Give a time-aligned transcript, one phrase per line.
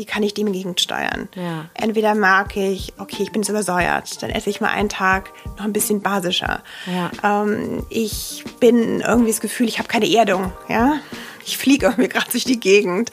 [0.00, 1.28] wie kann ich dem entgegensteuern?
[1.34, 1.66] Ja.
[1.74, 5.64] Entweder merke ich, okay, ich bin jetzt übersäuert, dann esse ich mal einen Tag noch
[5.64, 6.62] ein bisschen basischer.
[6.86, 7.10] Ja.
[7.22, 10.52] Ähm, ich bin irgendwie das Gefühl, ich habe keine Erdung.
[10.70, 11.00] Ja?
[11.44, 13.10] Ich fliege irgendwie gerade durch die Gegend.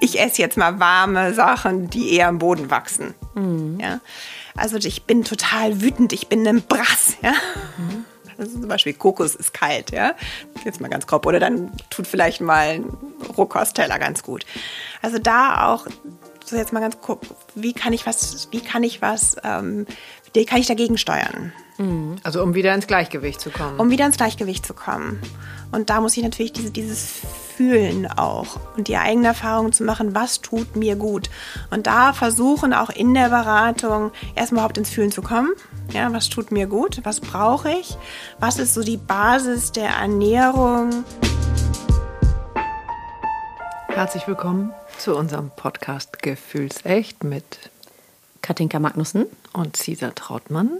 [0.00, 3.14] Ich esse jetzt mal warme Sachen, die eher am Boden wachsen.
[3.80, 4.00] Ja?
[4.56, 7.18] Also ich bin total wütend, ich bin ein Brass.
[7.22, 7.34] Ja?
[8.40, 10.14] Also zum Beispiel Kokos ist kalt, ja.
[10.64, 11.26] Jetzt mal ganz grob.
[11.26, 12.84] Oder dann tut vielleicht mal ein
[13.36, 14.46] Rohkostteller ganz gut.
[15.02, 15.86] Also da auch,
[16.44, 19.86] so jetzt mal ganz grob, wie kann ich was, wie kann ich was, ähm,
[20.32, 21.52] wie kann ich dagegen steuern,
[22.22, 23.78] Also um wieder ins Gleichgewicht zu kommen.
[23.78, 25.20] um wieder ins Gleichgewicht zu kommen.
[25.72, 27.20] Und da muss ich natürlich diese, dieses
[27.60, 31.28] Fühlen auch und die eigene Erfahrung zu machen, was tut mir gut.
[31.68, 35.50] Und da versuchen auch in der Beratung erstmal überhaupt ins Fühlen zu kommen.
[35.92, 37.00] Ja, was tut mir gut?
[37.04, 37.98] Was brauche ich?
[38.38, 41.04] Was ist so die Basis der Ernährung?
[43.88, 47.70] Herzlich willkommen zu unserem Podcast Gefühlsecht mit
[48.40, 49.26] Katinka Magnussen.
[49.52, 50.78] und Cesar Trautmann.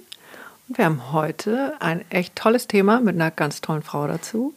[0.66, 4.54] Und wir haben heute ein echt tolles Thema mit einer ganz tollen Frau dazu.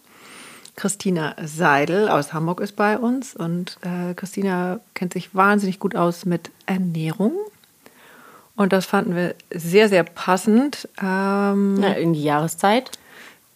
[0.75, 6.25] Christina Seidel aus Hamburg ist bei uns und äh, Christina kennt sich wahnsinnig gut aus
[6.25, 7.33] mit Ernährung.
[8.55, 10.87] Und das fanden wir sehr, sehr passend.
[11.01, 12.91] Ähm, Ja, in die Jahreszeit.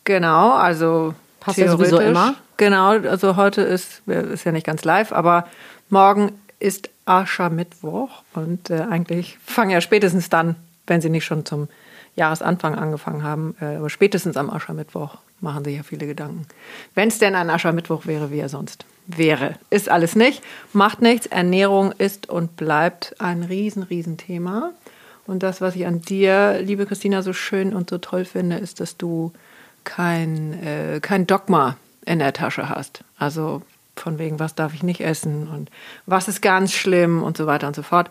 [0.03, 2.35] Genau, also Passt ja sowieso immer.
[2.57, 5.47] Genau, also heute ist, ist ja nicht ganz live, aber
[5.89, 10.55] morgen ist Aschermittwoch und äh, eigentlich fangen ja spätestens dann,
[10.87, 11.67] wenn sie nicht schon zum
[12.15, 16.47] Jahresanfang angefangen haben, äh, aber spätestens am Aschermittwoch machen sich ja viele Gedanken.
[16.95, 19.55] Wenn es denn ein Aschermittwoch wäre, wie er sonst wäre.
[19.69, 20.43] Ist alles nicht,
[20.73, 21.27] macht nichts.
[21.27, 24.73] Ernährung ist und bleibt ein riesen, riesen Thema.
[25.25, 28.79] Und das, was ich an dir, liebe Christina, so schön und so toll finde, ist,
[28.79, 29.31] dass du
[29.83, 33.03] kein, äh, kein Dogma in der Tasche hast.
[33.17, 33.61] Also
[33.95, 35.69] von wegen, was darf ich nicht essen und
[36.05, 38.09] was ist ganz schlimm und so weiter und so fort.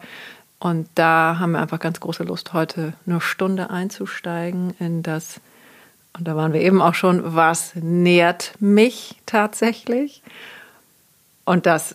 [0.59, 5.41] Und da haben wir einfach ganz große Lust, heute eine Stunde einzusteigen in das,
[6.19, 10.23] und da waren wir eben auch schon, was nährt mich tatsächlich?
[11.45, 11.95] Und das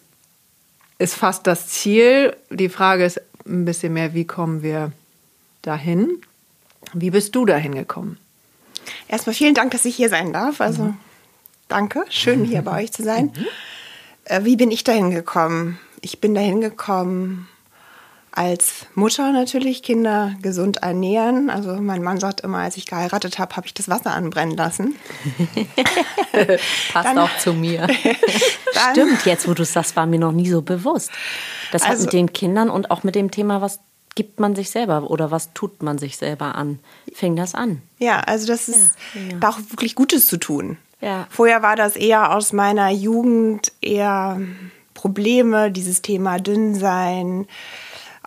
[1.00, 2.36] ist fast das Ziel.
[2.52, 4.92] Die Frage ist ein bisschen mehr, wie kommen wir
[5.64, 6.22] dahin?
[6.94, 8.18] Wie bist du dahin gekommen?
[9.08, 10.62] Erstmal vielen Dank, dass ich hier sein darf.
[10.62, 10.94] Also
[11.68, 13.34] danke, schön hier bei euch zu sein.
[14.26, 15.80] Äh, wie bin ich dahin gekommen?
[16.02, 17.48] Ich bin dahin gekommen
[18.34, 21.50] als Mutter natürlich, Kinder gesund ernähren.
[21.50, 24.96] Also mein Mann sagt immer, als ich geheiratet habe, habe ich das Wasser anbrennen lassen.
[26.94, 27.88] Passt Dann- auch zu mir.
[28.74, 31.12] Dann- Stimmt, jetzt wo du es sagst, war mir noch nie so bewusst.
[31.72, 33.80] Das hat Also- mit den Kindern und auch mit dem Thema, was
[34.16, 36.80] gibt man sich selber oder was tut man sich selber an,
[37.14, 37.82] fing das an.
[37.98, 39.38] Ja, also das ist Ja, ja.
[39.40, 40.78] da auch wirklich Gutes zu tun.
[41.00, 41.28] Ja.
[41.30, 44.40] Vorher war das eher aus meiner Jugend eher
[44.94, 47.48] Probleme, dieses Thema dünn sein,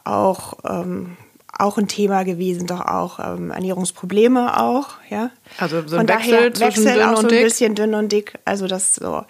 [0.04, 1.16] auch ähm,
[1.58, 5.30] auch ein Thema gewesen, doch auch ähm, Ernährungsprobleme auch, ja.
[5.58, 8.66] Also so ein Von Wechsel daher Wechsel auch so ein bisschen dünn und dick, also
[8.66, 9.24] das so.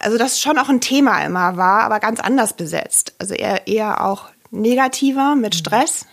[0.00, 3.14] Also das schon auch ein Thema immer war, aber ganz anders besetzt.
[3.18, 5.58] Also eher eher auch negativer mit Mhm.
[5.58, 6.06] Stress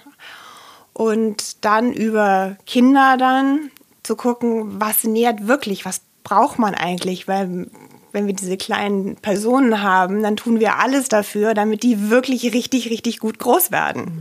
[0.93, 3.71] und dann über Kinder dann
[4.03, 7.67] zu gucken, was nährt wirklich, was braucht man eigentlich, weil
[8.13, 12.89] wenn wir diese kleinen Personen haben, dann tun wir alles dafür, damit die wirklich richtig,
[12.89, 14.19] richtig gut groß werden.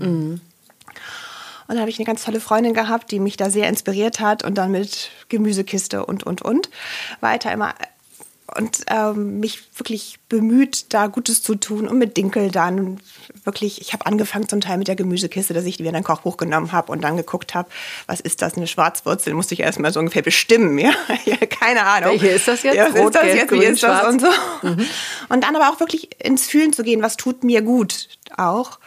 [1.69, 4.45] Und da habe ich eine ganz tolle Freundin gehabt, die mich da sehr inspiriert hat
[4.45, 6.69] und dann mit Gemüsekiste und, und, und
[7.21, 7.75] weiter immer
[8.57, 13.01] und ähm, mich wirklich bemüht, da Gutes zu tun und mit Dinkel dann
[13.45, 16.37] wirklich, ich habe angefangen zum Teil mit der Gemüsekiste, dass ich die in ein Kochbuch
[16.37, 17.69] genommen habe und dann geguckt habe,
[18.07, 20.93] was ist das, eine Schwarzwurzel, musste ich erstmal so ungefähr bestimmen, ja,
[21.25, 22.11] ja keine Ahnung.
[22.13, 22.77] Welche ist das jetzt?
[22.77, 24.13] Ja, was Rot, ist das gelb, jetzt, wie grün, ist das schwarz?
[24.13, 24.29] und so.
[25.29, 28.79] Und dann aber auch wirklich ins Fühlen zu gehen, was tut mir gut auch.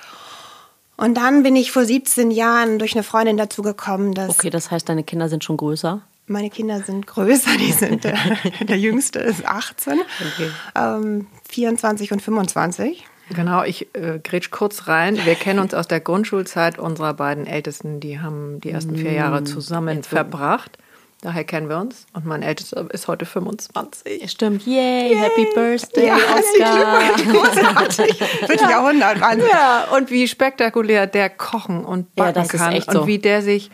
[0.97, 4.71] Und dann bin ich vor 17 Jahren durch eine Freundin dazu gekommen, dass Okay, das
[4.71, 6.01] heißt, deine Kinder sind schon größer.
[6.27, 8.13] Meine Kinder sind größer, die sind, äh,
[8.65, 9.93] der jüngste ist 18,
[10.33, 10.49] Okay.
[10.75, 13.05] ähm, 24 und 25.
[13.35, 15.17] Genau, ich äh, grätsch kurz rein.
[15.25, 19.43] Wir kennen uns aus der Grundschulzeit unserer beiden Ältesten, die haben die ersten vier Jahre
[19.43, 20.77] zusammen verbracht.
[21.21, 22.05] Daher kennen wir uns.
[22.13, 24.29] Und mein Ältester ist heute 25.
[24.29, 26.99] Stimmt, yay, happy birthday, Ja, Oscar.
[27.31, 28.17] großartig.
[28.45, 29.49] Fünf Jahrhundert, Wahnsinn.
[29.51, 33.07] Ja, und wie spektakulär der kochen und Ja, backen das ist kann echt und so.
[33.07, 33.71] wie der sich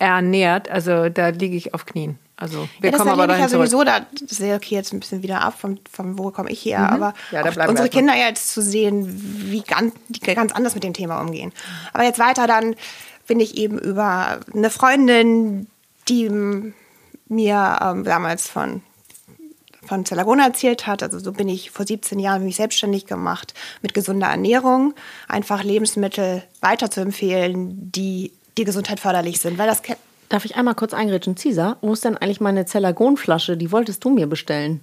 [0.00, 0.68] ernährt.
[0.68, 2.18] Also da liege ich auf Knien.
[2.36, 3.66] Also wir Ja, kommen aber erlebe ich dahin ja zurück.
[3.68, 6.50] sowieso, da, das ist ja okay jetzt ein bisschen wieder ab, von, von wo komme
[6.50, 7.90] ich her, aber Ja, unsere.
[7.90, 9.06] Kinder jetzt zu sehen,
[9.50, 11.52] wie ganz, die ganz anders mit dem Thema umgehen.
[11.92, 12.76] Aber jetzt weiter, dann
[13.26, 15.66] bin ich eben über eine Freundin,
[16.08, 16.30] die
[17.28, 18.82] mir ähm, damals von
[19.86, 21.02] von Zelagona erzählt hat.
[21.02, 24.94] Also so bin ich vor 17 Jahren mich selbstständig gemacht mit gesunder Ernährung,
[25.26, 29.82] einfach Lebensmittel weiterzuempfehlen, die die Gesundheit förderlich sind, weil das
[30.28, 31.36] Darf ich einmal kurz eingrätschen?
[31.36, 33.56] Cesar, wo ist denn eigentlich meine Zellagonflasche?
[33.56, 34.80] Die wolltest du mir bestellen.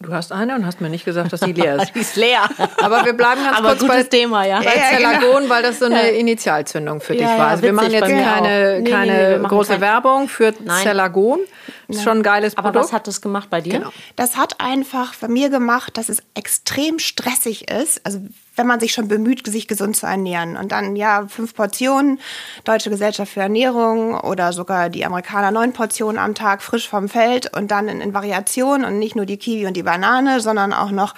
[0.00, 1.94] Du hast eine und hast mir nicht gesagt, dass die leer ist.
[1.94, 2.42] die ist leer.
[2.82, 4.58] Aber wir bleiben ganz Aber kurz gutes bei, Thema, ja.
[4.58, 5.54] bei Ja, ja, Zellagon, genau.
[5.54, 7.38] weil das so eine Initialzündung für dich Ja, war.
[7.38, 8.80] ja, Also wir machen jetzt keine.
[8.82, 10.82] Nee, keine nee, große kein- Werbung für Nein.
[10.82, 11.40] Zellagon.
[11.88, 12.84] Ist schon ein geiles Aber Produkt.
[12.86, 13.72] was hat das gemacht bei dir?
[13.78, 13.90] Genau.
[14.16, 18.04] Das hat einfach bei mir gemacht, dass es extrem stressig ist.
[18.04, 18.20] Also
[18.56, 20.56] wenn man sich schon bemüht, sich gesund zu ernähren.
[20.56, 22.20] Und dann, ja, fünf Portionen,
[22.64, 27.56] Deutsche Gesellschaft für Ernährung oder sogar die Amerikaner neun Portionen am Tag frisch vom Feld
[27.56, 30.90] und dann in, in Variation und nicht nur die Kiwi und die Banane, sondern auch
[30.90, 31.14] noch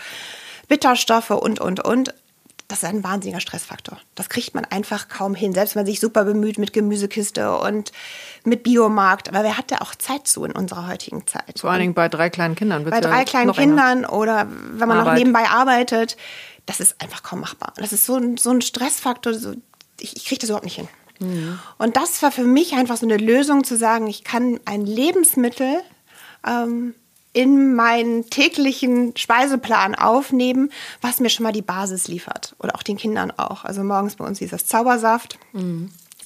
[0.69, 2.15] Bitterstoffe und, und, und.
[2.69, 3.97] Das ist ein wahnsinniger Stressfaktor.
[4.17, 5.55] Das kriegt man einfach kaum hin.
[5.55, 7.93] Selbst wenn man sich super bemüht mit Gemüsekiste und
[8.43, 9.29] mit Biomarkt.
[9.29, 11.61] Aber wer hat da auch Zeit zu in unserer heutigen Zeit?
[11.61, 12.85] Vor allen Dingen bei drei kleinen Kindern.
[12.85, 13.93] bei ja drei kleinen noch enger.
[13.93, 15.19] Kindern oder wenn man noch Arbeit.
[15.19, 16.17] nebenbei arbeitet,
[16.67, 17.73] das ist einfach kaum machbar.
[17.77, 19.55] Das ist so ein, so ein Stressfaktor, so,
[20.01, 20.89] ich, ich kriege das überhaupt nicht hin.
[21.79, 25.81] Und das war für mich einfach so eine Lösung zu sagen, ich kann ein Lebensmittel
[26.47, 26.95] ähm,
[27.33, 30.71] in meinen täglichen Speiseplan aufnehmen,
[31.01, 32.55] was mir schon mal die Basis liefert.
[32.59, 33.65] Oder auch den Kindern auch.
[33.65, 35.39] Also morgens bei uns ist das Zaubersaft.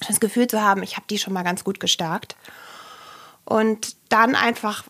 [0.07, 2.35] Das Gefühl zu haben, ich habe die schon mal ganz gut gestärkt.
[3.45, 4.85] Und dann einfach,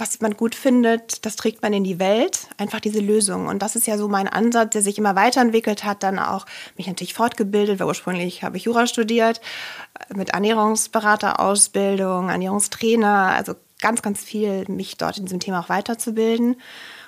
[0.00, 2.48] was man gut findet, das trägt man in die Welt.
[2.56, 3.46] Einfach diese Lösung.
[3.46, 6.02] Und das ist ja so mein Ansatz, der sich immer weiterentwickelt hat.
[6.02, 9.40] Dann auch mich natürlich fortgebildet, weil ursprünglich habe ich Jura studiert,
[10.14, 16.56] mit Ernährungsberaterausbildung, Ernährungstrainer, also ganz, ganz viel mich dort in diesem Thema auch weiterzubilden.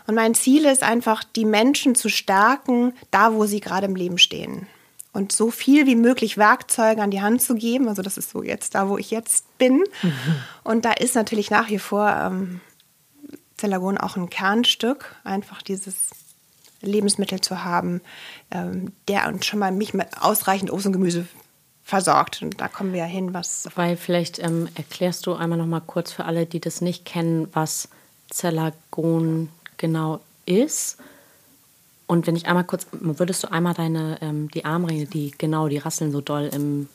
[0.06, 4.18] Und mein Ziel ist einfach, die Menschen zu stärken, da wo sie gerade im Leben
[4.18, 4.66] stehen.
[5.14, 7.88] Und so viel wie möglich Werkzeuge an die Hand zu geben.
[7.88, 9.84] Also das ist so jetzt da, wo ich jetzt bin.
[10.64, 12.60] Und da ist natürlich nach wie vor ähm,
[13.62, 16.10] Zellagon auch ein Kernstück, einfach dieses
[16.80, 18.00] Lebensmittel zu haben,
[18.50, 21.28] ähm, der uns schon mal mich mit ausreichend Obst und Gemüse
[21.84, 22.42] versorgt.
[22.42, 25.78] Und da kommen wir ja hin, was Weil vielleicht ähm, erklärst du einmal noch mal
[25.78, 27.88] kurz für alle, die das nicht kennen, was
[28.30, 30.98] Zellagon genau ist.
[32.08, 35.78] Und wenn ich einmal kurz, würdest du einmal deine, ähm, die Armringe, die genau, die
[35.78, 36.88] rasseln so doll im,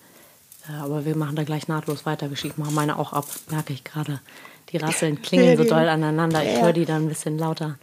[0.67, 2.29] äh, aber wir machen da gleich nahtlos weiter.
[2.29, 4.19] Wir schieben meine auch ab, merke ich gerade.
[4.71, 6.43] Die rasseln, klingeln so doll aneinander.
[6.43, 7.77] Ich höre die dann ein bisschen lauter.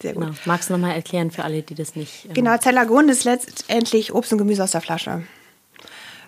[0.00, 0.24] sehr gut.
[0.24, 0.34] Genau.
[0.44, 2.26] Magst du noch mal erklären für alle, die das nicht...
[2.26, 5.22] Ähm, Genau, Zellagon ist letztendlich Obst und Gemüse aus der Flasche.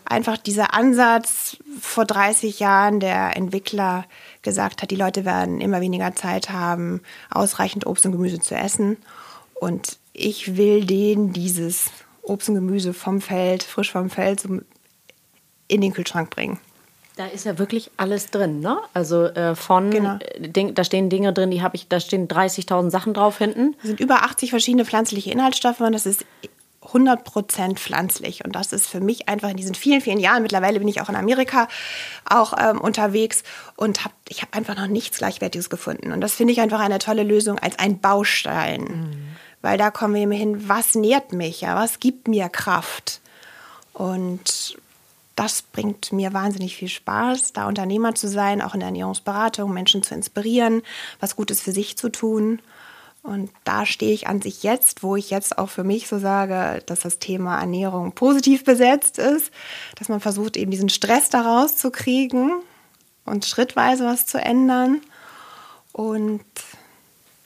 [0.04, 4.04] Einfach dieser Ansatz vor 30 Jahren, der Entwickler
[4.42, 7.00] gesagt hat, die Leute werden immer weniger Zeit haben,
[7.30, 8.98] ausreichend Obst und Gemüse zu essen.
[9.54, 11.90] Und ich will denen dieses
[12.22, 14.44] Obst und Gemüse vom Feld, frisch vom Feld,
[15.68, 16.58] in den Kühlschrank bringen.
[17.16, 18.78] Da ist ja wirklich alles drin, ne?
[18.92, 20.18] Also äh, von, Genau.
[20.18, 23.76] äh, Ding, da stehen Dinge drin, die habe ich, da stehen 30.000 Sachen drauf hinten.
[23.82, 26.24] Es sind über 80 verschiedene pflanzliche Inhaltsstoffe und das ist
[26.82, 28.44] 100% pflanzlich.
[28.44, 31.08] Und das ist für mich einfach in diesen vielen, vielen Jahren, mittlerweile bin ich auch
[31.08, 31.68] in Amerika
[32.28, 33.42] auch ähm, unterwegs
[33.76, 36.12] und hab, ich habe einfach noch nichts Gleichwertiges gefunden.
[36.12, 39.36] Und das finde ich einfach eine tolle Lösung als ein Baustein.
[39.62, 43.20] Weil da kommen wir eben hin, was nährt mich, ja, was gibt mir Kraft.
[43.94, 44.76] Und
[45.36, 50.02] das bringt mir wahnsinnig viel Spaß, da Unternehmer zu sein, auch in der Ernährungsberatung, Menschen
[50.02, 50.82] zu inspirieren,
[51.20, 52.60] was Gutes für sich zu tun.
[53.22, 56.82] Und da stehe ich an sich jetzt, wo ich jetzt auch für mich so sage,
[56.86, 59.50] dass das Thema Ernährung positiv besetzt ist,
[59.96, 62.52] dass man versucht, eben diesen Stress da rauszukriegen
[63.24, 65.00] und schrittweise was zu ändern.
[65.92, 66.44] Und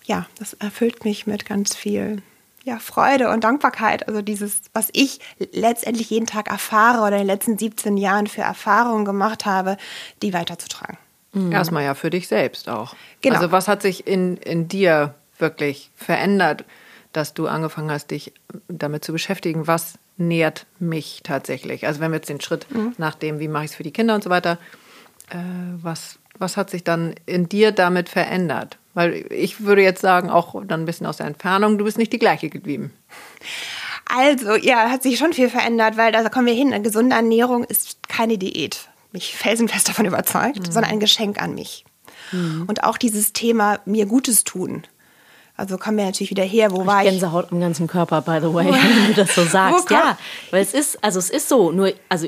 [0.05, 2.23] ja, das erfüllt mich mit ganz viel
[2.65, 4.09] ja, Freude und Dankbarkeit.
[4.09, 5.21] Also dieses, was ich
[5.53, 9.77] letztendlich jeden Tag erfahre oder in den letzten 17 Jahren für Erfahrungen gemacht habe,
[10.23, 10.99] die weiterzutragen.
[11.53, 12.95] Erstmal ja für dich selbst auch.
[13.21, 13.37] Genau.
[13.37, 16.65] Also was hat sich in, in dir wirklich verändert,
[17.12, 18.33] dass du angefangen hast, dich
[18.69, 21.87] damit zu beschäftigen, was nährt mich tatsächlich?
[21.87, 22.67] Also wenn wir jetzt den Schritt
[22.99, 24.59] nach dem, wie mache ich es für die Kinder und so weiter,
[25.31, 25.37] äh,
[25.83, 28.79] was, was hat sich dann in dir damit verändert?
[28.99, 32.12] Weil ich würde jetzt sagen, auch dann ein bisschen aus der Entfernung, du bist nicht
[32.12, 32.93] die gleiche geblieben.
[34.07, 36.73] Also, ja, hat sich schon viel verändert, weil da kommen wir hin.
[36.73, 38.88] Eine gesunde Ernährung ist keine Diät.
[39.12, 41.85] Mich felsenfest davon überzeugt, sondern ein Geschenk an mich.
[42.33, 44.83] Und auch dieses Thema mir Gutes tun.
[45.57, 47.11] Also kommen wir natürlich wieder her, wo war ich?
[47.11, 49.90] Gänsehaut am ganzen Körper, by the way, wenn du das so sagst.
[49.93, 50.19] Ja,
[50.50, 52.26] weil es ist, also es ist so, nur, also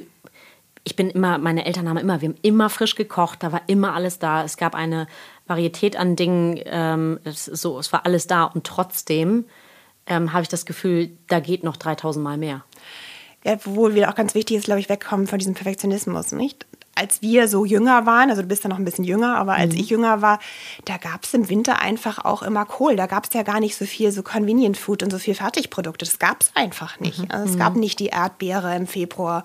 [0.85, 3.95] ich bin immer, meine Eltern haben immer, wir haben immer frisch gekocht, da war immer
[3.95, 4.45] alles da.
[4.45, 5.09] Es gab eine
[5.51, 9.45] Varietät an Dingen, ähm, es, so, es war alles da und trotzdem
[10.07, 12.65] ähm, habe ich das Gefühl, da geht noch 3000 Mal mehr.
[13.45, 16.67] Ja, obwohl wieder auch ganz wichtig ist, glaube ich, wegkommen von diesem Perfektionismus, nicht?
[17.01, 19.75] als wir so jünger waren, also du bist ja noch ein bisschen jünger, aber als
[19.75, 20.39] ich jünger war,
[20.85, 22.95] da gab es im Winter einfach auch immer Kohl.
[22.95, 26.05] Da gab es ja gar nicht so viel so Convenient Food und so viel Fertigprodukte.
[26.05, 27.33] Das gab es einfach nicht.
[27.33, 29.45] Also es gab nicht die Erdbeere im Februar.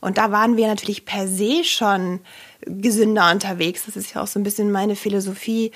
[0.00, 2.20] Und da waren wir natürlich per se schon
[2.78, 3.86] gesünder unterwegs.
[3.86, 5.72] Das ist ja auch so ein bisschen meine Philosophie.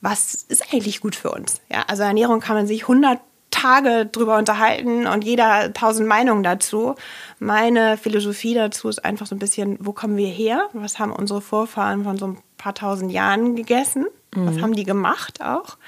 [0.00, 1.60] Was ist eigentlich gut für uns?
[1.70, 3.18] Ja, also Ernährung kann man sich 100
[3.50, 6.94] Tage drüber unterhalten und jeder tausend Meinungen dazu.
[7.38, 10.68] Meine Philosophie dazu ist einfach so ein bisschen, wo kommen wir her?
[10.74, 14.06] Was haben unsere Vorfahren von so ein paar tausend Jahren gegessen?
[14.32, 15.78] Was haben die gemacht auch?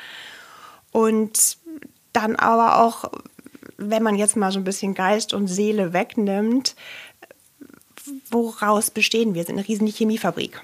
[0.93, 1.59] Und
[2.13, 3.11] dann aber auch,
[3.77, 6.75] wenn man jetzt mal so ein bisschen Geist und Seele wegnimmt,
[8.31, 9.41] woraus bestehen wir?
[9.41, 10.61] Wir sind eine riesige Chemiefabrik.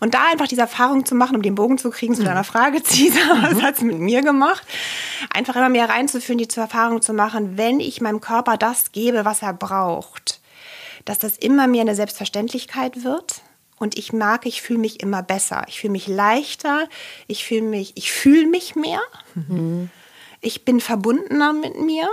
[0.00, 2.82] Und da einfach diese Erfahrung zu machen, um den Bogen zu kriegen zu deiner Frage,
[2.84, 4.66] Cesar, was hat es mit mir gemacht?
[5.32, 9.24] Einfach immer mehr reinzuführen, die zur Erfahrung zu machen, wenn ich meinem Körper das gebe,
[9.24, 10.40] was er braucht,
[11.04, 13.42] dass das immer mehr eine Selbstverständlichkeit wird.
[13.78, 15.64] Und ich mag, ich fühle mich immer besser.
[15.68, 16.88] Ich fühle mich leichter.
[17.26, 19.00] Ich fühle mich, ich fühle mich mehr.
[20.40, 22.08] Ich bin verbundener mit mir.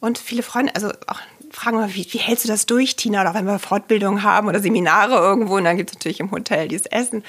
[0.00, 1.20] Und viele Freunde, also auch
[1.54, 3.20] fragen mal, wie, wie hältst du das durch, Tina?
[3.20, 6.68] Oder wenn wir Fortbildungen haben oder Seminare irgendwo und dann gibt es natürlich im Hotel
[6.68, 7.24] dieses Essen.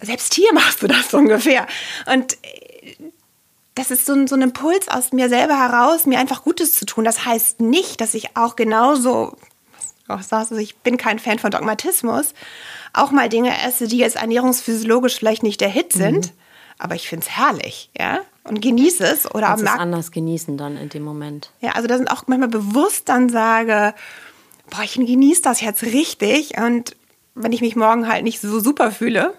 [0.00, 1.66] Selbst hier machst du das so ungefähr.
[2.06, 2.96] Und äh,
[3.74, 6.86] das ist so ein, so ein Impuls aus mir selber heraus, mir einfach Gutes zu
[6.86, 7.04] tun.
[7.04, 9.36] Das heißt nicht, dass ich auch genauso,
[10.06, 12.34] sagst, also ich bin kein Fan von Dogmatismus,
[12.92, 16.32] auch mal Dinge esse, die jetzt ernährungsphysiologisch vielleicht nicht der Hit sind,
[16.78, 19.32] aber ich finde es herrlich, ja, und genieße es.
[19.34, 21.50] Oder Kannst es merk- anders genießen dann in dem Moment.
[21.60, 23.94] ja, also da sind auch manchmal bewusst dann sage,
[24.70, 26.96] boah, ich genieße das jetzt richtig und
[27.34, 29.34] wenn ich mich morgen halt nicht so super fühle,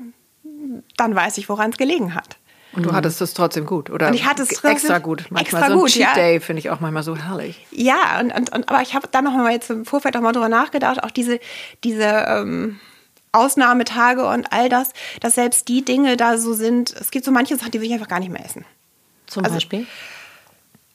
[0.98, 2.38] dann weiß ich, woran es gelegen hat.
[2.74, 4.08] Und du hattest es trotzdem gut, oder?
[4.08, 5.28] Und ich hatte es trotzdem extra gut.
[5.30, 6.14] Manchmal extra so ein gut, Cheat ja.
[6.14, 7.66] Day finde ich auch manchmal so herrlich.
[7.72, 10.34] Ja, und, und, und aber ich habe dann noch mal jetzt im Vorfeld auch mal
[10.34, 11.40] drüber nachgedacht, auch diese,
[11.86, 12.82] diese ähm,
[13.32, 14.90] Ausnahmetage und all das,
[15.22, 17.94] dass selbst die Dinge da so sind, es gibt so manche Sachen, die will ich
[17.94, 18.66] einfach gar nicht mehr essen.
[19.28, 19.88] Zum Also- Beispiel?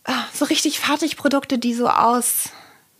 [0.04, 2.48] Ah, so richtig Fertigprodukte, die so aus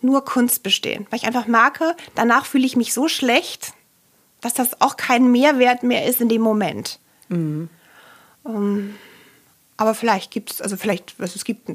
[0.03, 1.07] nur Kunst bestehen.
[1.11, 3.73] Weil ich einfach merke, danach fühle ich mich so schlecht,
[4.41, 6.99] dass das auch kein Mehrwert mehr ist in dem Moment.
[7.31, 7.69] Ähm,
[9.77, 11.69] aber vielleicht gibt es, also vielleicht, was es gibt,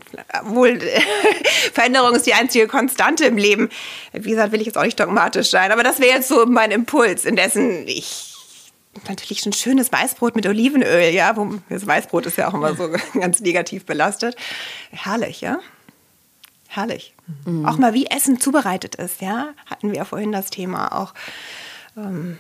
[0.44, 0.80] wohl
[1.74, 3.70] Veränderung ist die einzige Konstante im Leben.
[4.14, 6.72] Wie gesagt, will ich jetzt auch nicht dogmatisch sein, aber das wäre jetzt so mein
[6.72, 8.35] Impuls, indessen ich
[9.08, 11.36] natürlich schon schönes Weißbrot mit Olivenöl, ja,
[11.70, 14.36] das Weißbrot ist ja auch immer so ganz negativ belastet.
[14.92, 15.60] Herrlich, ja.
[16.68, 17.14] Herrlich.
[17.64, 21.14] Auch mal wie Essen zubereitet ist, ja, hatten wir ja vorhin das Thema auch,
[21.96, 22.38] ähm,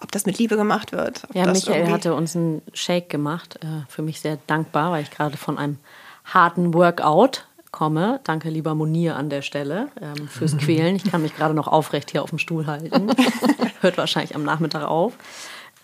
[0.00, 1.22] ob das mit Liebe gemacht wird.
[1.34, 3.58] Ja, das Michael hatte uns einen Shake gemacht.
[3.62, 5.78] Äh, für mich sehr dankbar, weil ich gerade von einem
[6.24, 8.20] harten Workout komme.
[8.24, 10.96] Danke, lieber Monir, an der Stelle ähm, fürs Quälen.
[10.96, 13.10] Ich kann mich gerade noch aufrecht hier auf dem Stuhl halten.
[13.80, 15.14] Hört wahrscheinlich am Nachmittag auf.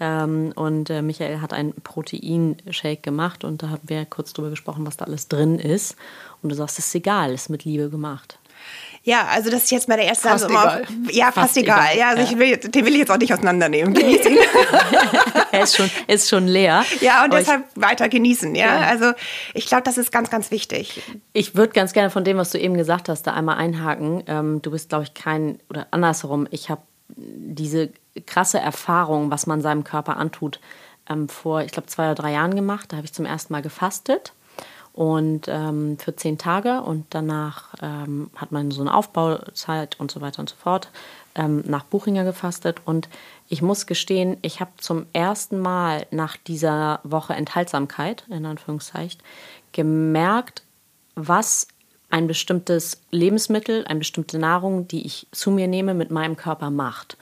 [0.00, 4.86] Ähm, und äh, Michael hat einen Protein-Shake gemacht und da haben wir kurz drüber gesprochen,
[4.86, 5.94] was da alles drin ist.
[6.42, 8.38] Und du sagst, es ist egal, ist mit Liebe gemacht.
[9.02, 10.84] Ja, also das ist jetzt mal der erste Fast egal.
[11.10, 11.78] Ja, fast, Fast egal.
[11.94, 12.28] egal, Ja, also ja.
[12.30, 13.94] ich will, den will ich jetzt auch nicht auseinandernehmen.
[13.94, 14.36] Genieß ihn.
[15.52, 16.84] Er ist schon, ist schon leer.
[17.00, 18.54] ja, und Aber ich- deshalb weiter genießen.
[18.54, 18.86] Ja, Ja.
[18.88, 19.12] also
[19.54, 21.02] ich glaube, das ist ganz, ganz wichtig.
[21.32, 24.22] Ich würde ganz gerne von dem, was du eben gesagt hast, da einmal einhaken.
[24.26, 26.82] Ähm, du bist, glaube ich, kein, oder andersherum, ich habe
[27.16, 27.90] diese
[28.26, 30.60] krasse Erfahrung, was man seinem Körper antut,
[31.08, 32.92] ähm, vor, ich glaube, zwei oder drei Jahren gemacht.
[32.92, 34.32] Da habe ich zum ersten Mal gefastet
[34.92, 40.20] und ähm, für zehn Tage und danach ähm, hat man so eine Aufbauzeit und so
[40.20, 40.90] weiter und so fort
[41.34, 43.08] ähm, nach Buchinger gefastet und
[43.48, 49.20] ich muss gestehen, ich habe zum ersten Mal nach dieser Woche Enthaltsamkeit, in Anführungszeichen,
[49.72, 50.62] gemerkt,
[51.14, 51.68] was
[52.10, 57.16] ein bestimmtes Lebensmittel, eine bestimmte Nahrung, die ich zu mir nehme, mit meinem Körper macht.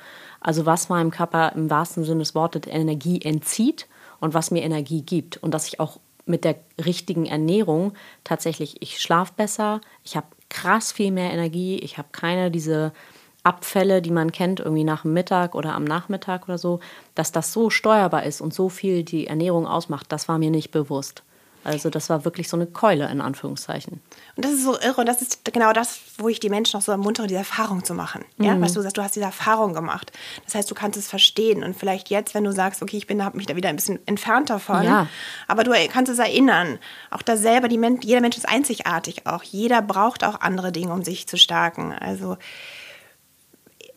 [0.49, 3.87] Also was meinem Körper im wahrsten Sinne des Wortes Energie entzieht
[4.19, 5.37] und was mir Energie gibt.
[5.37, 7.93] Und dass ich auch mit der richtigen Ernährung
[8.25, 12.95] tatsächlich, ich schlafe besser, ich habe krass viel mehr Energie, ich habe keine diese
[13.43, 16.81] Abfälle, die man kennt, irgendwie nach dem Mittag oder am Nachmittag oder so,
[17.15, 20.71] dass das so steuerbar ist und so viel die Ernährung ausmacht, das war mir nicht
[20.71, 21.25] bewusst.
[21.69, 24.01] Also das war wirklich so eine Keule in Anführungszeichen.
[24.37, 25.01] Und das ist so irre.
[25.03, 27.93] Und das ist genau das, wo ich die Menschen auch so ermuntere, diese Erfahrung zu
[27.95, 28.25] machen.
[28.39, 28.63] Ja, Mhm.
[28.63, 30.11] weißt du, sagst, du hast diese Erfahrung gemacht.
[30.47, 31.63] Das heißt, du kannst es verstehen.
[31.63, 33.99] Und vielleicht jetzt, wenn du sagst, okay, ich bin, habe mich da wieder ein bisschen
[34.07, 34.83] entfernt davon.
[34.83, 35.07] Ja.
[35.47, 36.79] Aber du kannst es erinnern.
[37.11, 39.43] Auch da selber, die Men jeder Mensch ist einzigartig auch.
[39.43, 41.93] Jeder braucht auch andere Dinge, um sich zu stärken.
[41.93, 42.39] Also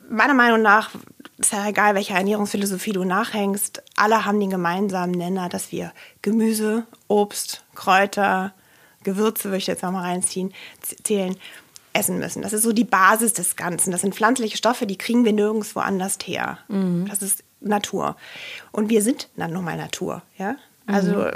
[0.09, 0.89] meiner Meinung nach
[1.47, 6.85] ist ja egal, welcher Ernährungsphilosophie du nachhängst, alle haben den gemeinsamen Nenner, dass wir Gemüse,
[7.07, 8.53] Obst, Kräuter,
[9.03, 10.53] Gewürze, würde ich jetzt auch mal reinziehen,
[11.03, 11.35] zählen,
[11.93, 12.41] essen müssen.
[12.41, 13.91] Das ist so die Basis des Ganzen.
[13.91, 16.59] Das sind pflanzliche Stoffe, die kriegen wir nirgendwo anders her.
[16.67, 17.07] Mhm.
[17.09, 18.15] Das ist Natur.
[18.71, 20.21] Und wir sind dann nochmal Natur.
[20.37, 20.55] Ja?
[20.85, 21.15] Also.
[21.15, 21.31] Mhm.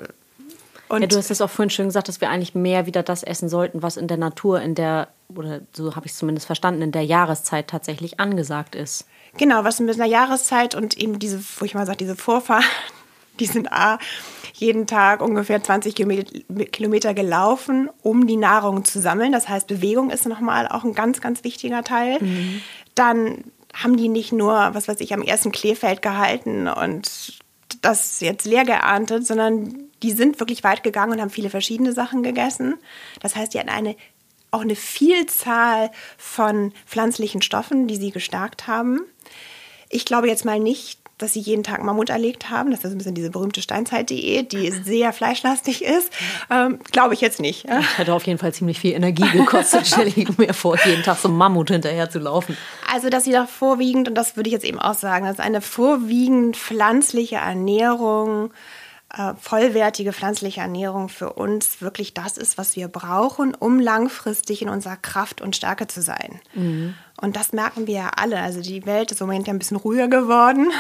[0.88, 3.24] Und ja, du hast es auch vorhin schön gesagt, dass wir eigentlich mehr wieder das
[3.24, 6.84] essen sollten, was in der Natur, in der, oder so habe ich es zumindest verstanden,
[6.84, 9.08] in der Jahreszeit tatsächlich angesagt ist.
[9.38, 12.64] Genau, was mit einer Jahreszeit und eben diese, wo ich mal sage, diese Vorfahren,
[13.40, 14.00] die sind A,
[14.54, 19.34] jeden Tag ungefähr 20 Kilometer gelaufen, um die Nahrung zu sammeln.
[19.34, 22.20] Das heißt, Bewegung ist nochmal auch ein ganz, ganz wichtiger Teil.
[22.22, 22.62] Mhm.
[22.96, 27.40] Dann haben die nicht nur, was weiß ich, am ersten Kleefeld gehalten und
[27.82, 32.24] das jetzt leer geerntet, sondern die sind wirklich weit gegangen und haben viele verschiedene Sachen
[32.24, 32.76] gegessen.
[33.22, 33.96] Das heißt, die hatten eine,
[34.56, 39.02] auch eine Vielzahl von pflanzlichen Stoffen, die sie gestärkt haben.
[39.90, 42.72] Ich glaube jetzt mal nicht, dass sie jeden Tag Mammut erlegt haben.
[42.72, 46.12] Das ist ein bisschen diese berühmte Steinzeit-Diät, die sehr fleischlastig ist.
[46.50, 47.66] Ähm, Glaube ich jetzt nicht.
[47.68, 47.80] Ja.
[47.80, 51.30] Hätte auf jeden Fall ziemlich viel Energie gekostet, stelle ich mir vor, jeden Tag so
[51.30, 52.58] Mammut hinterher zu laufen.
[52.92, 55.62] Also, dass sie da vorwiegend, und das würde ich jetzt eben auch sagen, dass eine
[55.62, 58.52] vorwiegend pflanzliche Ernährung
[59.18, 64.70] äh, vollwertige pflanzliche Ernährung für uns wirklich das ist, was wir brauchen, um langfristig in
[64.70, 66.42] unserer Kraft und Stärke zu sein.
[66.54, 66.96] Mhm.
[67.22, 68.40] Und das merken wir ja alle.
[68.40, 70.72] Also die Welt ist im Moment ja ein bisschen ruhiger geworden.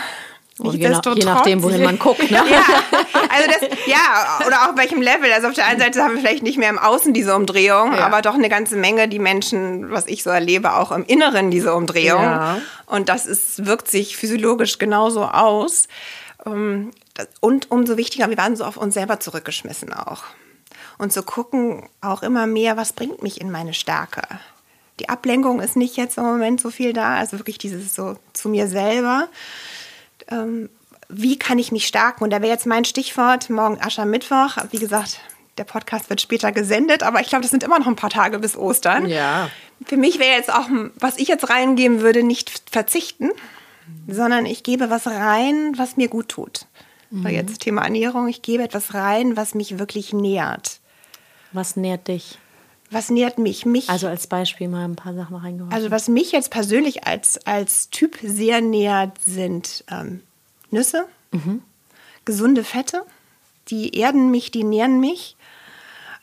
[0.60, 2.32] Oh, je, nach, je, nachdem, wohin man guckt.
[2.32, 2.42] Ne?
[2.50, 2.63] ja,
[3.30, 5.32] also das, ja, oder auch welchem Level.
[5.34, 8.06] Also auf der einen Seite haben wir vielleicht nicht mehr im Außen diese Umdrehung, ja.
[8.06, 11.74] aber doch eine ganze Menge, die Menschen, was ich so erlebe, auch im Inneren diese
[11.74, 12.24] Umdrehung.
[12.24, 12.62] Ja.
[12.86, 15.89] Und das ist, wirkt sich physiologisch genauso aus.
[17.39, 20.24] Und umso wichtiger, wir waren so auf uns selber zurückgeschmissen auch.
[20.98, 24.24] Und zu gucken auch immer mehr, was bringt mich in meine Stärke.
[25.00, 28.50] Die Ablenkung ist nicht jetzt im Moment so viel da, also wirklich dieses so zu
[28.50, 29.27] mir selber.
[30.29, 30.69] Ähm,
[31.10, 32.24] wie kann ich mich stärken?
[32.24, 34.57] Und da wäre jetzt mein Stichwort, morgen Aschermittwoch.
[34.72, 35.19] Wie gesagt,
[35.57, 38.39] der Podcast wird später gesendet, aber ich glaube, das sind immer noch ein paar Tage
[38.39, 39.05] bis Ostern.
[39.05, 39.50] Ja.
[39.86, 43.29] Für mich wäre jetzt auch, was ich jetzt reingeben würde, nicht verzichten,
[44.07, 46.65] sondern ich gebe was rein, was mir gut tut.
[47.12, 47.28] Mhm.
[47.28, 48.28] Jetzt Thema Ernährung.
[48.28, 50.80] Ich gebe etwas rein, was mich wirklich nährt.
[51.52, 52.38] Was nährt dich?
[52.92, 53.66] Was nährt mich?
[53.66, 55.74] mich also als Beispiel mal ein paar Sachen reingeworfen.
[55.74, 60.22] Also was mich jetzt persönlich als, als Typ sehr nährt, sind ähm,
[60.70, 61.62] Nüsse, mhm.
[62.26, 63.04] gesunde Fette.
[63.70, 65.36] Die erden mich, die nähren mich.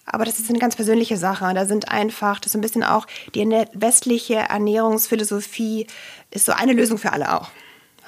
[0.04, 1.52] Aber das ist eine ganz persönliche Sache.
[1.54, 5.86] Da sind einfach, das ist ein bisschen auch die westliche Ernährungsphilosophie
[6.30, 7.50] ist so eine Lösung für alle auch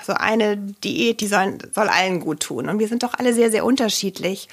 [0.04, 2.68] so eine Diät, die soll, soll allen gut tun.
[2.68, 4.48] Und wir sind doch alle sehr, sehr unterschiedlich.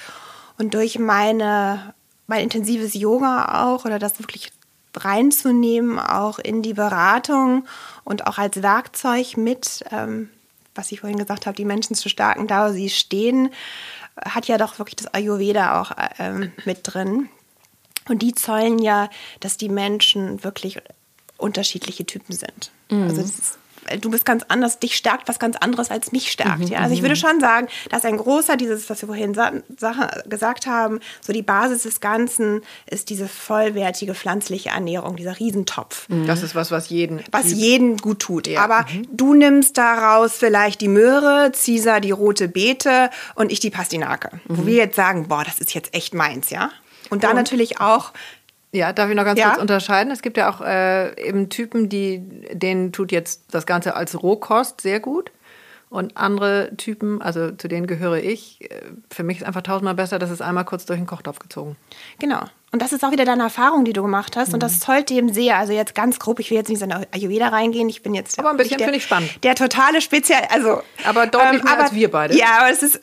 [0.58, 1.94] Und durch meine,
[2.26, 4.52] mein intensives Yoga auch oder das wirklich
[4.96, 7.66] reinzunehmen, auch in die Beratung
[8.04, 10.28] und auch als Werkzeug mit, ähm,
[10.74, 13.50] was ich vorhin gesagt habe, die Menschen zu stärken, da wo sie stehen,
[14.20, 17.28] hat ja doch wirklich das Ayurveda auch ähm, mit drin.
[18.08, 19.08] Und die zollen ja,
[19.40, 20.78] dass die Menschen wirklich
[21.38, 22.70] unterschiedliche Typen sind.
[22.90, 23.04] Mhm.
[23.04, 23.58] Also das ist
[24.00, 26.60] du bist ganz anders, dich stärkt was ganz anderes als mich stärkt.
[26.60, 26.78] Mhm, ja?
[26.80, 27.04] Also ich mhm.
[27.04, 29.36] würde schon sagen, dass ein großer, dieses, was wir vorhin
[30.26, 36.08] gesagt haben, so die Basis des Ganzen ist diese vollwertige pflanzliche Ernährung, dieser Riesentopf.
[36.08, 36.26] Mhm.
[36.26, 37.22] Das ist was, was jeden.
[37.30, 38.46] Was jeden gut tut.
[38.46, 38.62] Ja.
[38.62, 39.06] Aber mhm.
[39.10, 44.40] du nimmst daraus vielleicht die Möhre, Caesar die rote Beete und ich die Pastinake.
[44.46, 44.66] Wo mhm.
[44.66, 46.70] wir jetzt sagen, boah, das ist jetzt echt meins, ja?
[47.10, 48.12] Und dann natürlich auch
[48.72, 49.50] ja, darf ich noch ganz ja?
[49.50, 50.10] kurz unterscheiden?
[50.10, 54.80] Es gibt ja auch äh, eben Typen, die, denen tut jetzt das Ganze als Rohkost
[54.80, 55.30] sehr gut.
[55.90, 58.80] Und andere Typen, also zu denen gehöre ich, äh,
[59.10, 61.76] für mich ist einfach tausendmal besser, das ist einmal kurz durch den Kochtopf gezogen.
[62.18, 62.40] Genau.
[62.72, 64.48] Und das ist auch wieder deine Erfahrung, die du gemacht hast.
[64.48, 64.54] Mhm.
[64.54, 65.58] Und das zollt dem sehr.
[65.58, 67.90] Also jetzt ganz grob, ich will jetzt nicht in Ayurveda reingehen.
[67.90, 68.38] Ich bin jetzt.
[68.38, 69.44] Aber ein bisschen finde ich spannend.
[69.44, 70.44] Der totale Spezial.
[70.48, 72.38] Also, aber deutlich ähm, mehr aber, als wir beide.
[72.38, 72.98] Ja, aber es ist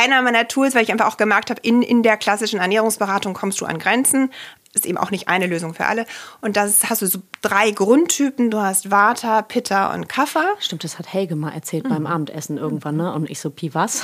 [0.00, 3.60] einer meiner Tools, weil ich einfach auch gemerkt habe, in, in der klassischen Ernährungsberatung kommst
[3.60, 4.30] du an Grenzen
[4.76, 6.06] ist eben auch nicht eine Lösung für alle.
[6.40, 8.50] Und das hast du so drei Grundtypen.
[8.50, 10.44] Du hast Vata, Pitta und Kapha.
[10.60, 11.88] Stimmt, das hat Helge mal erzählt mhm.
[11.88, 13.12] beim Abendessen irgendwann, ne?
[13.12, 14.02] Und ich so, Pi was?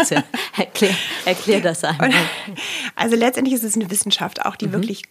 [0.56, 2.08] erklär, erklär das einmal.
[2.08, 2.14] Und,
[2.96, 4.72] also letztendlich ist es eine Wissenschaft auch, die mhm.
[4.72, 5.04] wirklich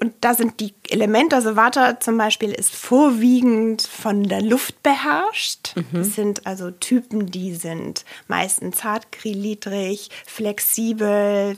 [0.00, 5.74] und da sind die Elemente, also Vata zum Beispiel ist vorwiegend von der Luft beherrscht.
[5.74, 6.00] Mhm.
[6.00, 11.56] Es sind also Typen, die sind meistens zartgliedrig, flexibel,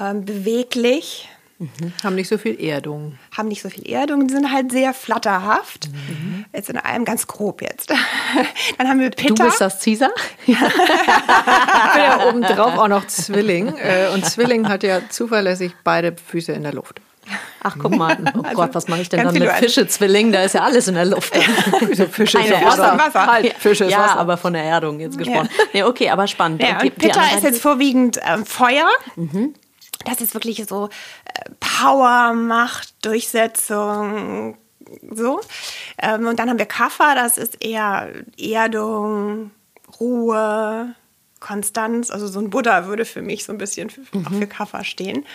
[0.00, 1.28] ähm, beweglich.
[1.58, 1.92] Mhm.
[2.04, 3.18] Haben nicht so viel Erdung.
[3.34, 5.88] Haben nicht so viel Erdung, die sind halt sehr flatterhaft.
[5.88, 6.44] Mhm.
[6.52, 7.90] Jetzt in allem ganz grob jetzt.
[8.78, 9.34] Dann haben wir Pitta.
[9.34, 10.10] Du bist das Caesar?
[10.46, 10.66] ich bin
[11.96, 13.74] ja obendrauf auch noch Zwilling.
[13.78, 17.00] Äh, und Zwilling hat ja zuverlässig beide Füße in der Luft.
[17.62, 18.16] Ach, guck mal.
[18.36, 20.30] Oh also, Gott, was mache ich denn dann mit Fische-Zwilling?
[20.30, 21.34] Da ist ja alles in der Luft.
[22.12, 22.98] Fische ist Wasser.
[22.98, 23.26] Wasser.
[23.26, 24.18] Halt, Fische ist ja, Wasser.
[24.18, 25.48] aber von der Erdung jetzt gesprochen.
[25.50, 25.64] Ja.
[25.72, 26.62] Nee, okay, aber spannend.
[26.62, 28.86] Ja, okay, Pitta ist jetzt vorwiegend ähm, Feuer.
[29.16, 29.54] Mhm.
[30.06, 30.88] Das ist wirklich so
[31.24, 34.56] äh, Power, Macht, Durchsetzung,
[35.10, 35.40] so.
[35.98, 39.50] Ähm, und dann haben wir Kaffer, das ist eher Erdung,
[40.00, 40.94] Ruhe,
[41.40, 42.10] Konstanz.
[42.10, 45.26] Also so ein Buddha würde für mich so ein bisschen für, auch für Kaffer stehen.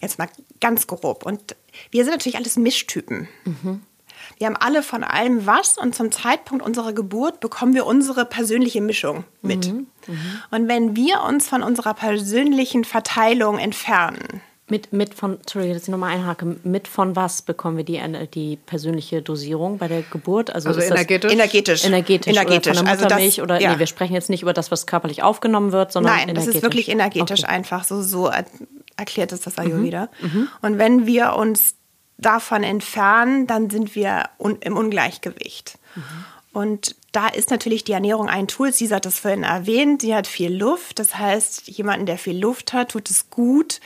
[0.00, 0.28] Jetzt mal
[0.60, 1.24] ganz grob.
[1.24, 1.56] Und
[1.90, 3.28] wir sind natürlich alles Mischtypen.
[4.38, 8.80] Wir haben alle von allem was und zum Zeitpunkt unserer Geburt bekommen wir unsere persönliche
[8.82, 9.66] Mischung mit.
[10.50, 15.88] Und wenn wir uns von unserer persönlichen Verteilung entfernen, Mit, mit von, sorry, dass ich
[15.88, 18.02] nochmal einhake, mit von was bekommen wir die,
[18.34, 20.52] die persönliche Dosierung bei der Geburt?
[20.52, 21.32] Also ist das energetisch?
[21.32, 21.84] energetisch.
[21.84, 22.72] energetisch, Energetisch.
[22.72, 23.72] oder von der Also das- Muttermilch oder ja.
[23.72, 26.46] nee, wir sprechen jetzt nicht über das, was körperlich aufgenommen wird, sondern Nein, energetisch.
[26.46, 27.52] das ist wirklich energetisch Okay.
[27.52, 27.84] einfach.
[27.84, 28.44] So, so er-
[28.96, 30.08] erklärt es das Ayurveda.
[30.62, 31.76] Und wenn wir uns
[32.18, 35.78] davon entfernen, dann sind wir un im Ungleichgewicht.
[36.52, 38.72] Und da ist natürlich die Ernährung ein Tool.
[38.72, 40.02] Sie hat das vorhin erwähnt.
[40.02, 40.98] Sie hat viel Luft.
[40.98, 43.80] Das heißt, jemanden, der viel Luft hat, tut es gut,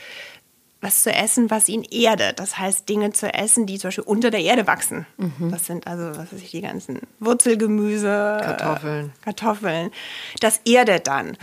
[0.79, 2.39] was zu essen, was ihn erdet.
[2.39, 5.05] Das heißt, Dinge zu essen, die zum Beispiel unter der Erde wachsen.
[5.51, 9.07] Das sind also, was weiß ich, die ganzen Wurzelgemüse, Kartoffeln.
[9.07, 9.91] Äh, Kartoffeln.
[10.39, 11.37] Das erdet dann.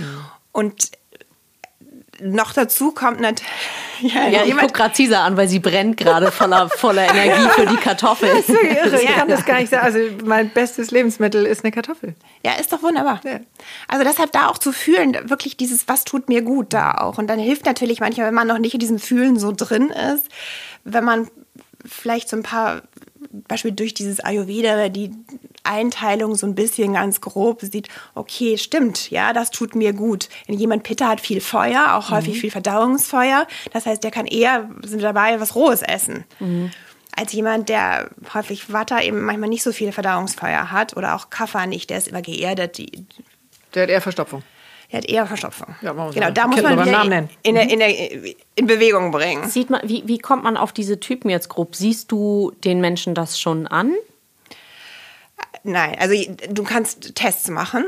[0.53, 0.91] Und
[2.21, 3.49] noch dazu kommt natürlich
[4.01, 7.67] ja, Ja, ich gucke gerade Cesar an, weil sie brennt gerade voller, voller Energie für
[7.67, 8.29] die Kartoffel.
[8.29, 9.85] Irre, ich kann das gar nicht sagen.
[9.85, 12.15] Also mein bestes Lebensmittel ist eine Kartoffel.
[12.45, 13.21] Ja, ist doch wunderbar.
[13.25, 13.41] Ja.
[13.87, 17.19] Also deshalb da auch zu fühlen, wirklich dieses, was tut mir gut da auch.
[17.19, 20.27] Und dann hilft natürlich manchmal, wenn man noch nicht in diesem Fühlen so drin ist,
[20.85, 21.29] wenn man
[21.85, 22.83] vielleicht so ein paar,
[23.31, 25.11] Beispiel durch dieses Ayurveda, die
[25.65, 30.29] Einteilung so ein bisschen ganz grob sieht, okay, stimmt, ja, das tut mir gut.
[30.47, 34.69] Wenn jemand Pitta hat viel Feuer, auch häufig viel Verdauungsfeuer, das heißt, der kann eher,
[34.83, 36.25] sind wir dabei, was Rohes essen.
[37.15, 41.67] Als jemand, der häufig Watter eben manchmal nicht so viel Verdauungsfeuer hat oder auch Kaffer
[41.67, 43.05] nicht, der ist immer geerdet, die,
[43.75, 44.43] Der hat eher Verstopfung.
[44.91, 45.75] Der hat eher Verstopfung.
[45.83, 47.29] Ja, genau, da muss man wieder nennen.
[47.43, 49.49] in, der, in, der, in Bewegung bringen.
[49.49, 51.77] Sieht man, wie, wie kommt man auf diese Typen jetzt grob?
[51.77, 53.95] Siehst du den Menschen das schon an?
[55.63, 56.15] Nein, also
[56.51, 57.85] du kannst Tests machen.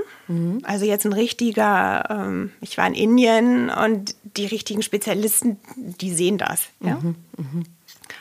[0.64, 6.38] Also jetzt ein richtiger, ähm, ich war in Indien und die richtigen Spezialisten, die sehen
[6.38, 6.68] das.
[6.80, 7.00] Ja?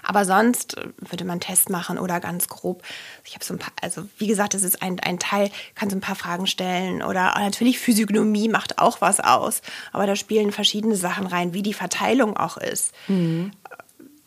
[0.10, 2.82] Aber sonst würde man einen Test machen oder ganz grob.
[3.26, 5.96] Ich habe so ein paar, also wie gesagt, das ist ein, ein Teil, kann so
[5.96, 9.62] ein paar Fragen stellen oder natürlich Physiognomie macht auch was aus.
[9.94, 12.92] Aber da spielen verschiedene Sachen rein, wie die Verteilung auch ist.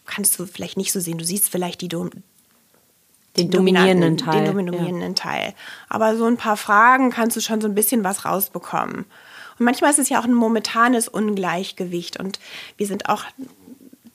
[0.07, 1.19] Kannst du vielleicht nicht so sehen.
[1.19, 2.11] Du siehst vielleicht die, Dom
[3.37, 4.45] Den dominierenden Teil.
[4.45, 5.53] Den dominierenden Teil.
[5.89, 9.05] Aber so ein paar Fragen kannst du schon so ein bisschen was rausbekommen.
[9.59, 12.21] Und manchmal ist es ja auch ein momentanes Ungleichgewicht.
[12.21, 12.39] Und
[12.77, 13.25] wir sind auch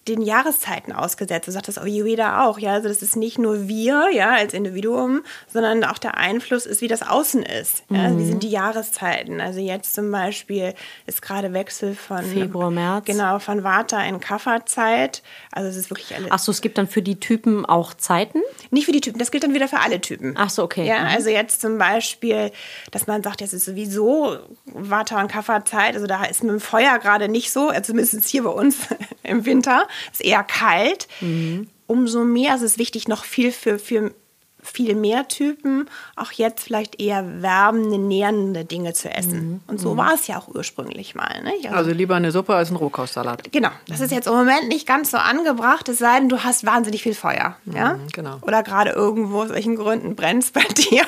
[0.07, 1.47] den Jahreszeiten ausgesetzt.
[1.47, 2.73] Du sagst das Ayurveda auch, ja.
[2.73, 6.87] Also das ist nicht nur wir, ja, als Individuum, sondern auch der Einfluss ist, wie
[6.87, 7.83] das Außen ist.
[7.89, 8.03] Ja?
[8.03, 8.27] Also Wie Mhm.
[8.27, 9.41] sind die Jahreszeiten?
[9.41, 10.73] Also jetzt zum Beispiel
[11.05, 13.05] ist gerade Wechsel von Februar, März.
[13.05, 15.21] Genau, von Vata in Kapha-Zeit.
[15.51, 16.27] Also es ist wirklich alle.
[16.29, 18.39] Ach so, es gibt dann für die Typen auch Zeiten?
[18.71, 20.35] Nicht für die Typen, das gilt dann wieder für alle Typen.
[20.37, 20.85] Ach so, okay.
[20.85, 21.07] Ja, Mhm.
[21.07, 22.51] also jetzt zum Beispiel,
[22.91, 26.99] dass man sagt, jetzt ist sowieso Vata- und Kapha-Zeit, also da ist mit dem Feuer
[26.99, 28.77] gerade nicht so, also zumindest hier bei uns
[29.23, 31.07] im Winter, ist eher kalt.
[31.21, 31.67] Mhm.
[31.85, 34.13] Umso mehr ist es wichtig, noch viel für, für
[34.61, 39.49] viel mehr Typen, auch jetzt vielleicht eher wärmende, nährende Dinge zu essen.
[39.49, 39.59] Mhm.
[39.67, 41.41] Und so war es ja auch ursprünglich mal.
[41.43, 41.71] Nicht?
[41.71, 43.51] Also lieber eine Suppe als ein Rohkostsalat.
[43.51, 46.65] Genau, das ist jetzt im Moment nicht ganz so angebracht, es sei denn, du hast
[46.65, 47.55] wahnsinnig viel Feuer.
[47.65, 47.97] Ja?
[48.11, 48.37] genau.
[48.41, 51.03] Oder gerade irgendwo aus welchen Gründen brennt es bei dir.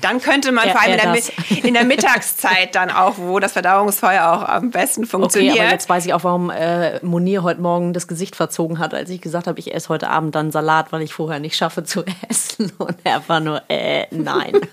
[0.00, 0.98] Dann könnte man Ja, vor allem in
[1.48, 5.58] der, in der Mittagszeit dann auch, wo das Verdauungsfeuer auch am besten Okay, funktioniert.
[5.60, 9.08] aber jetzt weiß ich auch, warum äh, Monir heute Morgen das Gesicht verzogen hat, als
[9.10, 12.04] ich gesagt habe, ich esse heute Abend dann Salat, weil ich vorher nicht schaffe zu
[12.28, 12.63] essen.
[12.78, 14.60] Und er war nur, äh, nein.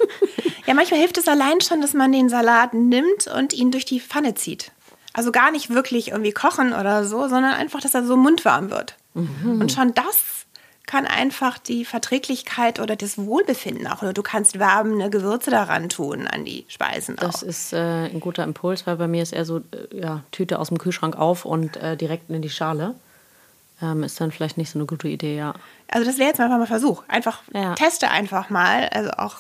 [0.68, 4.00] Ja, manchmal hilft es allein schon, dass man den Salat nimmt und ihn durch die
[4.00, 4.72] Pfanne zieht.
[5.12, 8.96] Also gar nicht wirklich irgendwie kochen oder so, sondern einfach, dass er so mundwarm wird.
[9.16, 9.60] Mhm.
[9.60, 10.46] Und schon das
[10.86, 14.02] kann einfach die Verträglichkeit oder das Wohlbefinden auch.
[14.02, 17.24] Oder du kannst wärmende Gewürze daran tun, an die Speisen auch.
[17.24, 20.60] Das ist äh, ein guter Impuls, weil bei mir ist eher so, äh, ja, Tüte
[20.60, 22.96] aus dem Kühlschrank auf und äh, direkt in die Schale.
[23.82, 25.54] Ähm, ist dann vielleicht nicht so eine gute Idee, ja.
[25.90, 27.04] Also das wäre jetzt einfach mal ein Versuch.
[27.08, 27.74] Einfach Ja.
[27.76, 28.88] teste einfach mal.
[28.90, 29.38] Also auch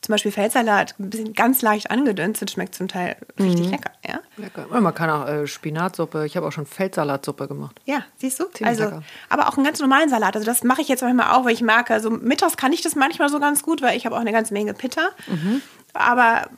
[0.00, 3.44] zum Beispiel Feldsalat, ein bisschen ganz leicht angedünstet, schmeckt zum Teil Mhm.
[3.46, 3.90] richtig lecker.
[4.06, 4.20] Ja?
[4.36, 4.66] Lecker.
[4.70, 6.26] Und Man kann auch äh, Spinatsuppe.
[6.26, 7.80] Ich habe auch schon Feldsalatsuppe gemacht.
[7.86, 8.44] Ja, siehst du?
[8.44, 9.02] Ziemlich also, lecker.
[9.30, 10.36] aber auch einen ganz normalen Salat.
[10.36, 12.94] Also das mache ich jetzt manchmal auch, weil ich merke, also mittags kann ich das
[12.96, 15.08] manchmal so ganz gut, weil ich habe auch eine ganze Menge Pitta.
[15.26, 15.62] Mhm.
[15.94, 16.48] Aber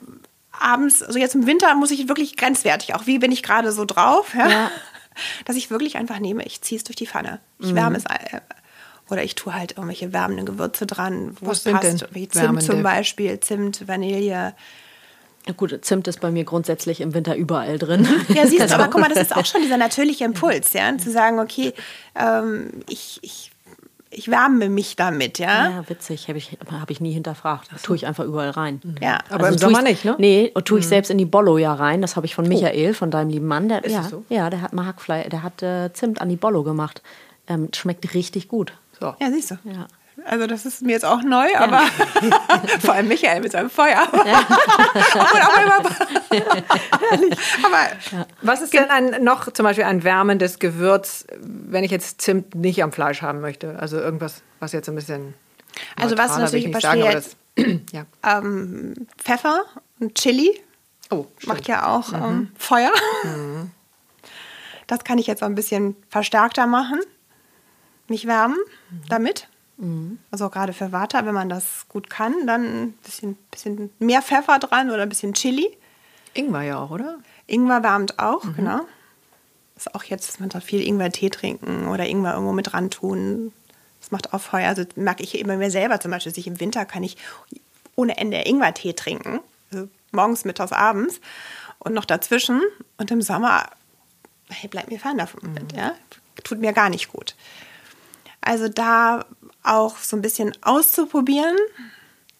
[0.51, 3.85] abends, also jetzt im Winter muss ich wirklich grenzwertig, auch wie bin ich gerade so
[3.85, 4.47] drauf, ja?
[4.49, 4.71] Ja.
[5.45, 7.39] dass ich wirklich einfach nehme, ich ziehe es durch die Pfanne.
[7.59, 7.67] Mhm.
[7.67, 8.39] Ich wärme es äh,
[9.09, 12.01] oder ich tue halt irgendwelche wärmenden Gewürze dran, wo Was es sind passt.
[12.01, 12.65] denn Wie Zimt wärmende?
[12.65, 14.53] zum Beispiel, Zimt, Vanille.
[15.55, 18.05] Gut, Zimt ist bei mir grundsätzlich im Winter überall drin.
[18.35, 21.09] Ja, siehst du, aber guck mal, das ist auch schon dieser natürliche Impuls, ja, zu
[21.09, 21.73] sagen, okay,
[22.15, 23.51] ähm, ich, ich,
[24.17, 25.69] ich wärme mich damit, ja.
[25.69, 27.71] Ja, witzig, habe ich, hab ich nie hinterfragt.
[27.71, 28.81] Das tue ich einfach überall rein.
[28.99, 29.19] Ja.
[29.29, 30.15] Aber also im Sommer nicht, ne?
[30.17, 32.01] Nee, und tue ich selbst in die Bollo ja rein.
[32.01, 33.69] Das habe ich von Michael, von deinem lieben Mann.
[33.69, 34.23] Der, Ist ja, das so?
[34.29, 37.01] ja, der hat mal Hackfleisch, der hat äh, Zimt an die Bollo gemacht.
[37.47, 38.73] Ähm, schmeckt richtig gut.
[38.99, 39.13] So.
[39.19, 39.55] Ja, siehst du.
[39.65, 39.87] Ja.
[40.27, 41.79] Also das ist mir jetzt auch neu, aber
[42.81, 44.05] vor allem Michael mit seinem Feuer.
[47.09, 47.37] Herrlich.
[47.63, 47.87] aber
[48.41, 52.83] Was ist denn ein, noch zum Beispiel ein wärmendes Gewürz, wenn ich jetzt Zimt nicht
[52.83, 53.79] am Fleisch haben möchte?
[53.79, 55.33] Also irgendwas, was jetzt ein bisschen.
[55.95, 57.37] Also was natürlich das,
[57.93, 58.05] ja.
[58.25, 59.63] ähm, Pfeffer
[59.99, 60.59] und Chili
[61.09, 62.91] Oh, macht ja auch ähm, Feuer.
[64.87, 66.99] Das kann ich jetzt auch ein bisschen verstärkter machen.
[68.09, 68.57] Mich wärmen
[69.07, 69.47] damit.
[70.31, 74.57] Also gerade für Vata, wenn man das gut kann, dann ein bisschen, bisschen mehr Pfeffer
[74.57, 75.69] dran oder ein bisschen Chili.
[76.33, 77.19] Ingwer ja auch, oder?
[77.45, 78.81] Ingwer wärmt auch, genau.
[79.75, 83.53] Ist auch jetzt, dass man da viel Ingwer-Tee trinken oder Ingwer irgendwo mit dran tun.
[84.01, 84.69] Das macht auch Feuer.
[84.69, 87.15] Also merke ich immer mir selber zum Beispiel, dass ich im Winter kann ich
[87.95, 89.39] ohne Ende Ingwer-Tee trinken.
[89.71, 91.21] Also morgens, mittags, abends
[91.77, 92.61] und noch dazwischen.
[92.97, 93.69] Und im Sommer
[94.49, 95.41] hey, bleibt mir fern davon.
[95.75, 95.93] Ja?
[96.43, 97.35] Tut mir gar nicht gut.
[98.41, 99.25] Also da
[99.67, 101.55] auch so ein bisschen auszuprobieren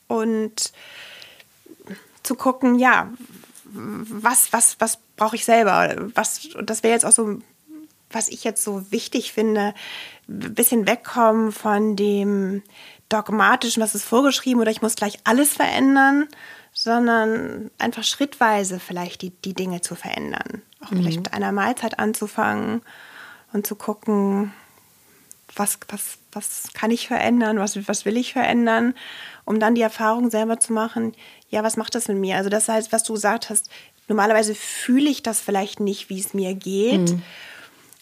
[0.08, 0.72] und
[2.24, 3.12] zu gucken, ja,
[3.64, 5.96] was, was, was brauche ich selber?
[6.16, 7.40] Was, und das wäre jetzt auch so,
[8.10, 9.74] was ich jetzt so wichtig finde,
[10.30, 12.64] ein bisschen wegkommen von dem
[13.10, 16.28] dogmatischen, was ist vorgeschrieben oder ich muss gleich alles verändern,
[16.74, 20.62] sondern einfach schrittweise vielleicht die, die Dinge zu verändern.
[20.82, 22.82] Auch vielleicht mit einer Mahlzeit anzufangen
[23.52, 24.54] und zu gucken,
[25.58, 28.94] was, was, was kann ich verändern, was, was will ich verändern,
[29.46, 31.14] um dann die Erfahrung selber zu machen,
[31.50, 32.36] ja, was macht das mit mir?
[32.38, 33.70] Also das heißt, was du gesagt hast,
[34.08, 37.10] normalerweise fühle ich das vielleicht nicht, wie es mir geht.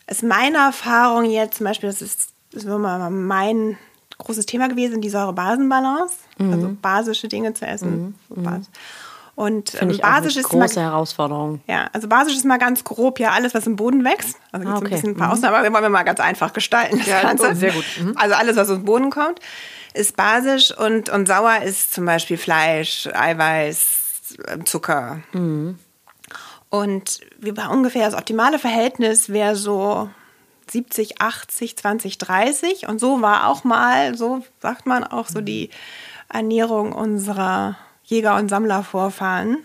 [0.07, 3.77] Ist meine Erfahrung jetzt zum Beispiel, das ist, das ist immer mein
[4.17, 6.15] großes Thema gewesen, die Säure-Basen-Balance,
[6.51, 8.15] also basische Dinge zu essen.
[8.29, 8.69] So Bas-
[9.35, 11.61] Und ähm, Finde eine basisch ist mal große Herausforderung.
[11.67, 14.37] ja, also basisch ist mal ganz grob ja alles, was im Boden wächst.
[14.53, 14.85] Also Ah, okay.
[14.85, 16.99] ein bisschen ein paar Ausnahmen, aber wir wollen mal ganz einfach gestalten.
[16.99, 17.49] Das Ja, Ganze.
[17.49, 17.83] oh, sehr gut.
[18.15, 19.39] Also alles, was aus dem Boden kommt,
[19.93, 25.19] ist basisch und, und sauer ist zum Beispiel Fleisch, Eiweiß, ähm, Zucker.
[26.69, 30.09] Und wir war ungefähr das optimale Verhältnis wäre so
[30.69, 32.87] 70, 80, 20, 30.
[32.87, 35.69] Und so war auch mal, so sagt man auch so die
[36.29, 39.57] Ernährung unserer Jäger- und Sammlervorfahren.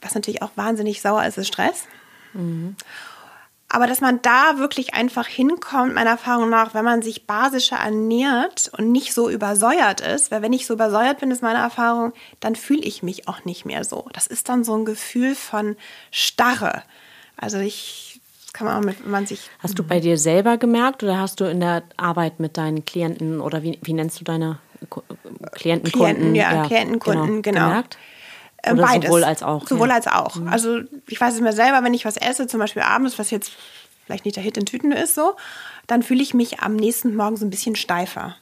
[0.00, 1.86] Was natürlich auch wahnsinnig sauer ist, ist Stress.
[3.68, 8.70] Aber dass man da wirklich einfach hinkommt, meiner Erfahrung nach, wenn man sich basischer ernährt
[8.76, 12.54] und nicht so übersäuert ist, weil wenn ich so übersäuert bin, ist meine Erfahrung, dann
[12.54, 14.08] fühle ich mich auch nicht mehr so.
[14.12, 15.76] Das ist dann so ein Gefühl von
[16.10, 16.82] Starre.
[17.36, 18.20] Also ich,
[18.52, 21.40] kann man auch mit, wenn man sich Hast du bei dir selber gemerkt oder hast
[21.40, 25.02] du in der Arbeit mit deinen Klienten oder wie, wie nennst du deine Ku-
[25.52, 26.34] Klienten, Klienten, Kunden?
[26.34, 27.60] ja, Klienten, Kunden, genau.
[27.68, 27.98] Gemerkt?
[28.62, 29.08] Äh, Oder Beides.
[29.08, 29.66] sowohl als auch.
[29.66, 29.94] Sowohl ja.
[29.94, 30.36] als auch.
[30.46, 33.52] Also ich weiß es mir selber, wenn ich was esse, zum Beispiel abends, was jetzt
[34.06, 35.36] vielleicht nicht der Hit in Tüten ist, so,
[35.86, 38.36] dann fühle ich mich am nächsten Morgen so ein bisschen steifer.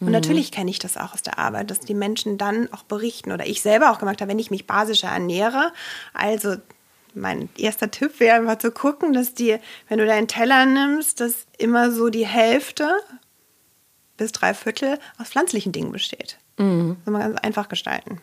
[0.00, 3.32] Und natürlich kenne ich das auch aus der Arbeit, dass die Menschen dann auch berichten
[3.32, 5.72] oder ich selber auch gemacht habe, wenn ich mich basischer ernähre.
[6.14, 6.54] Also
[7.14, 9.58] mein erster Tipp wäre einfach zu gucken, dass die,
[9.88, 12.88] wenn du deinen Teller nimmst, dass immer so die Hälfte
[14.18, 16.36] bis drei Viertel aus pflanzlichen Dingen besteht.
[16.58, 16.98] Mhm.
[17.04, 18.20] Soll man ganz einfach gestalten.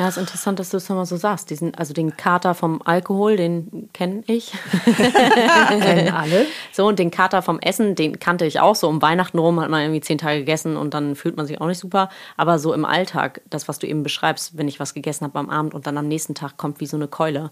[0.00, 1.50] Ja, ist interessant, dass du es nochmal so sagst.
[1.50, 4.50] Diesen, also den Kater vom Alkohol, den kenne ich.
[4.86, 6.46] Kennen alle.
[6.72, 8.74] So, und den Kater vom Essen, den kannte ich auch.
[8.74, 11.60] So um Weihnachten rum hat man irgendwie zehn Tage gegessen und dann fühlt man sich
[11.60, 12.08] auch nicht super.
[12.38, 15.50] Aber so im Alltag, das, was du eben beschreibst, wenn ich was gegessen habe am
[15.50, 17.50] Abend und dann am nächsten Tag kommt wie so eine Keule.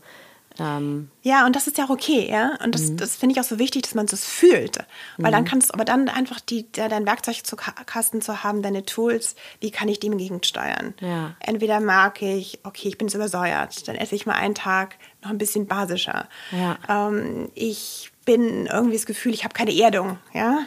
[0.59, 2.59] Ähm, Ja, und das ist ja auch okay, ja.
[2.65, 4.79] Und das, das finde ich auch so wichtig, dass man es fühlt.
[5.17, 9.71] Weil dann kannst du aber dann einfach die, dein Werkzeugkasten zu haben, deine Tools, wie
[9.71, 10.95] kann ich dem gegensteuern?
[11.01, 11.35] Ja.
[11.41, 15.39] Entweder merke ich, okay, ich bin übersäuert, dann esse ich mal einen Tag noch ein
[15.39, 16.29] bisschen basischer.
[16.51, 16.79] Ja.
[16.89, 20.61] Ähm, ich bin irgendwie das Gefühl, ich habe keine Erdung, ja.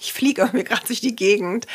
[0.00, 1.66] Ich fliege irgendwie gerade durch die Gegend.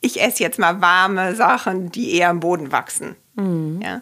[0.00, 3.16] Ich esse jetzt mal warme Sachen, die eher am Boden wachsen.
[3.36, 4.00] Ja.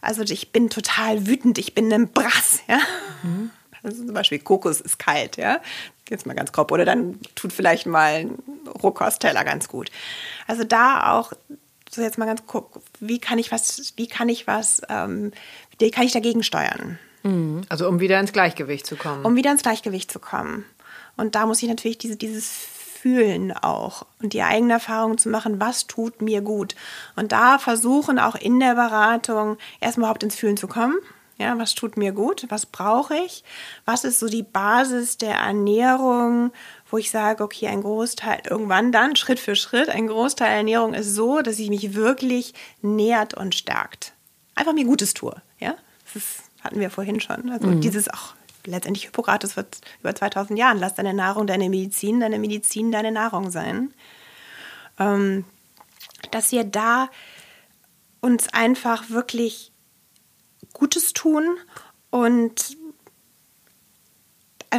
[0.00, 2.78] Also ich bin total wütend, ich bin ein Brass, ja.
[3.82, 5.60] Also zum Beispiel Kokos ist kalt, ja.
[6.08, 6.72] Jetzt mal ganz grob.
[6.72, 8.38] Oder dann tut vielleicht mal ein
[8.82, 9.90] Rohkosteller ganz gut.
[10.46, 11.32] Also da auch
[11.90, 15.32] so jetzt mal ganz guck, wie kann ich was, wie kann ich was, ähm,
[15.78, 16.98] wie kann ich dagegen steuern,
[17.68, 19.24] Also um wieder ins Gleichgewicht zu kommen.
[19.24, 20.64] um wieder ins Gleichgewicht zu kommen.
[21.16, 22.66] Und da muss ich natürlich diese, dieses
[23.00, 26.74] Fühlen auch und die eigene Erfahrung zu machen, was tut mir gut.
[27.14, 30.96] Und da versuchen auch in der Beratung erstmal überhaupt ins Fühlen zu kommen.
[31.38, 32.46] Ja, was tut mir gut?
[32.48, 33.44] Was brauche ich?
[33.84, 36.50] Was ist so die Basis der Ernährung,
[36.90, 40.94] wo ich sage, okay, ein Großteil, irgendwann dann, Schritt für Schritt, ein Großteil der Ernährung
[40.94, 44.14] ist so, dass ich mich wirklich nährt und stärkt.
[44.56, 45.40] Einfach mir Gutes tue.
[45.60, 47.50] Ja, das ist, hatten wir vorhin schon.
[47.50, 47.80] Also mhm.
[47.80, 48.34] dieses auch
[48.68, 53.50] letztendlich Hippokrates wird über 2000 Jahren, lass deine Nahrung deine Medizin, deine Medizin deine Nahrung
[53.50, 53.92] sein.
[54.98, 55.44] Ähm,
[56.30, 57.08] dass wir da
[58.20, 59.72] uns einfach wirklich
[60.72, 61.56] Gutes tun
[62.10, 62.76] und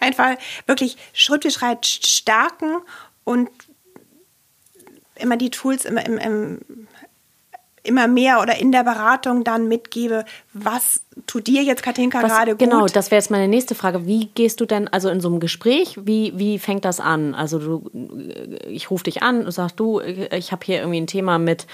[0.00, 2.78] einfach wirklich Schritt für Schritt stärken
[3.24, 3.50] und
[5.16, 6.88] immer die Tools immer, im, im,
[7.86, 12.58] immer mehr oder in der Beratung dann mitgebe, was tut dir jetzt, Katinka, gerade gut?
[12.58, 14.06] Genau, das wäre jetzt meine nächste Frage.
[14.06, 17.34] Wie gehst du denn, also in so einem Gespräch, wie, wie fängt das an?
[17.34, 17.90] Also du,
[18.68, 21.66] ich rufe dich an und sagst, du, ich habe hier irgendwie ein Thema mit,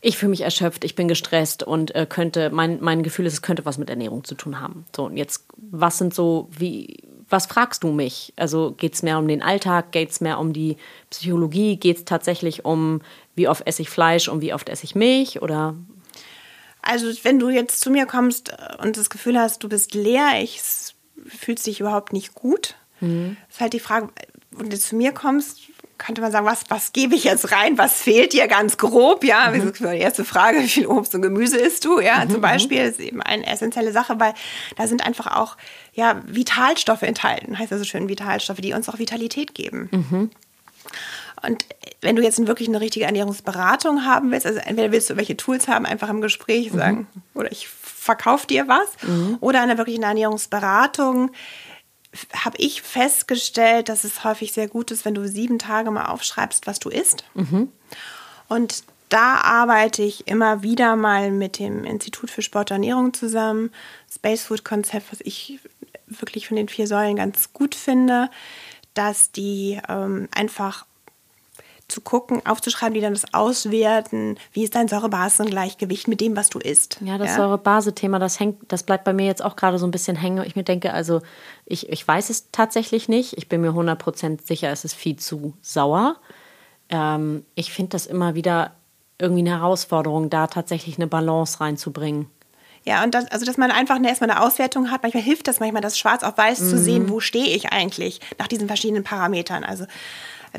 [0.00, 3.42] ich fühle mich erschöpft, ich bin gestresst und äh, könnte, mein, mein Gefühl ist, es
[3.42, 4.84] könnte was mit Ernährung zu tun haben.
[4.94, 6.98] So, und jetzt, was sind so, wie,
[7.32, 8.32] was fragst du mich?
[8.36, 10.76] Also geht es mehr um den Alltag, geht es mehr um die
[11.10, 13.00] Psychologie, geht es tatsächlich um,
[13.34, 15.74] wie oft esse ich Fleisch und wie oft esse ich Milch oder
[16.82, 20.40] also wenn du jetzt zu mir kommst äh, und das Gefühl hast, du bist leer,
[20.42, 20.60] ich
[21.26, 23.36] fühlst dich überhaupt nicht gut, mhm.
[23.48, 24.08] ist halt die Frage,
[24.50, 25.60] wenn du zu mir kommst,
[25.98, 27.78] könnte man sagen, was, was gebe ich jetzt rein?
[27.78, 29.22] Was fehlt dir ganz grob?
[29.22, 29.72] Ja, mhm.
[29.72, 32.00] die erste Frage, wie viel Obst und Gemüse isst du?
[32.00, 32.30] Ja, mhm.
[32.30, 34.34] zum Beispiel ist eben eine essentielle Sache, weil
[34.76, 35.56] da sind einfach auch
[35.94, 39.88] ja, Vitalstoffe enthalten, heißt also schön Vitalstoffe, die uns auch Vitalität geben.
[39.92, 40.30] Mhm.
[41.42, 41.66] Und
[42.00, 45.68] wenn du jetzt wirklich eine richtige Ernährungsberatung haben willst, also entweder willst du welche Tools
[45.68, 46.78] haben, einfach im Gespräch mhm.
[46.78, 49.38] sagen, oder ich verkaufe dir was, mhm.
[49.40, 51.30] oder eine wirkliche Ernährungsberatung,
[52.34, 56.66] habe ich festgestellt, dass es häufig sehr gut ist, wenn du sieben Tage mal aufschreibst,
[56.66, 57.24] was du isst.
[57.34, 57.72] Mhm.
[58.48, 63.70] Und da arbeite ich immer wieder mal mit dem Institut für Sport und Ernährung zusammen.
[64.10, 65.60] Space Food Konzept, was ich
[66.06, 68.30] wirklich von den vier Säulen ganz gut finde,
[68.94, 70.86] dass die ähm, einfach
[71.92, 74.38] zu gucken, aufzuschreiben, die dann das auswerten.
[74.52, 76.98] Wie ist dein Säurebasengleichgewicht mit dem, was du isst?
[77.00, 77.36] Ja, das ja?
[77.36, 80.44] Säurebase-Thema, das hängt, das bleibt bei mir jetzt auch gerade so ein bisschen hängen.
[80.44, 81.20] Ich mir denke, also
[81.66, 83.36] ich, ich weiß es tatsächlich nicht.
[83.36, 86.16] Ich bin mir 100% sicher, es ist viel zu sauer.
[86.88, 88.72] Ähm, ich finde das immer wieder
[89.18, 92.26] irgendwie eine Herausforderung, da tatsächlich eine Balance reinzubringen.
[92.84, 95.02] Ja, und das, also dass man einfach erstmal eine Auswertung hat.
[95.02, 96.68] Manchmal hilft das manchmal, das schwarz auf weiß mhm.
[96.68, 99.62] zu sehen, wo stehe ich eigentlich nach diesen verschiedenen Parametern.
[99.62, 99.84] Also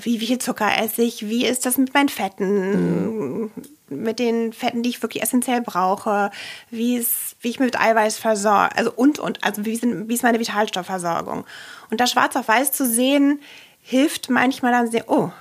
[0.02, 3.52] wie, viel Zucker esse ich, wie ist das mit meinen Fetten, mhm.
[3.90, 6.32] mit den Fetten, die ich wirklich essentiell brauche,
[6.70, 10.24] wie, ist, wie ich mit Eiweiß versorge, also und, und, also wie, sind, wie ist
[10.24, 11.46] meine Vitalstoffversorgung.
[11.92, 13.40] Und da schwarz auf weiß zu sehen,
[13.82, 15.32] hilft manchmal dann sehr, oh,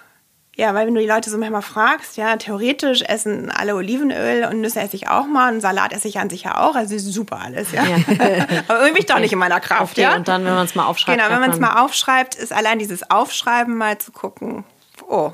[0.55, 4.61] ja, weil wenn du die Leute so manchmal fragst, ja, theoretisch essen alle Olivenöl und
[4.61, 7.07] Nüsse esse ich auch mal und Salat esse ich an sich ja auch, also ist
[7.07, 7.85] super alles, ja.
[7.85, 7.97] ja.
[8.69, 9.07] Aber irgendwie okay.
[9.09, 10.15] doch nicht in meiner Kraft, okay, ja.
[10.15, 11.19] Und dann, wenn man es mal aufschreibt.
[11.19, 14.65] Genau, wenn man es mal aufschreibt, ist allein dieses Aufschreiben mal zu gucken,
[15.09, 15.33] oh,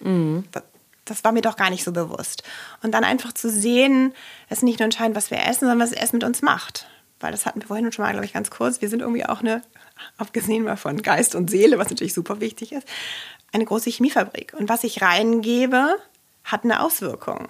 [0.00, 0.44] mhm.
[0.50, 0.64] das,
[1.04, 2.42] das war mir doch gar nicht so bewusst.
[2.82, 4.12] Und dann einfach zu sehen,
[4.48, 6.88] es ist nicht nur entscheidend, was wir essen, sondern was Essen mit uns macht.
[7.20, 8.80] Weil das hatten wir vorhin schon mal, glaube ich, ganz kurz.
[8.80, 9.62] Wir sind irgendwie auch eine,
[10.16, 12.86] abgesehen mal von Geist und Seele, was natürlich super wichtig ist,
[13.52, 14.54] eine große Chemiefabrik.
[14.58, 15.96] Und was ich reingebe,
[16.44, 17.48] hat eine Auswirkung.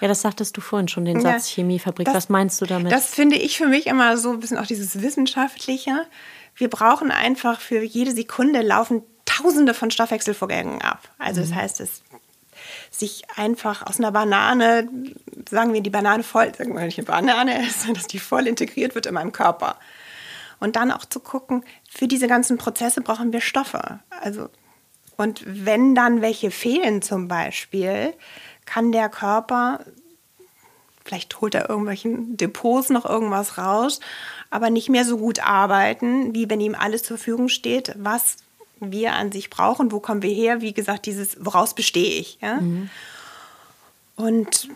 [0.00, 2.06] Ja, das sagtest du vorhin schon, den Satz ja, Chemiefabrik.
[2.06, 2.92] Das, was meinst du damit?
[2.92, 6.06] Das finde ich für mich immer so ein bisschen auch dieses Wissenschaftliche.
[6.56, 11.08] Wir brauchen einfach für jede Sekunde laufen Tausende von Stoffwechselvorgängen ab.
[11.18, 11.48] Also mhm.
[11.48, 12.02] das heißt, es
[12.90, 14.88] sich einfach aus einer Banane,
[15.48, 18.46] sagen wir die Banane voll, sagen wir, wenn ich eine Banane esse, dass die voll
[18.46, 19.76] integriert wird in meinem Körper.
[20.60, 24.00] Und dann auch zu gucken, für diese ganzen Prozesse brauchen wir Stoffe.
[24.22, 24.48] Also
[25.16, 28.14] und wenn dann welche fehlen zum Beispiel,
[28.66, 29.80] kann der Körper,
[31.04, 34.00] vielleicht holt er irgendwelchen Depots noch irgendwas raus,
[34.50, 38.38] aber nicht mehr so gut arbeiten, wie wenn ihm alles zur Verfügung steht, was
[38.80, 42.38] wir an sich brauchen, wo kommen wir her, wie gesagt, dieses, woraus bestehe ich.
[42.40, 42.60] Ja?
[42.60, 42.90] Mhm.
[44.16, 44.68] Und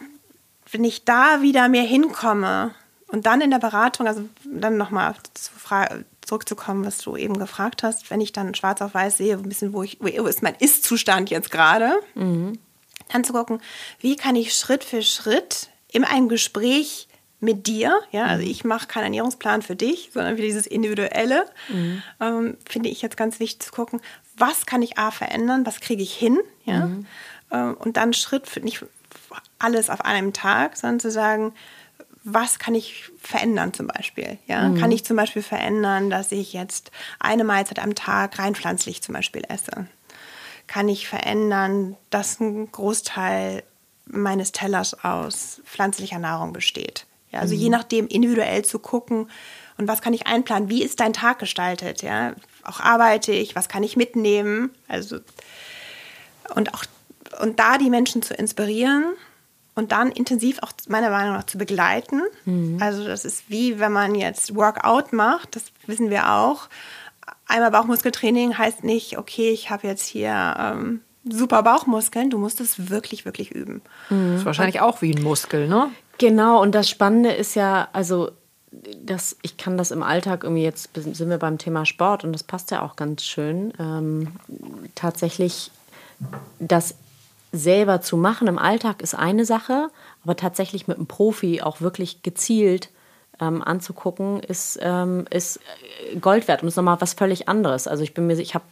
[0.71, 2.75] wenn ich da wieder mehr hinkomme
[3.09, 8.11] und dann in der Beratung, also dann nochmal Frage, zurückzukommen, was du eben gefragt hast,
[8.11, 11.31] wenn ich dann schwarz auf weiß sehe, ein bisschen, wo, ich, wo ist mein Ist-Zustand
[11.31, 12.59] jetzt gerade, mhm.
[13.11, 13.61] dann zu gucken,
[14.01, 17.09] wie kann ich Schritt für Schritt in einem Gespräch
[17.41, 18.51] mit dir, ja, also mhm.
[18.51, 22.03] ich mache keinen Ernährungsplan für dich, sondern wie dieses Individuelle, mhm.
[22.21, 24.01] ähm, finde ich jetzt ganz wichtig zu gucken,
[24.37, 27.07] was kann ich A verändern, was kriege ich hin, ja, mhm.
[27.51, 28.85] ähm, und dann Schritt für nicht
[29.59, 31.55] alles auf einem Tag, sondern zu sagen,
[32.31, 34.39] was kann ich verändern zum Beispiel?
[34.47, 34.69] Ja?
[34.69, 34.79] Mhm.
[34.79, 39.15] Kann ich zum Beispiel verändern, dass ich jetzt eine Mahlzeit am Tag rein pflanzlich zum
[39.15, 39.87] Beispiel esse?
[40.69, 43.65] kann ich verändern, dass ein Großteil
[44.07, 47.07] meines Tellers aus pflanzlicher Nahrung besteht.
[47.33, 47.61] Ja, also mhm.
[47.61, 49.29] je nachdem individuell zu gucken
[49.77, 52.35] und was kann ich einplanen, wie ist dein Tag gestaltet, ja?
[52.63, 54.71] Auch arbeite ich, was kann ich mitnehmen?
[54.87, 55.19] Also
[56.55, 56.85] und auch
[57.41, 59.05] und da die Menschen zu inspirieren
[59.79, 62.21] und dann intensiv auch meiner Meinung nach zu begleiten.
[62.45, 62.79] Mhm.
[62.81, 66.69] Also das ist wie wenn man jetzt Workout macht, das wissen wir auch.
[67.47, 72.91] Einmal Bauchmuskeltraining heißt nicht, okay, ich habe jetzt hier ähm, super Bauchmuskeln, du musst es
[72.91, 73.81] wirklich, wirklich üben.
[74.11, 74.33] Mhm.
[74.33, 75.91] Das ist wahrscheinlich auch wie ein Muskel, ne?
[76.19, 78.33] Genau, und das Spannende ist ja, also
[79.01, 82.43] das, ich kann das im Alltag irgendwie, jetzt sind wir beim Thema Sport und das
[82.43, 83.73] passt ja auch ganz schön.
[83.79, 84.33] Ähm,
[84.97, 85.71] tatsächlich
[86.59, 86.97] das
[87.53, 89.89] selber zu machen im Alltag ist eine Sache,
[90.23, 92.91] aber tatsächlich mit einem Profi auch wirklich gezielt
[93.41, 95.61] ähm, anzugucken, ist, ähm, ist
[96.21, 97.87] Gold wert und ist nochmal was völlig anderes.
[97.87, 98.63] Also ich bin mir, ich hab,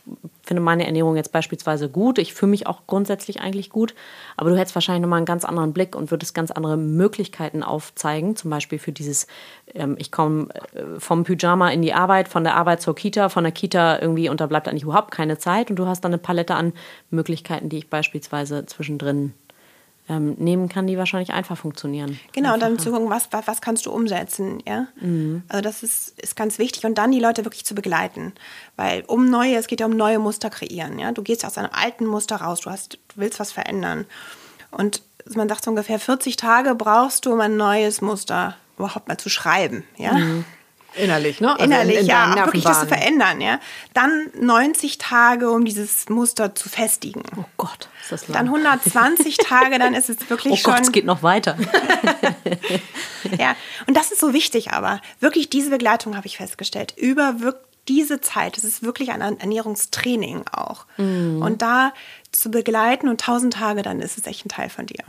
[0.42, 2.18] finde meine Ernährung jetzt beispielsweise gut.
[2.18, 3.94] Ich fühle mich auch grundsätzlich eigentlich gut,
[4.36, 8.36] aber du hättest wahrscheinlich nochmal einen ganz anderen Blick und würdest ganz andere Möglichkeiten aufzeigen.
[8.36, 9.26] Zum Beispiel für dieses,
[9.74, 13.44] ähm, ich komme äh, vom Pyjama in die Arbeit, von der Arbeit zur Kita, von
[13.44, 16.18] der Kita irgendwie und da bleibt eigentlich überhaupt keine Zeit und du hast dann eine
[16.18, 16.72] Palette an
[17.10, 19.34] Möglichkeiten, die ich beispielsweise zwischendrin
[20.08, 22.18] ähm, nehmen kann, die wahrscheinlich einfach funktionieren.
[22.32, 24.86] Genau, und dann zu gucken, was, was, was kannst du umsetzen, ja.
[25.00, 25.42] Mhm.
[25.48, 28.32] Also das ist, ist ganz wichtig und dann die Leute wirklich zu begleiten,
[28.76, 31.12] weil um neue, es geht ja um neue Muster kreieren, ja.
[31.12, 34.06] Du gehst aus einem alten Muster raus, du hast, du willst was verändern
[34.70, 35.02] und
[35.34, 39.28] man sagt so ungefähr 40 Tage brauchst du, um ein neues Muster überhaupt mal zu
[39.28, 40.12] schreiben, ja.
[40.12, 40.44] Mhm.
[40.96, 41.52] Innerlich, ne?
[41.52, 43.60] Also Innerlich, in, in ja, wirklich das zu verändern, ja.
[43.94, 47.22] Dann 90 Tage, um dieses Muster zu festigen.
[47.36, 48.46] Oh Gott, ist das lang.
[48.46, 50.74] Dann 120 Tage, dann ist es wirklich oh schon.
[50.74, 51.56] Gott, es geht noch weiter.
[53.38, 56.94] ja, und das ist so wichtig, aber wirklich diese Begleitung habe ich festgestellt.
[56.96, 60.86] Über wirklich diese Zeit, das ist wirklich ein Ernährungstraining auch.
[60.96, 61.42] Mm.
[61.42, 61.92] Und da
[62.32, 65.04] zu begleiten und 1000 Tage, dann ist es echt ein Teil von dir.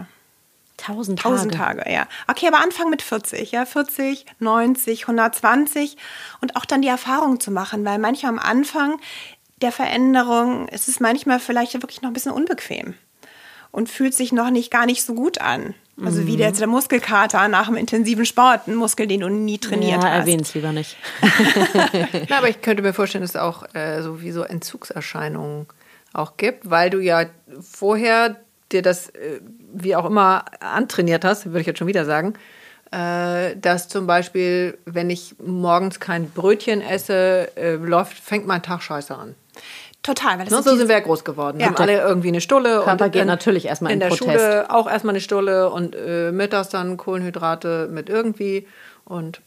[0.79, 1.35] 1000 Tage.
[1.35, 2.07] 1000 Tage, ja.
[2.27, 3.65] Okay, aber anfangen mit 40, ja.
[3.65, 5.97] 40, 90, 120
[6.41, 8.99] und auch dann die Erfahrung zu machen, weil manchmal am Anfang
[9.61, 12.93] der Veränderung ist es manchmal vielleicht wirklich noch ein bisschen unbequem
[13.71, 15.73] und fühlt sich noch nicht gar nicht so gut an.
[16.03, 16.27] Also mhm.
[16.27, 20.09] wie jetzt der Muskelkater nach einem intensiven Sport, ein Muskel, den du nie trainiert ja,
[20.09, 20.19] hast.
[20.19, 20.95] erwähne es lieber nicht.
[22.29, 25.65] Na, aber ich könnte mir vorstellen, dass es auch äh, so wie so Entzugserscheinungen
[26.13, 27.25] auch gibt, weil du ja
[27.61, 28.35] vorher
[28.71, 29.41] dir das äh,
[29.73, 32.33] wie auch immer antrainiert hast, würde ich jetzt schon wieder sagen,
[32.91, 38.81] äh, dass zum Beispiel, wenn ich morgens kein Brötchen esse, äh, läuft, fängt mein Tag
[38.81, 39.35] scheiße an.
[40.03, 40.39] Total.
[40.39, 41.57] Weil das no, so sind wir groß geworden.
[41.57, 41.71] Wir ja.
[41.71, 42.81] haben alle irgendwie eine Stulle.
[42.83, 44.29] Körper und geht in, natürlich erstmal in, in der Protest.
[44.29, 48.67] Schule auch erstmal eine Stulle und äh, mittags dann Kohlenhydrate mit irgendwie
[49.03, 49.41] und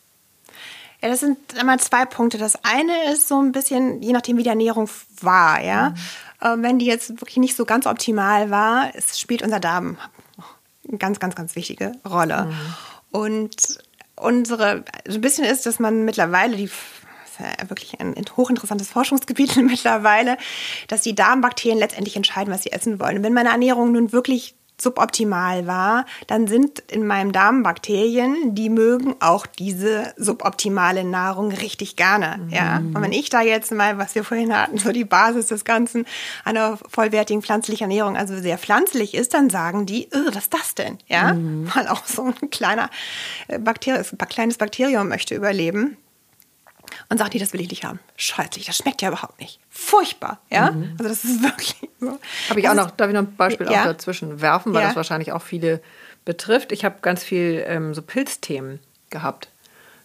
[1.02, 2.36] ja, das sind immer zwei Punkte.
[2.36, 4.88] Das eine ist so ein bisschen, je nachdem, wie die Ernährung
[5.22, 5.90] war, ja.
[5.90, 5.94] Mhm.
[6.42, 9.98] Ähm, wenn die jetzt wirklich nicht so ganz optimal war, es spielt unser Darm
[10.88, 12.46] eine ganz, ganz, ganz wichtige Rolle.
[12.46, 12.74] Mhm.
[13.12, 13.78] Und
[14.16, 16.70] unsere, so ein bisschen ist, dass man mittlerweile die
[17.40, 20.36] ja wirklich ein hochinteressantes Forschungsgebiet mittlerweile,
[20.88, 23.18] dass die Darmbakterien letztendlich entscheiden, was sie essen wollen.
[23.18, 28.70] Und wenn meine Ernährung nun wirklich suboptimal war, dann sind in meinem Darm Bakterien, die
[28.70, 32.38] mögen auch diese suboptimale Nahrung richtig gerne.
[32.38, 32.50] Mhm.
[32.50, 32.76] Ja.
[32.78, 36.06] Und wenn ich da jetzt mal, was wir vorhin hatten, so die Basis des Ganzen
[36.44, 40.98] einer vollwertigen pflanzlichen Ernährung, also sehr pflanzlich ist, dann sagen die, was ist das denn?
[41.06, 41.70] Ja, mhm.
[41.74, 42.90] weil auch so ein kleiner
[43.48, 45.96] äh, Bakterium, ein kleines Bakterium möchte überleben
[47.10, 47.98] und sagt, die, das will ich nicht haben.
[48.16, 49.58] Scheußlich, das schmeckt ja überhaupt nicht.
[49.68, 50.70] Furchtbar, ja?
[50.70, 50.94] Mhm.
[50.96, 52.18] Also das ist wirklich so.
[52.48, 53.80] Habe ich auch noch, darf ich noch ein Beispiel ja.
[53.80, 54.86] auch dazwischen werfen, weil ja.
[54.88, 55.82] das wahrscheinlich auch viele
[56.24, 56.72] betrifft.
[56.72, 58.78] Ich habe ganz viel ähm, so Pilzthemen
[59.10, 59.48] gehabt.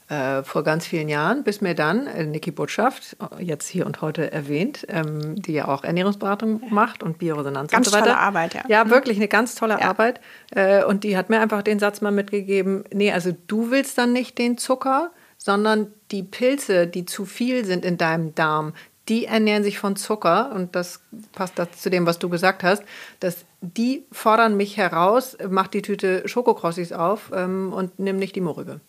[0.08, 4.32] Äh, vor ganz vielen Jahren, bis mir dann äh, Niki Botschaft, jetzt hier und heute
[4.32, 8.12] erwähnt, ähm, die ja auch Ernährungsberatung macht und Bioresonanz ganz und so weiter.
[8.12, 8.62] tolle Arbeit, ja.
[8.68, 8.91] Ja, mhm.
[8.91, 9.89] wirklich eine ganz tolle ja.
[9.89, 10.22] Arbeit.
[10.51, 14.14] Äh, und die hat mir einfach den Satz mal mitgegeben, nee, also du willst dann
[14.14, 18.74] nicht den Zucker, sondern die Pilze, die zu viel sind in deinem Darm,
[19.08, 21.01] die ernähren sich von Zucker und das
[21.34, 22.84] passt zu dem, was du gesagt hast,
[23.20, 28.41] dass die fordern mich heraus, mach die Tüte Schokokrossis auf ähm, und nimm nicht die
[28.41, 28.82] Morübe.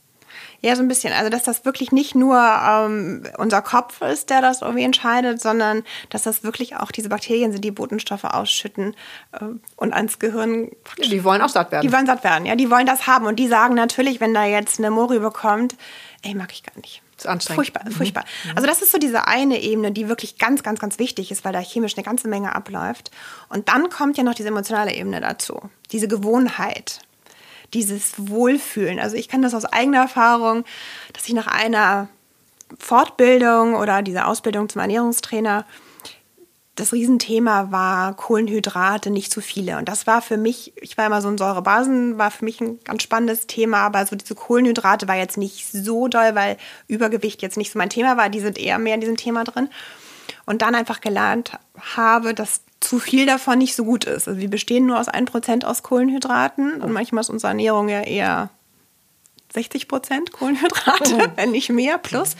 [0.60, 1.12] Ja, so ein bisschen.
[1.12, 5.82] Also, dass das wirklich nicht nur ähm, unser Kopf ist, der das irgendwie entscheidet, sondern
[6.10, 8.94] dass das wirklich auch diese Bakterien sind, die Botenstoffe ausschütten
[9.32, 9.44] äh,
[9.76, 10.70] und ans Gehirn.
[10.98, 11.86] Die wollen auch satt werden.
[11.86, 12.54] Die wollen satt werden, ja.
[12.56, 13.26] Die wollen das haben.
[13.26, 15.76] Und die sagen natürlich, wenn da jetzt eine Mori bekommt,
[16.22, 17.02] ey, mag ich gar nicht.
[17.16, 17.56] Ist anstrengend.
[17.56, 17.92] Furchtbar, mhm.
[17.92, 18.24] furchtbar.
[18.54, 21.52] Also das ist so diese eine Ebene, die wirklich ganz, ganz, ganz wichtig ist, weil
[21.52, 23.10] da chemisch eine ganze Menge abläuft.
[23.48, 25.70] Und dann kommt ja noch diese emotionale Ebene dazu.
[25.92, 27.00] Diese Gewohnheit
[27.74, 28.98] dieses Wohlfühlen.
[28.98, 30.64] Also ich kann das aus eigener Erfahrung,
[31.12, 32.08] dass ich nach einer
[32.78, 35.64] Fortbildung oder dieser Ausbildung zum Ernährungstrainer
[36.76, 39.78] das Riesenthema war Kohlenhydrate, nicht zu viele.
[39.78, 42.78] Und das war für mich, ich war immer so ein Säurebasen, war für mich ein
[42.84, 47.56] ganz spannendes Thema, aber so diese Kohlenhydrate war jetzt nicht so doll, weil Übergewicht jetzt
[47.56, 48.28] nicht so mein Thema war.
[48.28, 49.70] Die sind eher mehr in diesem Thema drin.
[50.44, 51.52] Und dann einfach gelernt
[51.96, 54.28] habe, dass zu viel davon nicht so gut ist.
[54.28, 58.50] Also wir bestehen nur aus 1% aus Kohlenhydraten und manchmal ist unsere Ernährung ja eher
[59.54, 61.32] 60% Kohlenhydrate, oh.
[61.36, 62.36] wenn nicht mehr plus.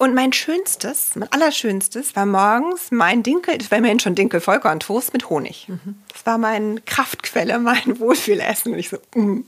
[0.00, 5.12] Und mein schönstes, mein allerschönstes war morgens mein Dinkel, das war immerhin schon Dinkel Vollkorntoast
[5.12, 5.66] mit Honig.
[5.68, 5.96] Mhm.
[6.10, 8.72] Das war meine Kraftquelle, mein Wohlfühlessen.
[8.72, 9.44] Und ich so, mm.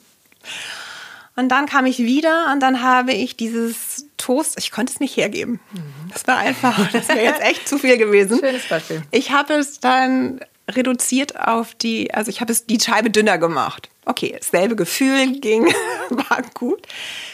[1.37, 5.17] Und dann kam ich wieder und dann habe ich dieses Toast, ich konnte es nicht
[5.17, 5.59] hergeben.
[5.73, 6.11] Mhm.
[6.13, 8.39] Das war einfach, das wäre jetzt echt zu viel gewesen.
[8.39, 9.01] Schönes Beispiel.
[9.11, 10.39] Ich habe es dann
[10.71, 13.89] reduziert auf die, also ich habe es die Scheibe dünner gemacht.
[14.05, 15.65] Okay, dasselbe Gefühl ging,
[16.11, 16.87] war gut.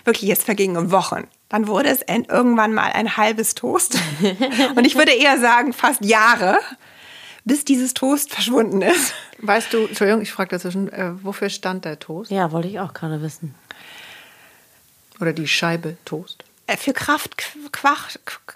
[0.04, 1.26] Wirklich, es vergingen Wochen.
[1.48, 3.98] Dann wurde es irgendwann mal ein halbes Toast.
[4.76, 6.58] Und ich würde eher sagen, fast Jahre,
[7.44, 9.14] bis dieses Toast verschwunden ist.
[9.38, 12.30] Weißt du, Entschuldigung, ich frage dazwischen, äh, wofür stand der Toast?
[12.30, 13.54] Ja, wollte ich auch gerade wissen.
[15.20, 16.44] Oder die Scheibe Toast?
[16.66, 17.36] Äh, für Kraft,
[17.72, 18.10] Quach,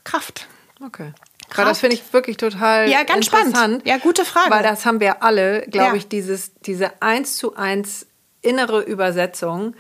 [0.05, 0.47] Kraft.
[0.85, 1.13] Okay.
[1.49, 1.71] Kraft.
[1.71, 3.57] das finde ich wirklich total ja, ganz interessant.
[3.57, 3.87] Spannend.
[3.87, 4.51] Ja, gute Frage.
[4.51, 5.95] Weil das haben wir alle, glaube ja.
[5.95, 8.07] ich, dieses, diese eins zu eins
[8.41, 9.75] innere Übersetzung.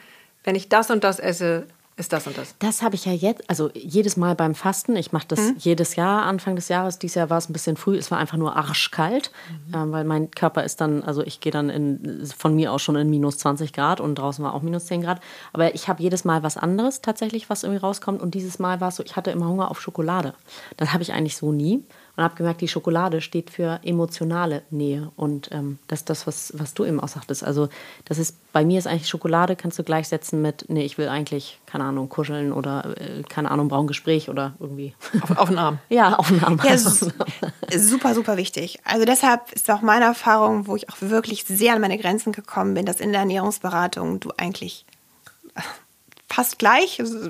[0.44, 1.66] Wenn ich das und das esse,
[1.96, 2.54] ist das und das.
[2.58, 4.96] Das habe ich ja jetzt, also jedes Mal beim Fasten.
[4.96, 5.56] Ich mache das mhm.
[5.58, 6.98] jedes Jahr, Anfang des Jahres.
[6.98, 7.98] Dieses Jahr war es ein bisschen früh.
[7.98, 9.30] Es war einfach nur arschkalt,
[9.68, 9.74] mhm.
[9.74, 12.96] äh, weil mein Körper ist dann, also ich gehe dann in, von mir aus schon
[12.96, 15.20] in minus 20 Grad und draußen war auch minus 10 Grad.
[15.52, 18.22] Aber ich habe jedes Mal was anderes tatsächlich, was irgendwie rauskommt.
[18.22, 20.32] Und dieses Mal war es so, ich hatte immer Hunger auf Schokolade.
[20.78, 21.84] Das habe ich eigentlich so nie
[22.14, 25.10] und habe gemerkt, die Schokolade steht für emotionale Nähe.
[25.16, 27.42] Und ähm, das ist das, was, was du eben auch sagtest.
[27.42, 27.70] Also,
[28.04, 31.58] das ist, bei mir ist eigentlich Schokolade, kannst du gleichsetzen mit, nee, ich will eigentlich,
[31.64, 34.94] keine Ahnung, kuscheln oder, äh, keine Ahnung, brauchen Gespräch oder irgendwie.
[35.22, 35.78] Auf, auf den Arm.
[35.88, 36.60] ja, auf den Arm.
[36.62, 38.80] Ja, super, super wichtig.
[38.84, 42.74] Also, deshalb ist auch meine Erfahrung, wo ich auch wirklich sehr an meine Grenzen gekommen
[42.74, 44.84] bin, dass in der Ernährungsberatung du eigentlich
[46.28, 47.28] fast gleich, also,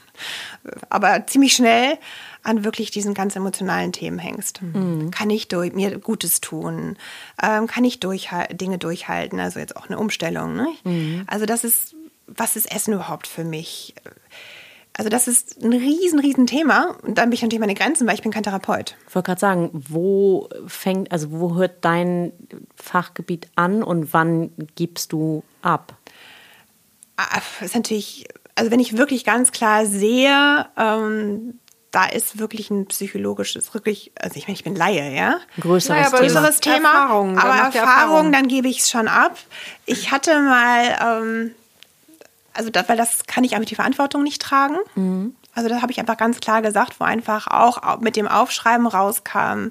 [0.88, 1.98] aber ziemlich schnell
[2.46, 4.62] an wirklich diesen ganz emotionalen Themen hängst.
[4.62, 5.10] Mhm.
[5.10, 6.96] Kann ich durch, mir Gutes tun?
[7.42, 9.40] Ähm, kann ich durch, Dinge durchhalten?
[9.40, 10.54] Also jetzt auch eine Umstellung.
[10.54, 10.68] Ne?
[10.84, 11.24] Mhm.
[11.26, 13.94] Also das ist, was ist Essen überhaupt für mich?
[14.92, 16.96] Also das ist ein riesen, riesen Thema.
[17.02, 18.96] Und dann bin ich natürlich meine Grenzen, weil ich bin kein Therapeut.
[19.08, 22.32] Ich wollte gerade sagen, wo fängt, also wo hört dein
[22.76, 25.96] Fachgebiet an und wann gibst du ab?
[27.16, 27.26] Das
[27.60, 31.58] ah, ist natürlich, also wenn ich wirklich ganz klar sehe, ähm,
[31.96, 35.40] da ist wirklich ein psychologisches, wirklich, also ich meine, ich bin Laie, ja.
[35.58, 36.18] Größeres naja, Thema.
[36.20, 36.92] Größeres Thema.
[36.92, 39.38] Erfahrung, aber Erfahrung, Erfahrung, dann gebe ich es schon ab.
[39.86, 41.54] Ich hatte mal, ähm,
[42.52, 44.76] also das, weil das kann ich einfach die Verantwortung nicht tragen.
[44.94, 45.34] Mhm.
[45.54, 49.68] Also das habe ich einfach ganz klar gesagt, wo einfach auch mit dem Aufschreiben rauskam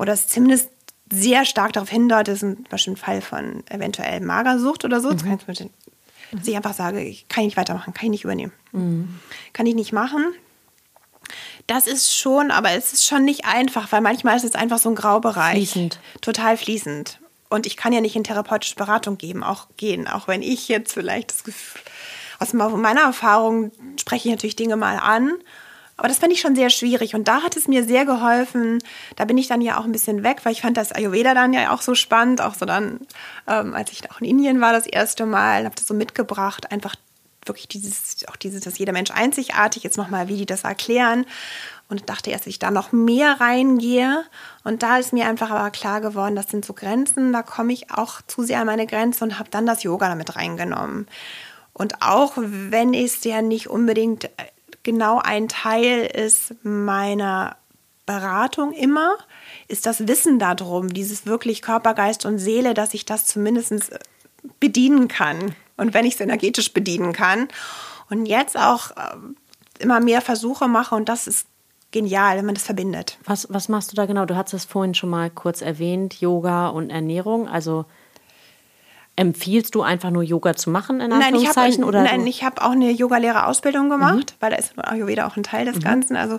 [0.00, 0.68] oder es zumindest
[1.12, 5.10] sehr stark darauf hindeutet, das ist ein bestimmter Fall von eventuell Magersucht oder so.
[5.10, 5.12] Mhm.
[5.12, 5.70] Das kann ich,
[6.32, 8.52] dass ich einfach sage, ich kann nicht weitermachen, kann ich nicht übernehmen.
[8.72, 9.20] Mhm.
[9.52, 10.34] Kann ich nicht machen.
[11.66, 14.88] Das ist schon, aber es ist schon nicht einfach, weil manchmal ist es einfach so
[14.88, 15.54] ein Graubereich.
[15.54, 15.98] Fließend.
[16.20, 17.18] Total fließend.
[17.48, 20.92] Und ich kann ja nicht in therapeutische Beratung geben, auch gehen, auch wenn ich jetzt
[20.92, 21.80] vielleicht das Gefühl,
[22.38, 25.32] aus meiner Erfahrung spreche ich natürlich Dinge mal an.
[25.96, 27.14] Aber das fand ich schon sehr schwierig.
[27.14, 28.82] Und da hat es mir sehr geholfen.
[29.16, 31.54] Da bin ich dann ja auch ein bisschen weg, weil ich fand das Ayurveda dann
[31.54, 32.42] ja auch so spannend.
[32.42, 33.00] Auch so dann,
[33.48, 36.96] ähm, als ich auch in Indien war das erste Mal, habe das so mitgebracht, einfach
[37.48, 41.26] wirklich dieses, auch dieses, dass jeder Mensch einzigartig ist, nochmal, wie die das erklären.
[41.88, 44.24] Und dachte erst, dass ich da noch mehr reingehe.
[44.64, 47.92] Und da ist mir einfach aber klar geworden, das sind so Grenzen, da komme ich
[47.92, 51.06] auch zu sehr an meine Grenze und habe dann das Yoga damit reingenommen.
[51.72, 54.30] Und auch wenn es ja nicht unbedingt
[54.82, 57.56] genau ein Teil ist meiner
[58.06, 59.16] Beratung immer,
[59.68, 63.98] ist das Wissen darum, dieses wirklich Körper, Geist und Seele, dass ich das zumindest
[64.60, 67.48] bedienen kann und wenn ich es energetisch bedienen kann.
[68.08, 69.16] Und jetzt auch äh,
[69.78, 71.46] immer mehr Versuche mache und das ist
[71.90, 73.18] genial, wenn man das verbindet.
[73.24, 74.26] Was, was machst du da genau?
[74.26, 77.48] Du hast es vorhin schon mal kurz erwähnt, Yoga und Ernährung.
[77.48, 77.86] Also
[79.16, 81.80] empfiehlst du einfach nur Yoga zu machen in Anführungszeichen?
[81.80, 84.36] Nein, ich habe, nein, ich habe auch eine Yogalehrerausbildung gemacht, mhm.
[84.40, 85.80] weil da ist Ayurveda auch ein Teil des mhm.
[85.80, 86.16] Ganzen.
[86.16, 86.38] Also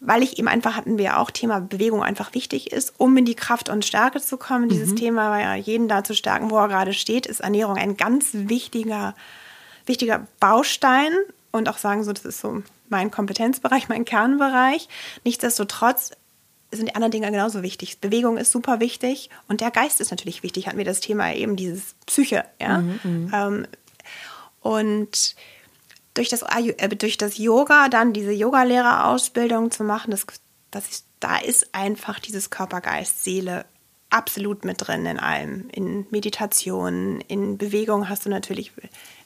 [0.00, 3.34] weil ich eben einfach, hatten wir auch, Thema Bewegung einfach wichtig ist, um in die
[3.34, 4.64] Kraft und Stärke zu kommen.
[4.64, 4.68] Mhm.
[4.70, 7.96] Dieses Thema, war ja jeden da zu stärken, wo er gerade steht, ist Ernährung ein
[7.96, 9.14] ganz wichtiger,
[9.86, 11.12] wichtiger Baustein.
[11.52, 14.88] Und auch sagen so, das ist so mein Kompetenzbereich, mein Kernbereich.
[15.24, 16.12] Nichtsdestotrotz
[16.70, 18.00] sind die anderen Dinge genauso wichtig.
[18.00, 20.66] Bewegung ist super wichtig und der Geist ist natürlich wichtig.
[20.66, 22.78] Hatten wir das Thema eben dieses Psyche, ja.
[22.78, 23.30] Mhm, mhm.
[23.32, 23.66] ähm,
[24.60, 25.36] und
[26.14, 30.26] durch das, äh, durch das Yoga dann diese Yogalehrerausbildung zu machen, das,
[30.70, 33.64] das ist da ist einfach dieses Körper, Geist, Seele
[34.10, 35.68] absolut mit drin in allem.
[35.70, 38.72] In Meditation, in Bewegung hast du natürlich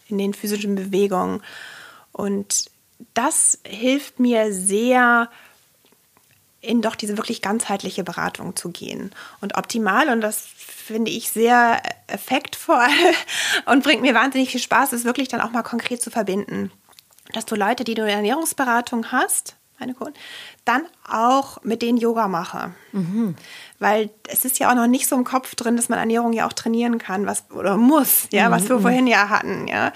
[0.09, 1.43] in den physischen Bewegungen.
[2.13, 2.71] Und
[3.15, 5.29] das hilft mir sehr,
[6.61, 9.13] in doch diese wirklich ganzheitliche Beratung zu gehen.
[9.41, 12.89] Und optimal, und das finde ich sehr effektvoll
[13.67, 16.71] und bringt mir wahnsinnig viel Spaß, ist wirklich dann auch mal konkret zu verbinden.
[17.33, 20.15] Dass du Leute, die du in Ernährungsberatung hast, meine Kunden,
[20.65, 22.75] dann auch mit denen Yoga mache.
[22.93, 23.35] Mhm.
[23.79, 26.47] Weil es ist ja auch noch nicht so im Kopf drin, dass man Ernährung ja
[26.47, 28.53] auch trainieren kann, was oder muss, ja, mhm.
[28.53, 28.83] was wir mhm.
[28.83, 29.93] vorhin ja hatten, ja.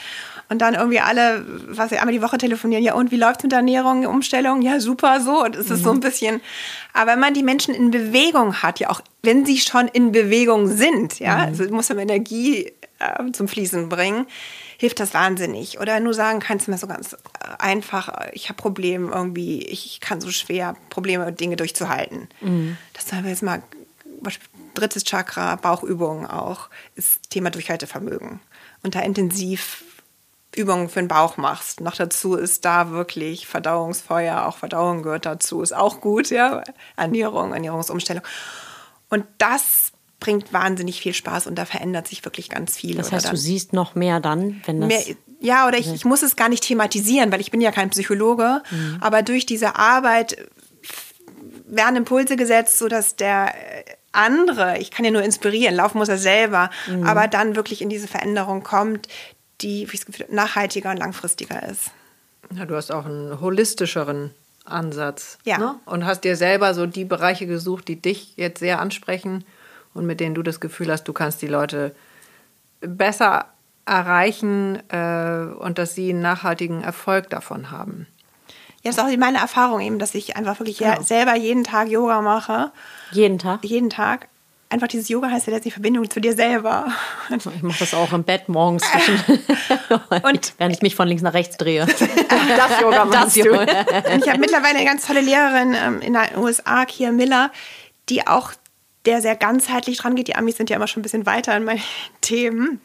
[0.49, 3.42] Und dann irgendwie alle, was wir einmal die Woche telefonieren, ja, und wie läuft es
[3.45, 4.62] mit der Ernährung, Umstellung?
[4.62, 5.42] Ja, super, so.
[5.42, 5.84] Und es ist mhm.
[5.84, 6.40] so ein bisschen,
[6.92, 10.68] aber wenn man die Menschen in Bewegung hat, ja auch, wenn sie schon in Bewegung
[10.68, 11.42] sind, ja, mhm.
[11.42, 14.26] also muss man Energie äh, zum Fließen bringen,
[14.76, 15.80] hilft das wahnsinnig.
[15.80, 17.16] Oder nur sagen kannst du mir so ganz äh,
[17.59, 22.28] einfach, ich habe Probleme irgendwie, ich kann so schwer Probleme, Dinge durchzuhalten.
[22.40, 22.76] Mhm.
[22.92, 23.62] Das haben wir jetzt mal,
[24.74, 28.40] drittes Chakra, Bauchübungen auch, ist Thema Durchhaltevermögen.
[28.82, 29.84] Und da intensiv
[30.57, 31.80] Übungen für den Bauch machst.
[31.80, 36.62] Noch dazu ist da wirklich Verdauungsfeuer, auch Verdauung gehört dazu, ist auch gut, ja.
[36.96, 38.22] Ernährung, Ernährungsumstellung.
[39.09, 42.96] Und das bringt wahnsinnig viel Spaß und da verändert sich wirklich ganz viel.
[42.96, 44.88] Das heißt, du siehst noch mehr dann, wenn das.
[44.88, 47.90] Mehr, ja, oder ich, ich muss es gar nicht thematisieren, weil ich bin ja kein
[47.90, 48.98] Psychologe, mhm.
[49.00, 50.38] aber durch diese Arbeit
[51.66, 53.52] werden Impulse gesetzt, sodass der
[54.12, 57.05] andere, ich kann ja nur inspirieren, laufen muss er selber, mhm.
[57.05, 59.09] aber dann wirklich in diese Veränderung kommt,
[59.61, 61.90] die wie Gefühl, nachhaltiger und langfristiger ist.
[62.55, 64.30] Ja, du hast auch einen holistischeren
[64.64, 65.38] Ansatz.
[65.44, 65.59] Ja.
[65.59, 65.74] Ne?
[65.84, 69.44] Und hast dir selber so die Bereiche gesucht, die dich jetzt sehr ansprechen
[69.92, 71.94] und mit denen du das Gefühl hast, du kannst die Leute
[72.80, 73.46] besser
[73.86, 78.07] erreichen äh, und dass sie einen nachhaltigen Erfolg davon haben.
[78.82, 80.92] Ja, das ist auch meine Erfahrung eben, dass ich einfach wirklich genau.
[80.92, 82.70] ja, selber jeden Tag Yoga mache.
[83.12, 83.64] Jeden Tag?
[83.64, 84.28] Jeden Tag
[84.75, 86.89] einfach dieses Yoga heißt ja letztlich Verbindung zu dir selber.
[87.31, 88.83] Ich mache das auch im Bett morgens,
[90.22, 91.87] und während ich mich von links nach rechts drehe.
[91.87, 93.53] das Yoga machst das du.
[93.53, 97.51] Und ich habe mittlerweile eine ganz tolle Lehrerin ähm, in den USA, Kia Miller,
[98.09, 98.53] die auch
[99.07, 100.29] der sehr ganzheitlich dran geht.
[100.29, 101.83] Die Amis sind ja immer schon ein bisschen weiter in meinen
[102.20, 102.81] Themen.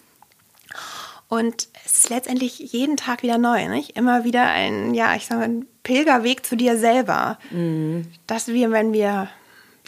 [1.27, 3.95] Und es ist letztendlich jeden Tag wieder neu, nicht?
[3.97, 7.39] Immer wieder ein, ja, ich sage mal, ein Pilgerweg zu dir selber.
[7.51, 8.07] Mhm.
[8.27, 9.29] Dass wir, wenn wir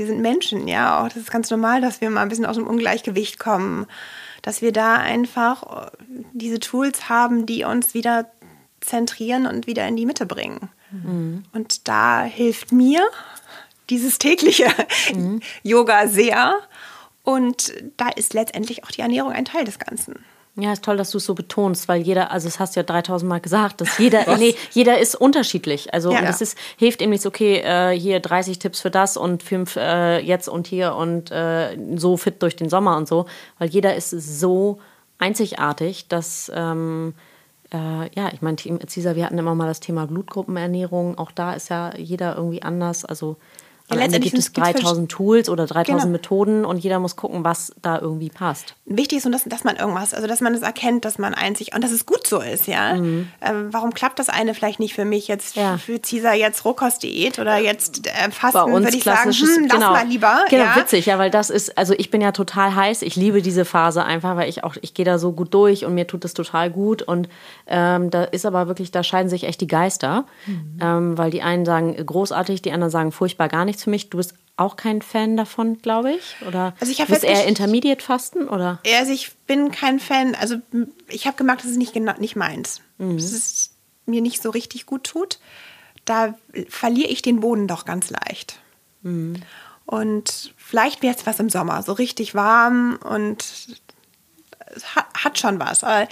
[0.01, 2.55] wir sind Menschen, ja, auch das ist ganz normal, dass wir mal ein bisschen aus
[2.55, 3.85] dem Ungleichgewicht kommen,
[4.41, 5.91] dass wir da einfach äh,
[6.33, 8.25] diese Tools haben, die uns wieder
[8.79, 10.71] zentrieren und wieder in die Mitte bringen.
[10.89, 11.43] Mhm.
[11.53, 13.03] Und da hilft mir
[13.91, 14.73] dieses tägliche
[15.13, 15.39] mhm.
[15.61, 16.55] Yoga sehr.
[17.21, 20.15] Und da ist letztendlich auch die Ernährung ein Teil des Ganzen.
[20.55, 22.83] Ja, ist toll, dass du es so betonst, weil jeder, also es hast du ja
[22.83, 25.93] 3000 Mal gesagt, dass jeder, nee, jeder ist unterschiedlich.
[25.93, 26.21] Also ja.
[26.21, 29.77] das ist, hilft eben nicht so, okay, äh, hier 30 Tipps für das und fünf
[29.77, 33.27] äh, jetzt und hier und äh, so fit durch den Sommer und so,
[33.59, 34.79] weil jeder ist so
[35.19, 37.13] einzigartig, dass, ähm,
[37.73, 41.69] äh, ja, ich meine, Cesar, wir hatten immer mal das Thema Blutgruppenernährung, auch da ist
[41.69, 43.37] ja jeder irgendwie anders, also
[43.95, 46.11] ja, letztendlich gibt es 3000 Tools oder 3000 genau.
[46.11, 48.75] Methoden und jeder muss gucken, was da irgendwie passt.
[48.85, 51.75] Wichtig ist, dass, dass man irgendwas, also dass man es das erkennt, dass man einzig
[51.75, 52.95] und dass es gut so ist, ja.
[52.95, 53.27] Mhm.
[53.41, 55.77] Ähm, warum klappt das eine vielleicht nicht für mich jetzt, ja.
[55.77, 60.07] für Caesar jetzt Rohkostdiät oder jetzt äh, Fasten, würde ich sagen, hm, lass genau, mal
[60.07, 60.45] lieber.
[60.49, 60.75] Genau, ja.
[60.75, 64.03] witzig, ja, weil das ist, also ich bin ja total heiß, ich liebe diese Phase
[64.03, 66.69] einfach, weil ich auch, ich gehe da so gut durch und mir tut das total
[66.69, 67.27] gut und
[67.67, 70.79] ähm, da ist aber wirklich, da scheiden sich echt die Geister, mhm.
[70.81, 74.09] ähm, weil die einen sagen großartig, die anderen sagen furchtbar gar nichts für mich.
[74.09, 76.35] Du bist auch kein Fan davon, glaube ich?
[76.47, 78.79] Oder also ich bist eher Intermediate Fasten oder?
[78.95, 80.35] Also ich bin kein Fan.
[80.35, 80.57] Also
[81.07, 82.81] ich habe gemerkt, das ist nicht genau nicht meins.
[82.97, 83.17] Mhm.
[83.17, 83.71] Dass es
[84.05, 85.39] mir nicht so richtig gut tut.
[86.05, 86.35] Da
[86.69, 88.59] verliere ich den Boden doch ganz leicht.
[89.01, 89.35] Mhm.
[89.85, 93.43] Und vielleicht wäre es was im Sommer, so richtig warm und
[94.95, 95.83] hat, hat schon was.
[95.83, 96.07] Aber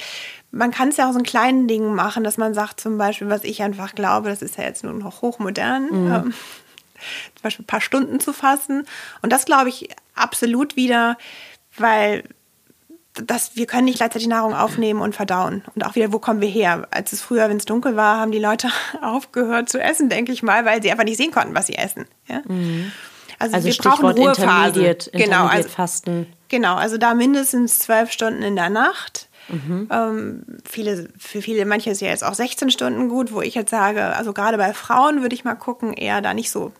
[0.51, 3.29] man kann es ja auch so in kleinen Dingen machen, dass man sagt zum Beispiel,
[3.29, 5.85] was ich einfach glaube, das ist ja jetzt nur noch hochmodern.
[5.91, 6.11] Mhm.
[6.11, 6.33] Ähm,
[7.35, 8.85] zum Beispiel ein paar Stunden zu fassen.
[9.21, 11.17] Und das glaube ich absolut wieder,
[11.77, 12.23] weil
[13.13, 15.63] das, wir können nicht gleichzeitig Nahrung aufnehmen und verdauen.
[15.75, 16.87] Und auch wieder, wo kommen wir her?
[16.91, 18.69] Als es früher, wenn es dunkel war, haben die Leute
[19.01, 22.05] aufgehört zu essen, denke ich mal, weil sie einfach nicht sehen konnten, was sie essen.
[22.27, 22.41] Ja?
[22.47, 22.91] Mhm.
[23.39, 24.83] Also, also, wir Stichwort brauchen Ruhephasen.
[24.83, 26.27] Intermediate, genau, also, Fasten.
[26.49, 29.29] Genau, also da mindestens zwölf Stunden in der Nacht.
[29.47, 29.87] Mhm.
[29.91, 33.71] Ähm, viele, für viele, manche ist ja jetzt auch 16 Stunden gut, wo ich jetzt
[33.71, 36.71] sage, also gerade bei Frauen würde ich mal gucken, eher da nicht so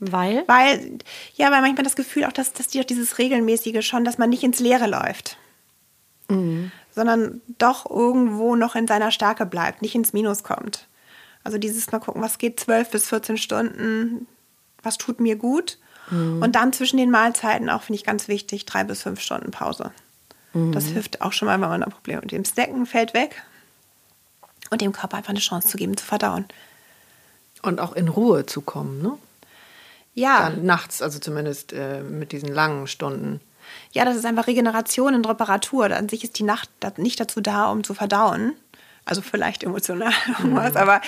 [0.00, 0.44] weil?
[0.46, 0.98] Weil,
[1.34, 4.30] ja, weil manchmal das Gefühl auch, dass, dass die auch dieses Regelmäßige schon, dass man
[4.30, 5.36] nicht ins Leere läuft.
[6.28, 6.70] Mhm.
[6.94, 10.86] Sondern doch irgendwo noch in seiner Stärke bleibt, nicht ins Minus kommt.
[11.44, 14.26] Also dieses Mal gucken, was geht 12 bis 14 Stunden,
[14.82, 15.78] was tut mir gut.
[16.10, 19.90] Und dann zwischen den Mahlzeiten auch, finde ich ganz wichtig, drei bis fünf Stunden Pause.
[20.72, 23.42] Das hilft auch schon mal, wenn man ein Problem mit dem Snacken fällt weg.
[24.70, 26.46] Und dem Körper einfach eine Chance zu geben, zu verdauen.
[27.62, 29.18] Und auch in Ruhe zu kommen, ne?
[30.16, 33.40] Ja, Dann nachts, also zumindest äh, mit diesen langen Stunden.
[33.92, 35.84] ja, das ist einfach Regeneration und Reparatur.
[35.90, 38.54] An sich ist die Nacht nicht dazu da, um zu verdauen.
[39.04, 40.12] Also vielleicht emotional
[40.42, 41.00] was, aber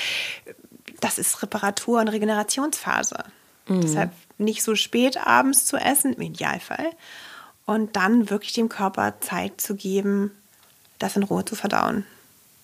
[1.01, 3.25] das ist Reparatur und Regenerationsphase.
[3.69, 6.91] Deshalb nicht so spät abends zu essen, im Idealfall.
[7.67, 10.31] Und dann wirklich dem Körper Zeit zu geben,
[10.99, 12.07] das in Ruhe zu verdauen.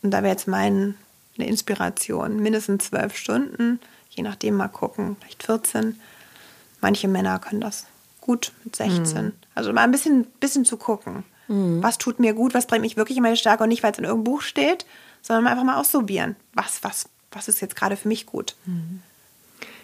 [0.03, 0.95] Und da wäre jetzt meine
[1.37, 2.41] Inspiration.
[2.41, 6.01] Mindestens zwölf Stunden, je nachdem mal gucken, vielleicht 14.
[6.85, 7.87] Manche Männer können das
[8.21, 9.33] gut mit 16.
[9.55, 11.25] Also mal ein bisschen, bisschen zu gucken.
[11.83, 13.97] Was tut mir gut, was bringt mich wirklich in meine Stärke und nicht, weil es
[13.97, 14.85] in irgendeinem Buch steht,
[15.23, 16.37] sondern einfach mal ausprobieren.
[16.53, 18.55] Was, was, was ist jetzt gerade für mich gut?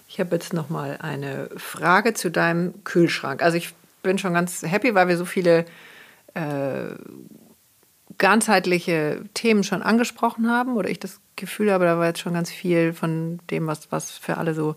[0.08, 3.42] Ich habe jetzt noch mal eine Frage zu deinem Kühlschrank.
[3.42, 3.72] Also ich
[4.02, 5.64] bin schon ganz happy, weil wir so viele
[6.34, 6.94] äh,
[8.18, 12.50] ganzheitliche Themen schon angesprochen haben oder ich das Gefühl habe, da war jetzt schon ganz
[12.50, 14.76] viel von dem, was, was für alle so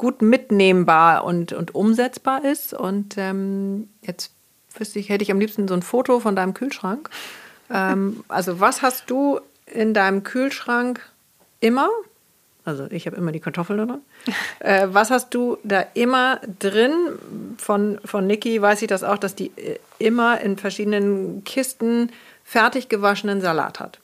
[0.00, 2.72] gut mitnehmbar und, und umsetzbar ist.
[2.72, 4.32] Und ähm, jetzt
[4.74, 7.10] wüsste ich, hätte ich am liebsten so ein Foto von deinem Kühlschrank.
[7.70, 11.02] Ähm, also was hast du in deinem Kühlschrank
[11.60, 11.90] immer?
[12.64, 14.00] Also ich habe immer die Kartoffeln drin.
[14.60, 16.94] äh, was hast du da immer drin?
[17.58, 22.10] Von, von Niki weiß ich das auch, dass die äh, immer in verschiedenen Kisten
[22.42, 23.98] fertig gewaschenen Salat hat.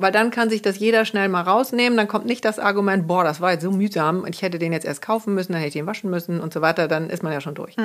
[0.00, 1.96] Weil dann kann sich das jeder schnell mal rausnehmen.
[1.96, 4.72] Dann kommt nicht das Argument, boah, das war jetzt so mühsam und ich hätte den
[4.72, 6.86] jetzt erst kaufen müssen, dann hätte ich den waschen müssen und so weiter.
[6.88, 7.76] Dann ist man ja schon durch.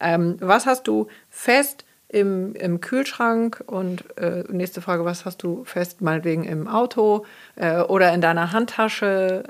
[0.00, 3.62] Ähm, was hast du fest im, im Kühlschrank?
[3.66, 8.52] Und äh, nächste Frage, was hast du fest meinetwegen im Auto äh, oder in deiner
[8.52, 9.44] Handtasche?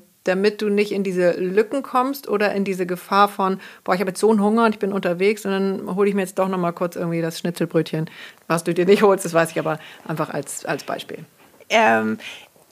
[0.24, 4.10] damit du nicht in diese Lücken kommst oder in diese Gefahr von, boah, ich habe
[4.10, 6.48] jetzt so einen Hunger und ich bin unterwegs und dann hole ich mir jetzt doch
[6.48, 8.08] noch mal kurz irgendwie das Schnitzelbrötchen,
[8.46, 11.24] was du dir nicht holst, das weiß ich aber einfach als, als Beispiel.
[11.72, 12.18] Ähm,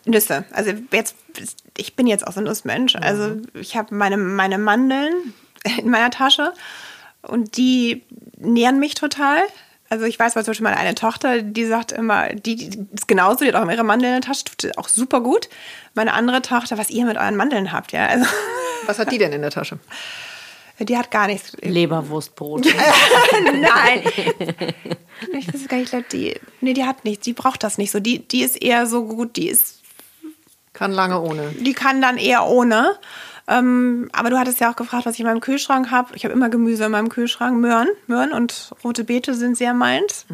[0.07, 0.45] Nüsse.
[0.53, 1.15] Also jetzt,
[1.77, 2.97] ich bin jetzt auch so ein Nussmensch.
[2.97, 5.35] Also ich habe meine, meine Mandeln
[5.79, 6.53] in meiner Tasche
[7.23, 8.03] und die
[8.39, 9.41] nähren mich total.
[9.89, 13.09] Also ich weiß, weil zum Beispiel meine eine Tochter, die sagt immer, die, die ist
[13.09, 15.49] genauso, die hat auch ihre Mandeln in der Tasche, tut auch super gut.
[15.95, 18.07] Meine andere Tochter, was ihr mit euren Mandeln habt, ja.
[18.07, 18.25] Also
[18.87, 19.79] Was hat die denn in der Tasche?
[20.85, 21.53] Die hat gar nichts.
[21.61, 22.67] Leberwurstbrot.
[23.45, 24.03] Nein.
[25.39, 27.25] ich weiß gar nicht, ich glaube, die, nee, die hat nichts.
[27.25, 28.01] Die braucht das nicht so.
[28.01, 29.81] Die, die ist eher so gut, die ist
[30.73, 31.51] Kann lange ohne.
[31.59, 32.99] die kann dann eher ohne.
[33.49, 36.15] Ähm, aber du hattest ja auch gefragt, was ich in meinem Kühlschrank habe.
[36.15, 37.59] Ich habe immer Gemüse in meinem Kühlschrank.
[37.59, 40.25] Möhren, Möhren und rote Beete sind sehr meins.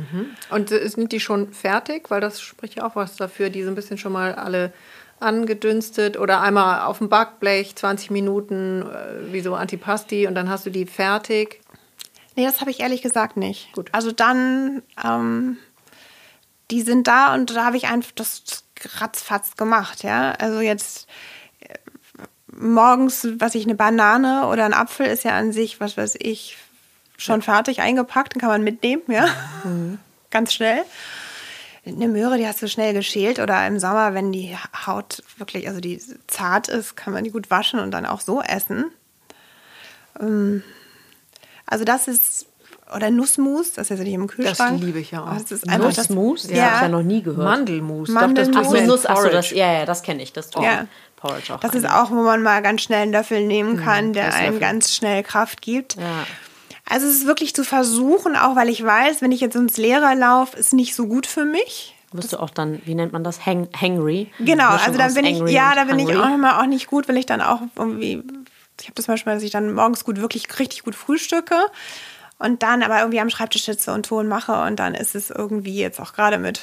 [0.50, 2.10] Und äh, sind die schon fertig?
[2.10, 4.72] Weil das spricht ja auch was dafür, die so ein bisschen schon mal alle
[5.20, 10.66] angedünstet oder einmal auf dem Backblech 20 Minuten äh, wie so Antipasti und dann hast
[10.66, 11.60] du die fertig.
[12.36, 13.72] Nee, das habe ich ehrlich gesagt nicht.
[13.72, 13.88] Gut.
[13.92, 15.56] Also dann, ähm,
[16.70, 18.64] die sind da und da habe ich einfach das
[19.00, 20.32] ratzfatz gemacht, ja.
[20.32, 21.08] Also jetzt
[21.60, 21.74] äh,
[22.52, 26.58] morgens, was ich eine Banane oder ein Apfel ist ja an sich, was weiß ich,
[27.16, 29.28] schon fertig eingepackt, den kann man mitnehmen, ja.
[30.30, 30.82] Ganz schnell.
[31.86, 34.56] Eine Möhre, die hast du schnell geschält oder im Sommer, wenn die
[34.86, 38.42] Haut wirklich, also die zart ist, kann man die gut waschen und dann auch so
[38.42, 38.86] essen.
[40.20, 40.62] Ähm,
[41.66, 42.46] Also das ist,
[42.94, 44.80] oder Nussmus, das ist ja nicht im Kühlschrank.
[44.80, 45.32] liebe ich ja auch.
[45.38, 46.42] Das ist einfach das, Nussmus?
[46.42, 46.64] Das Ja.
[46.66, 47.44] habe ich ja noch nie gehört.
[47.44, 48.08] Mandelmus.
[48.08, 48.54] Mandelmus.
[48.54, 50.32] Doch, das Nuss, man ach in so, das, ja, ja, das kenne ich.
[50.32, 50.86] Das tut Ja.
[51.16, 54.28] Porridge auch Das ist auch, wo man mal ganz schnell einen Löffel nehmen kann, der
[54.28, 54.46] Esslöffel.
[54.48, 55.94] einem ganz schnell Kraft gibt.
[55.96, 56.24] Ja.
[56.88, 60.14] Also es ist wirklich zu versuchen, auch weil ich weiß, wenn ich jetzt ins Leere
[60.14, 61.94] laufe, ist nicht so gut für mich.
[62.12, 63.44] Wirst du auch dann, wie nennt man das?
[63.44, 64.30] Hang, hangry?
[64.38, 67.08] Genau, also dann aus bin ich, ja, da bin ich auch immer auch nicht gut,
[67.08, 68.22] weil ich dann auch irgendwie,
[68.80, 71.56] ich habe das manchmal, dass ich dann morgens gut, wirklich richtig gut frühstücke
[72.38, 75.76] und dann aber irgendwie am Schreibtisch sitze und Ton mache und dann ist es irgendwie
[75.76, 76.60] jetzt auch gerade mit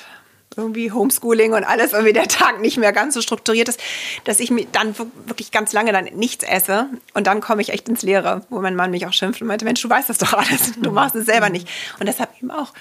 [0.58, 3.80] irgendwie Homeschooling und alles irgendwie der Tag nicht mehr ganz so strukturiert ist,
[4.24, 4.95] dass ich mir dann
[5.26, 8.76] wirklich ganz lange dann nichts esse und dann komme ich echt ins Leere, wo mein
[8.76, 11.26] Mann mich auch schimpft und meinte, Mensch, du weißt das doch alles, du machst es
[11.26, 11.68] selber nicht.
[11.99, 12.74] Und deshalb eben auch,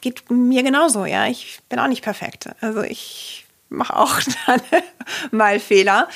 [0.00, 2.50] geht mir genauso, ja, ich bin auch nicht perfekt.
[2.60, 4.60] Also ich mache auch dann
[5.30, 6.08] mal Fehler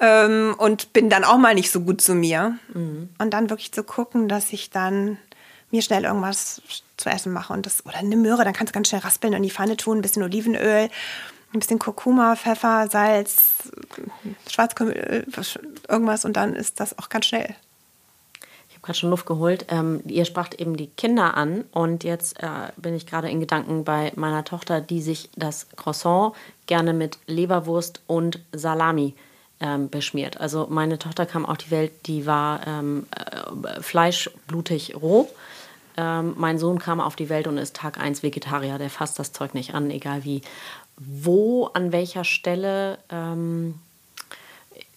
[0.00, 2.58] ähm, und bin dann auch mal nicht so gut zu mir.
[3.18, 5.18] Und dann wirklich zu gucken, dass ich dann
[5.72, 6.62] mir schnell irgendwas
[6.96, 9.38] zu essen mache und das oder eine Möhre, dann kannst du ganz schnell raspeln und
[9.38, 10.88] in die Pfanne tun, ein bisschen Olivenöl,
[11.52, 13.70] ein bisschen Kurkuma, Pfeffer, Salz,
[14.48, 15.58] Schwarzkümmelöl, was-
[15.88, 17.54] irgendwas und dann ist das auch ganz schnell.
[18.68, 19.66] Ich habe gerade schon Luft geholt.
[19.68, 23.84] Ähm, ihr spracht eben die Kinder an und jetzt äh, bin ich gerade in Gedanken
[23.84, 26.34] bei meiner Tochter, die sich das Croissant
[26.66, 29.14] gerne mit Leberwurst und Salami
[29.60, 30.40] ähm, beschmiert.
[30.40, 35.28] Also meine Tochter kam auf die Welt, die war ähm, äh, fleischblutig roh.
[35.96, 38.78] Ähm, mein Sohn kam auf die Welt und ist Tag 1 Vegetarier.
[38.78, 40.42] Der fasst das Zeug nicht an, egal wie.
[40.96, 43.74] Wo, an welcher Stelle ähm,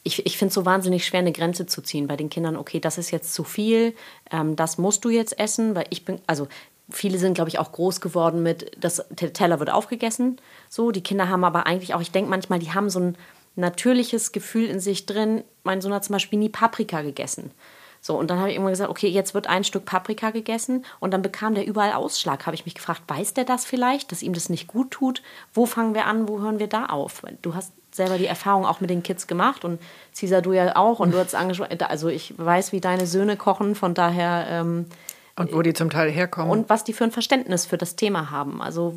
[0.05, 2.55] ich, ich finde es so wahnsinnig schwer, eine Grenze zu ziehen bei den Kindern.
[2.55, 3.95] Okay, das ist jetzt zu viel,
[4.31, 6.47] ähm, das musst du jetzt essen, weil ich bin, also
[6.89, 10.37] viele sind, glaube ich, auch groß geworden mit, das der Teller wird aufgegessen.
[10.69, 13.17] So, die Kinder haben aber eigentlich auch, ich denke manchmal, die haben so ein
[13.55, 15.43] natürliches Gefühl in sich drin.
[15.63, 17.49] Mein Sohn hat zum Beispiel nie Paprika gegessen.
[18.05, 21.11] So, und dann habe ich irgendwann gesagt, okay, jetzt wird ein Stück Paprika gegessen und
[21.11, 22.45] dann bekam der überall Ausschlag.
[22.45, 25.23] Habe ich mich gefragt, weiß der das vielleicht, dass ihm das nicht gut tut?
[25.55, 27.23] Wo fangen wir an, wo hören wir da auf?
[27.41, 29.81] Du hast selber die Erfahrung auch mit den Kids gemacht und
[30.13, 33.73] Cesar, du ja auch und du hast angesprochen, also ich weiß, wie deine Söhne kochen,
[33.73, 34.45] von daher.
[34.51, 34.85] Ähm,
[35.35, 36.51] und wo die zum Teil herkommen.
[36.51, 38.61] Und was die für ein Verständnis für das Thema haben.
[38.61, 38.93] Also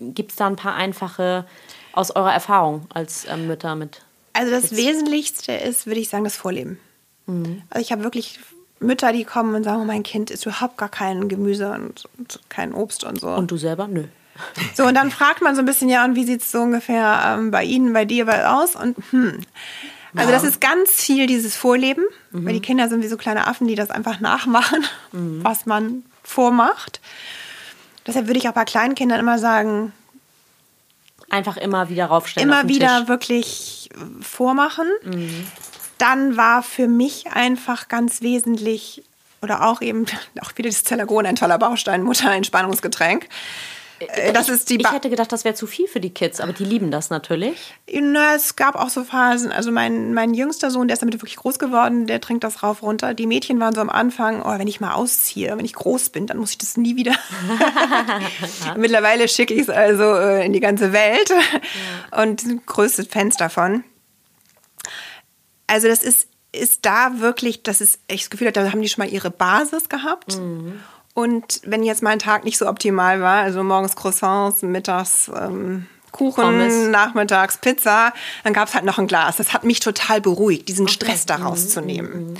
[0.00, 1.44] gibt es da ein paar einfache
[1.92, 4.00] aus eurer Erfahrung als ähm, Mütter mit?
[4.32, 4.78] Also das Kids?
[4.78, 6.78] Wesentlichste ist, würde ich sagen, das Vorleben.
[7.28, 7.62] Mhm.
[7.70, 8.40] Also ich habe wirklich
[8.80, 12.40] Mütter, die kommen und sagen, oh, mein Kind isst überhaupt gar kein Gemüse und, und
[12.48, 13.28] kein Obst und so.
[13.28, 13.86] Und du selber?
[13.86, 14.04] Nö.
[14.74, 17.36] So, und dann fragt man so ein bisschen, ja, und wie sieht es so ungefähr
[17.38, 18.76] ähm, bei Ihnen, bei dir aus?
[18.76, 19.40] Und hm.
[20.16, 22.46] Also das ist ganz viel dieses Vorleben, mhm.
[22.46, 25.44] weil die Kinder sind wie so kleine Affen, die das einfach nachmachen, mhm.
[25.44, 27.00] was man vormacht.
[28.06, 29.92] Deshalb würde ich auch bei kleinen Kindern immer sagen,
[31.28, 32.48] einfach immer wieder raufstellen.
[32.48, 33.08] Immer wieder Tisch.
[33.08, 33.90] wirklich
[34.22, 34.88] vormachen.
[35.04, 35.46] Mhm.
[35.98, 39.02] Dann war für mich einfach ganz wesentlich
[39.42, 40.06] oder auch eben
[40.40, 43.28] auch wieder das Zellagon, ein toller Baustein, Mutter, Entspannungsgetränk.
[44.00, 46.40] Äh, das ich, ist die ich hätte gedacht, das wäre zu viel für die Kids,
[46.40, 47.74] aber die lieben das natürlich.
[47.92, 49.50] Na, es gab auch so Phasen.
[49.50, 52.82] Also mein, mein jüngster Sohn, der ist damit wirklich groß geworden, der trinkt das rauf
[52.82, 53.14] runter.
[53.14, 56.26] Die Mädchen waren so am Anfang, oh, wenn ich mal ausziehe, wenn ich groß bin,
[56.26, 57.14] dann muss ich das nie wieder.
[58.76, 62.22] Mittlerweile schicke ich es also äh, in die ganze Welt ja.
[62.22, 63.84] und sind größte Fans davon.
[65.68, 69.04] Also das ist, ist da wirklich, das ist echt das Gefühl, da haben die schon
[69.04, 70.36] mal ihre Basis gehabt.
[70.36, 70.80] Mhm.
[71.14, 76.42] Und wenn jetzt mein Tag nicht so optimal war, also morgens Croissants, mittags ähm, Kuchen,
[76.42, 76.88] Pommes.
[76.88, 78.12] nachmittags Pizza,
[78.44, 79.36] dann gab es halt noch ein Glas.
[79.36, 80.94] Das hat mich total beruhigt, diesen okay.
[80.94, 81.68] Stress daraus mhm.
[81.68, 82.30] zu nehmen.
[82.30, 82.36] Mhm.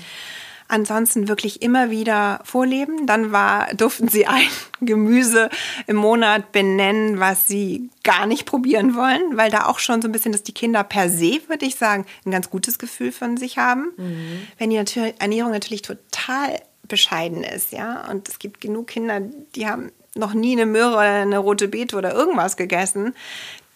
[0.68, 3.06] Ansonsten wirklich immer wieder vorleben.
[3.06, 4.46] Dann war, durften sie ein
[4.80, 5.48] Gemüse
[5.86, 10.12] im Monat benennen, was sie gar nicht probieren wollen, weil da auch schon so ein
[10.12, 13.56] bisschen, dass die Kinder per se, würde ich sagen, ein ganz gutes Gefühl von sich
[13.56, 13.92] haben.
[13.96, 14.46] Mhm.
[14.58, 14.76] Wenn die
[15.18, 18.08] Ernährung natürlich total bescheiden ist, ja.
[18.10, 19.20] Und es gibt genug Kinder,
[19.54, 23.14] die haben noch nie eine Möhre oder eine rote Beete oder irgendwas gegessen.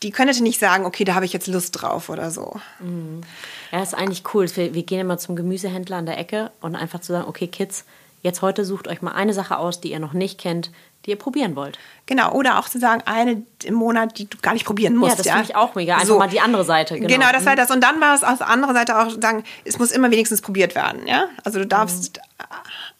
[0.03, 2.61] Die können nicht sagen, okay, da habe ich jetzt Lust drauf oder so.
[2.81, 3.23] Mhm.
[3.71, 4.47] Ja, ist eigentlich cool.
[4.55, 7.85] Wir, wir gehen immer zum Gemüsehändler an der Ecke und einfach zu sagen, okay, Kids,
[8.23, 10.71] jetzt heute sucht euch mal eine Sache aus, die ihr noch nicht kennt,
[11.05, 11.79] die ihr probieren wollt.
[12.07, 15.13] Genau, oder auch zu sagen, eine im Monat, die du gar nicht probieren musst.
[15.13, 15.33] Ja, das ja?
[15.35, 15.95] finde ich auch mega.
[15.95, 16.19] Einfach so.
[16.19, 16.95] mal die andere Seite.
[16.95, 17.71] Genau, genau das war das.
[17.71, 20.75] Und dann war es aus der anderen Seite auch sagen, es muss immer wenigstens probiert
[20.75, 21.07] werden.
[21.07, 21.27] Ja?
[21.45, 22.47] Also du darfst mhm.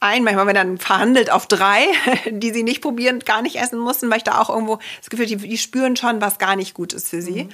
[0.03, 1.87] Ein, manchmal wenn dann verhandelt auf drei,
[2.31, 5.27] die sie nicht probieren, gar nicht essen mussten, weil ich da auch irgendwo das Gefühl,
[5.27, 7.45] die, die spüren schon, was gar nicht gut ist für sie.
[7.45, 7.49] Mhm.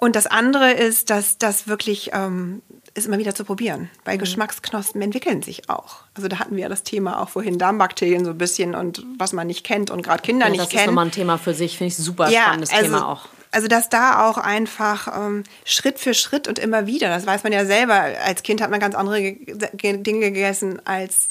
[0.00, 2.62] Und das andere ist, dass das wirklich ähm,
[2.94, 4.20] ist immer wieder zu probieren, weil mhm.
[4.20, 6.02] Geschmacksknospen entwickeln sich auch.
[6.14, 9.32] Also da hatten wir ja das Thema auch vorhin Darmbakterien so ein bisschen und was
[9.32, 10.72] man nicht kennt und gerade Kinder ja, nicht kennen.
[10.72, 13.28] Das ist nochmal ein Thema für sich, finde ich super ja, spannendes also, Thema auch.
[13.54, 17.52] Also dass da auch einfach ähm, Schritt für Schritt und immer wieder, das weiß man
[17.52, 21.28] ja selber, als Kind hat man ganz andere Dinge gegessen als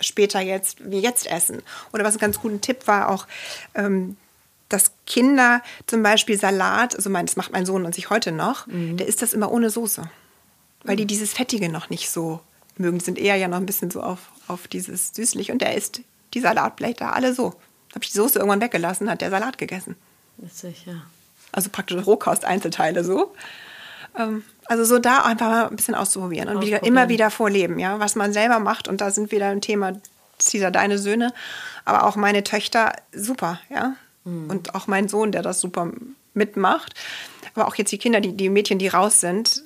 [0.00, 1.62] später jetzt, wie jetzt essen.
[1.92, 3.26] Oder was ein ganz guter Tipp war auch,
[3.74, 4.16] ähm,
[4.68, 8.66] dass Kinder zum Beispiel Salat, also mein, das macht mein Sohn und sich heute noch,
[8.66, 8.96] mhm.
[8.96, 10.08] der isst das immer ohne Soße
[10.84, 12.40] weil die dieses Fettige noch nicht so
[12.76, 12.98] mögen.
[12.98, 15.50] Die sind eher ja noch ein bisschen so auf, auf dieses süßlich.
[15.50, 16.02] Und der isst
[16.34, 17.54] die Salatblätter alle so.
[17.90, 19.96] Habe ich die Soße irgendwann weggelassen, hat der Salat gegessen.
[20.38, 21.02] Witzig, ja.
[21.52, 23.34] Also praktisch Rohkost-Einzelteile so.
[24.18, 28.00] Ähm, also so da einfach mal ein bisschen auszuprobieren und wieder, immer wieder vorleben, ja,
[28.00, 28.88] was man selber macht.
[28.88, 29.92] Und da sind wieder ein Thema,
[30.40, 31.32] Cesar, deine Söhne,
[31.84, 33.94] aber auch meine Töchter, super, ja.
[34.24, 34.50] Mhm.
[34.50, 35.90] Und auch mein Sohn, der das super
[36.32, 36.94] mitmacht.
[37.54, 39.62] Aber auch jetzt die Kinder, die, die Mädchen, die raus sind,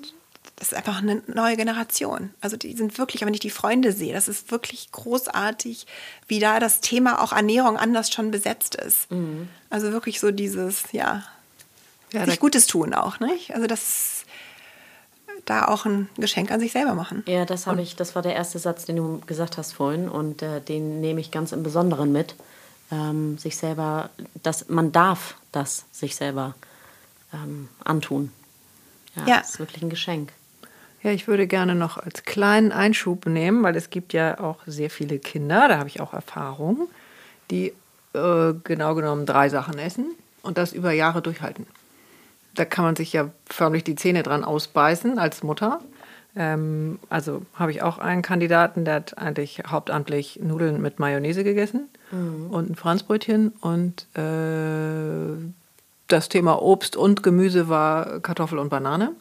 [0.59, 2.31] das ist einfach eine neue Generation.
[2.41, 5.87] Also die sind wirklich, wenn ich die Freunde sehe, das ist wirklich großartig,
[6.27, 9.11] wie da das Thema auch Ernährung anders schon besetzt ist.
[9.11, 9.49] Mhm.
[9.71, 11.23] Also wirklich so dieses, ja,
[12.13, 13.55] ja sich Gutes tun auch, nicht?
[13.55, 14.25] Also das
[15.45, 17.23] da auch ein Geschenk an sich selber machen.
[17.27, 20.43] Ja, das habe ich, das war der erste Satz, den du gesagt hast vorhin und
[20.43, 22.35] äh, den nehme ich ganz im Besonderen mit.
[22.91, 24.11] Ähm, sich selber,
[24.43, 26.55] das, man darf das sich selber
[27.33, 28.33] ähm, antun.
[29.15, 29.39] Ja, ja.
[29.39, 30.33] Das ist wirklich ein Geschenk.
[31.03, 34.91] Ja, ich würde gerne noch als kleinen Einschub nehmen, weil es gibt ja auch sehr
[34.91, 36.89] viele Kinder, da habe ich auch Erfahrung,
[37.51, 37.73] die
[38.15, 41.67] äh, genau genommen drei Sachen essen und das über Jahre durchhalten.
[42.55, 45.81] da kann man sich ja förmlich die Zähne dran ausbeißen als Mutter.
[46.35, 51.89] Ähm, also habe ich auch einen Kandidaten, der hat eigentlich hauptamtlich Nudeln mit Mayonnaise gegessen
[52.11, 52.51] mhm.
[52.51, 53.53] und ein Franzbrötchen.
[53.61, 55.37] Und äh,
[56.09, 59.13] das Thema Obst und Gemüse war Kartoffel und Banane.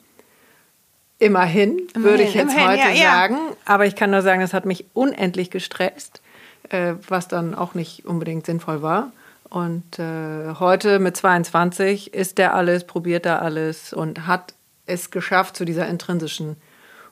[1.20, 3.36] Immerhin, immerhin würde ich jetzt immerhin, heute ja, sagen.
[3.36, 3.58] Ja.
[3.66, 6.22] Aber ich kann nur sagen, das hat mich unendlich gestresst,
[6.70, 9.12] äh, was dann auch nicht unbedingt sinnvoll war.
[9.50, 14.54] Und äh, heute mit 22 ist der alles, probiert er alles und hat
[14.86, 16.58] es geschafft zu dieser intrinsischen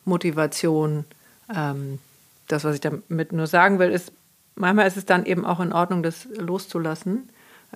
[0.03, 1.05] Motivation.
[1.53, 1.99] Ähm,
[2.47, 4.11] das, was ich damit nur sagen will, ist,
[4.55, 7.29] manchmal ist es dann eben auch in Ordnung, das loszulassen.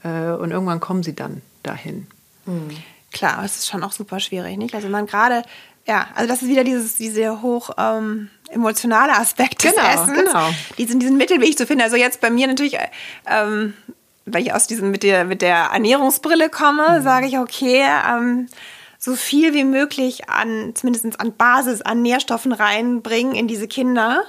[0.04, 2.08] Äh, und irgendwann kommen sie dann dahin.
[2.46, 2.70] Mhm.
[3.12, 4.76] Klar, es ist schon auch super schwierig, nicht?
[4.76, 5.44] Also man gerade,
[5.86, 10.50] ja, also das ist wieder dieses, diese hoch ähm, emotionale Aspekt des genau, Essens, genau.
[10.78, 11.84] diesen, diesen Mittelweg zu finden.
[11.84, 12.78] Also jetzt bei mir natürlich,
[13.28, 13.74] ähm,
[14.26, 17.04] weil ich aus diesem mit der mit der Ernährungsbrille komme, mhm.
[17.04, 17.86] sage ich okay.
[18.08, 18.48] Ähm,
[19.00, 24.24] so viel wie möglich an, zumindest an Basis, an Nährstoffen reinbringen in diese Kinder,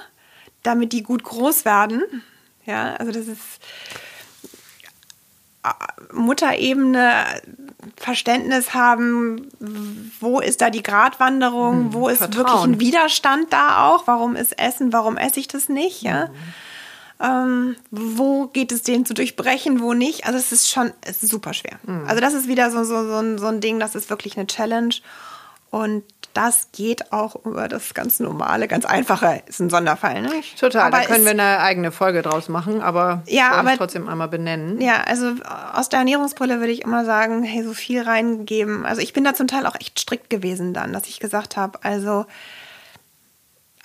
[0.63, 2.03] damit die gut groß werden.
[2.65, 3.39] Ja, also das ist
[6.13, 7.25] Mutterebene
[7.95, 9.47] Verständnis haben,
[10.19, 12.45] wo ist da die Gratwanderung, hm, wo ist Vertrauen.
[12.45, 16.27] wirklich ein Widerstand da auch, warum ist Essen, warum esse ich das nicht, ja.
[16.27, 16.31] Mhm.
[17.23, 20.25] Ähm, wo geht es denen zu durchbrechen, wo nicht?
[20.25, 21.77] Also es ist schon es ist super schwer.
[21.83, 22.05] Mhm.
[22.07, 24.47] Also das ist wieder so, so, so, ein, so ein Ding, das ist wirklich eine
[24.47, 24.95] Challenge.
[25.69, 26.03] Und
[26.33, 30.21] das geht auch über das ganz normale, ganz einfache, ist ein Sonderfall.
[30.21, 30.29] Ne?
[30.59, 34.27] Total, aber da können wir eine eigene Folge draus machen, aber ja, aber trotzdem einmal
[34.27, 34.79] benennen.
[34.81, 35.33] Ja, also
[35.73, 38.85] aus der Ernährungsbrille würde ich immer sagen, hey, so viel reingeben.
[38.85, 41.79] Also ich bin da zum Teil auch echt strikt gewesen dann, dass ich gesagt habe,
[41.83, 42.25] also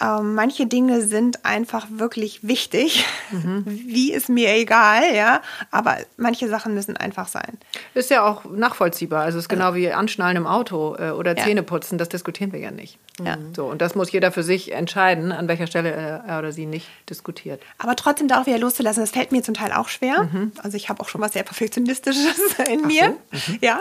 [0.01, 3.07] ähm, manche Dinge sind einfach wirklich wichtig.
[3.31, 3.65] Mhm.
[3.67, 5.41] Wie ist mir egal, ja.
[5.71, 7.59] Aber manche Sachen müssen einfach sein.
[7.95, 9.23] Ist ja auch nachvollziehbar.
[9.23, 11.63] Also es ist genau wie Anschnallen im Auto äh, oder ja.
[11.63, 11.99] putzen.
[11.99, 12.99] Das diskutieren wir ja nicht.
[13.25, 13.39] Ja.
[13.55, 16.87] So, und das muss jeder für sich entscheiden, an welcher Stelle er oder sie nicht
[17.09, 17.63] diskutiert.
[17.79, 20.25] Aber trotzdem da auch wieder loszulassen, das fällt mir zum Teil auch schwer.
[20.25, 20.53] Mhm.
[20.63, 23.17] Also ich habe auch schon was sehr Perfektionistisches in Ach mir.
[23.33, 23.53] So.
[23.53, 23.59] Mhm.
[23.63, 23.81] Ja.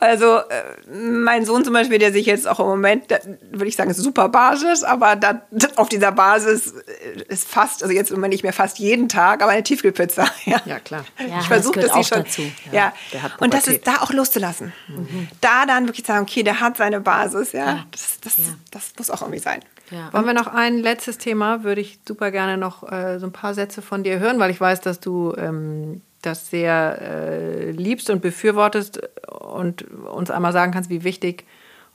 [0.00, 3.10] Also äh, mein Sohn zum Beispiel, der sich jetzt auch im Moment,
[3.50, 5.42] würde ich sagen, ist super Basis, aber da,
[5.76, 9.52] auf dieser Basis äh, ist fast, also jetzt immer nicht mehr fast jeden Tag, aber
[9.52, 10.26] eine Tiefkühlpizza.
[10.46, 11.04] Ja, ja klar.
[11.18, 12.18] Ja, ich versuche das, das schon.
[12.18, 12.42] Dazu.
[12.72, 13.30] Ja, ja.
[13.38, 14.72] und das ist da auch loszulassen.
[14.88, 15.28] Mhm.
[15.40, 17.52] Da dann wirklich sagen, okay, der hat seine Basis.
[17.52, 18.34] Ja, das, das,
[18.70, 19.60] das muss auch irgendwie sein.
[19.90, 20.12] Ja.
[20.12, 21.62] Wollen wir noch ein letztes Thema?
[21.62, 24.60] Würde ich super gerne noch äh, so ein paar Sätze von dir hören, weil ich
[24.60, 30.90] weiß, dass du ähm, das sehr äh, liebst und befürwortest und uns einmal sagen kannst,
[30.90, 31.44] wie wichtig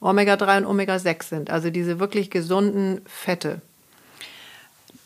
[0.06, 1.50] Omega-3 und Omega-6 sind.
[1.50, 3.62] Also diese wirklich gesunden Fette.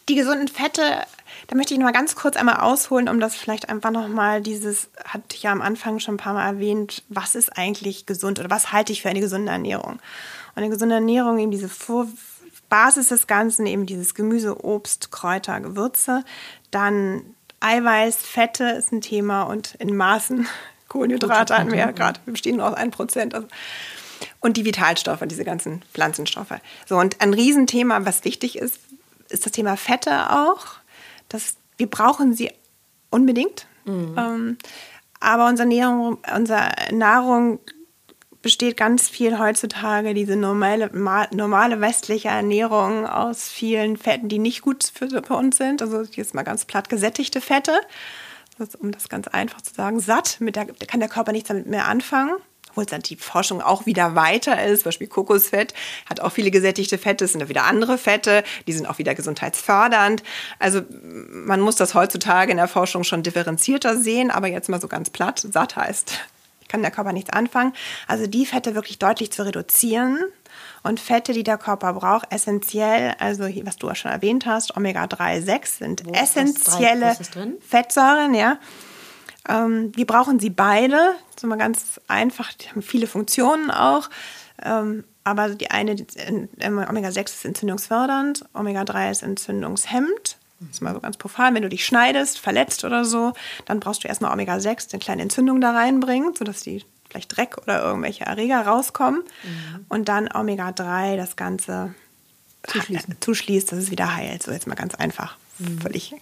[0.09, 0.81] Die gesunden Fette,
[1.47, 4.41] da möchte ich noch mal ganz kurz einmal ausholen, um das vielleicht einfach noch mal
[4.41, 8.39] dieses, hatte ich ja am Anfang schon ein paar Mal erwähnt, was ist eigentlich gesund
[8.39, 9.93] oder was halte ich für eine gesunde Ernährung?
[9.93, 12.07] Und eine gesunde Ernährung, eben diese Vor
[12.69, 16.23] Basis des Ganzen, eben dieses Gemüse, Obst, Kräuter, Gewürze,
[16.71, 17.21] dann
[17.61, 20.47] Eiweiß, Fette ist ein Thema und in Maßen
[20.87, 23.33] Kohlenhydrate hatten wir ja gerade, wir bestehen nur aus 1%.
[23.33, 23.47] Also.
[24.41, 26.53] Und die Vitalstoffe, diese ganzen Pflanzenstoffe.
[26.87, 28.79] So, und ein Riesenthema, was wichtig ist,
[29.29, 30.65] ist das Thema Fette auch.
[31.27, 32.51] Das, wir brauchen sie
[33.09, 33.67] unbedingt.
[33.85, 34.15] Mhm.
[34.17, 34.57] Ähm,
[35.19, 37.59] aber unsere Nahrung, unsere Nahrung
[38.41, 40.89] besteht ganz viel heutzutage diese normale,
[41.31, 45.81] normale westliche Ernährung aus vielen Fetten, die nicht gut für, für uns sind.
[45.81, 47.79] Also jetzt mal ganz platt gesättigte Fette.
[48.57, 51.67] Das, um das ganz einfach zu sagen, satt, mit der kann der Körper nichts damit
[51.67, 52.33] mehr anfangen.
[52.69, 55.73] Obwohl dann die Forschung auch wieder weiter ist, zum Beispiel Kokosfett
[56.09, 60.23] hat auch viele gesättigte Fette, es sind wieder andere Fette, die sind auch wieder gesundheitsfördernd.
[60.59, 60.81] Also
[61.31, 65.09] man muss das heutzutage in der Forschung schon differenzierter sehen, aber jetzt mal so ganz
[65.09, 66.19] platt, satt heißt
[66.69, 67.73] kann der Körper nichts anfangen.
[68.07, 70.19] Also die Fette wirklich deutlich zu reduzieren
[70.83, 74.77] und Fette, die der Körper braucht, essentiell, also hier, was du auch schon erwähnt hast,
[74.77, 77.17] Omega-3, 6 sind Wo essentielle
[77.67, 78.57] Fettsäuren, ja.
[79.47, 84.09] Ähm, wir brauchen sie beide, so mal ganz einfach, die haben viele Funktionen auch.
[84.61, 90.37] Ähm, aber die eine, Omega-6 ist entzündungsfördernd, Omega-3 ist entzündungshemmend.
[90.59, 91.55] Das ist mal so ganz profan.
[91.55, 93.33] Wenn du dich schneidest, verletzt oder so,
[93.65, 97.81] dann brauchst du erstmal Omega-6, eine kleine Entzündung da reinbringt, sodass die vielleicht Dreck oder
[97.81, 99.21] irgendwelche Erreger rauskommen.
[99.43, 99.85] Mhm.
[99.87, 101.93] Und dann Omega-3 das Ganze
[102.63, 103.15] zuschließen.
[103.19, 104.43] zuschließt, dass es wieder heilt.
[104.43, 105.37] So jetzt mal ganz einfach.
[105.59, 105.79] Mhm.
[105.79, 106.15] Völlig.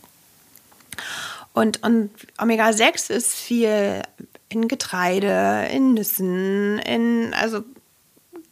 [1.58, 4.04] Und, und Omega-6 ist viel
[4.48, 7.64] in Getreide, in Nüssen, in also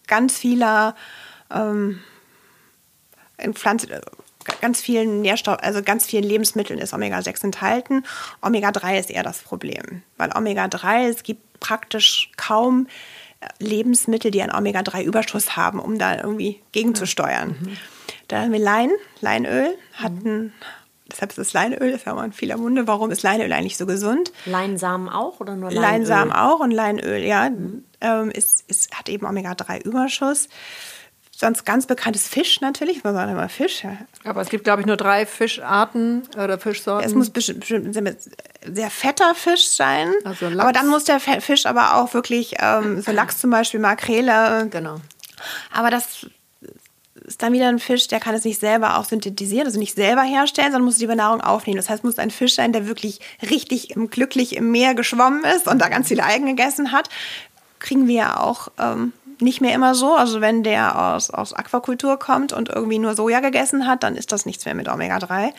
[0.07, 0.95] ganz vieler
[1.53, 2.01] ähm,
[3.37, 3.91] in Pflanzen
[4.59, 8.03] ganz vielen Nährstoffen, also ganz vielen Lebensmitteln ist Omega-6 enthalten.
[8.41, 12.87] Omega-3 ist eher das Problem, weil Omega-3, es gibt praktisch kaum
[13.59, 17.49] Lebensmittel, die einen Omega-3-Überschuss haben, um da irgendwie gegenzusteuern.
[17.49, 17.77] Mhm.
[18.29, 18.89] Da haben wir Lein,
[19.21, 20.53] Leinöl, hatten,
[21.11, 22.87] deshalb ist das Leinöl, das ist ja immer in vieler Munde.
[22.87, 24.31] Warum ist Leinöl eigentlich so gesund?
[24.45, 25.81] Leinsamen auch oder nur Leinöl?
[25.89, 27.49] Leinsamen auch und Leinöl, ja,
[28.01, 30.49] ähm, ist, ist, hat eben Omega-3-Überschuss.
[31.37, 33.83] Sonst ganz bekanntes Fisch natürlich, man sagt immer Fisch.
[33.83, 33.97] Ja.
[34.23, 37.05] Aber es gibt, glaube ich, nur drei Fischarten oder Fischsorten.
[37.05, 40.13] Es muss bestimmt, sehr- fetter Fisch sein.
[40.23, 40.59] Also Lachs.
[40.61, 44.67] aber dann muss der Fisch aber auch wirklich, ähm, so Lachs zum Beispiel, Makrele.
[44.71, 45.01] Genau.
[45.73, 46.25] Aber das
[47.25, 50.21] ist dann wieder ein Fisch, der kann es nicht selber auch synthetisieren, also nicht selber
[50.21, 51.77] herstellen, sondern muss die Nahrung aufnehmen.
[51.77, 53.19] Das heißt, es muss ein Fisch sein, der wirklich
[53.49, 57.09] richtig glücklich im Meer geschwommen ist und da ganz viele Algen gegessen hat.
[57.79, 60.15] Kriegen wir ja auch ähm, nicht mehr immer so.
[60.15, 64.31] Also wenn der aus, aus Aquakultur kommt und irgendwie nur Soja gegessen hat, dann ist
[64.31, 65.51] das nichts mehr mit Omega-3.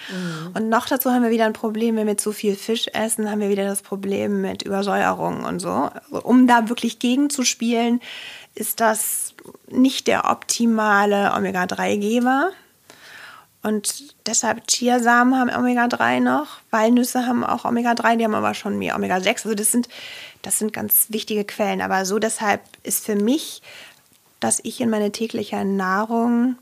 [0.55, 3.41] Und noch dazu haben wir wieder ein Problem, wenn wir zu viel Fisch essen, haben
[3.41, 5.91] wir wieder das Problem mit Übersäuerung und so.
[6.11, 8.01] Also um da wirklich gegenzuspielen,
[8.55, 9.26] ist das
[9.69, 12.51] nicht der optimale Omega-3-Geber.
[13.63, 18.95] Und deshalb Chiasamen haben Omega-3 noch, Walnüsse haben auch Omega-3, die haben aber schon mehr
[18.95, 19.29] Omega-6.
[19.29, 19.89] Also das sind,
[20.43, 21.81] das sind ganz wichtige Quellen.
[21.81, 23.63] Aber so deshalb ist für mich,
[24.39, 26.57] dass ich in meine tägliche Nahrung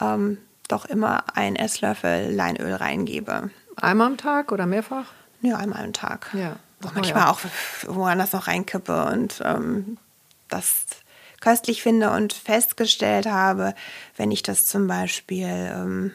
[0.00, 3.50] ähm, doch immer einen Esslöffel Leinöl reingebe.
[3.76, 5.12] Einmal am Tag oder mehrfach?
[5.42, 6.30] Ja, einmal am Tag.
[6.32, 6.56] Ja.
[6.84, 7.40] Auch manchmal auch
[7.86, 9.98] woanders noch reinkippe und ähm,
[10.48, 10.86] das
[11.46, 13.72] köstlich finde und festgestellt habe,
[14.16, 16.12] wenn ich das zum Beispiel ähm,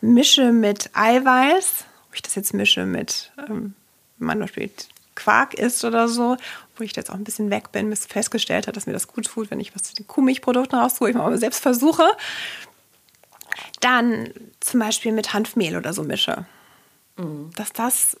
[0.00, 3.74] mische mit Eiweiß, ob ich das jetzt mische mit, ähm,
[4.16, 4.70] wenn man zum Beispiel
[5.14, 6.38] Quark isst oder so,
[6.76, 9.26] wo ich jetzt auch ein bisschen weg bin, bis festgestellt hat, dass mir das gut
[9.26, 12.08] tut, wenn ich was zu den Kuhmilchprodukten raustue, ich mal selbst versuche,
[13.80, 14.30] dann
[14.60, 16.46] zum Beispiel mit Hanfmehl oder so mische.
[17.56, 18.16] Dass das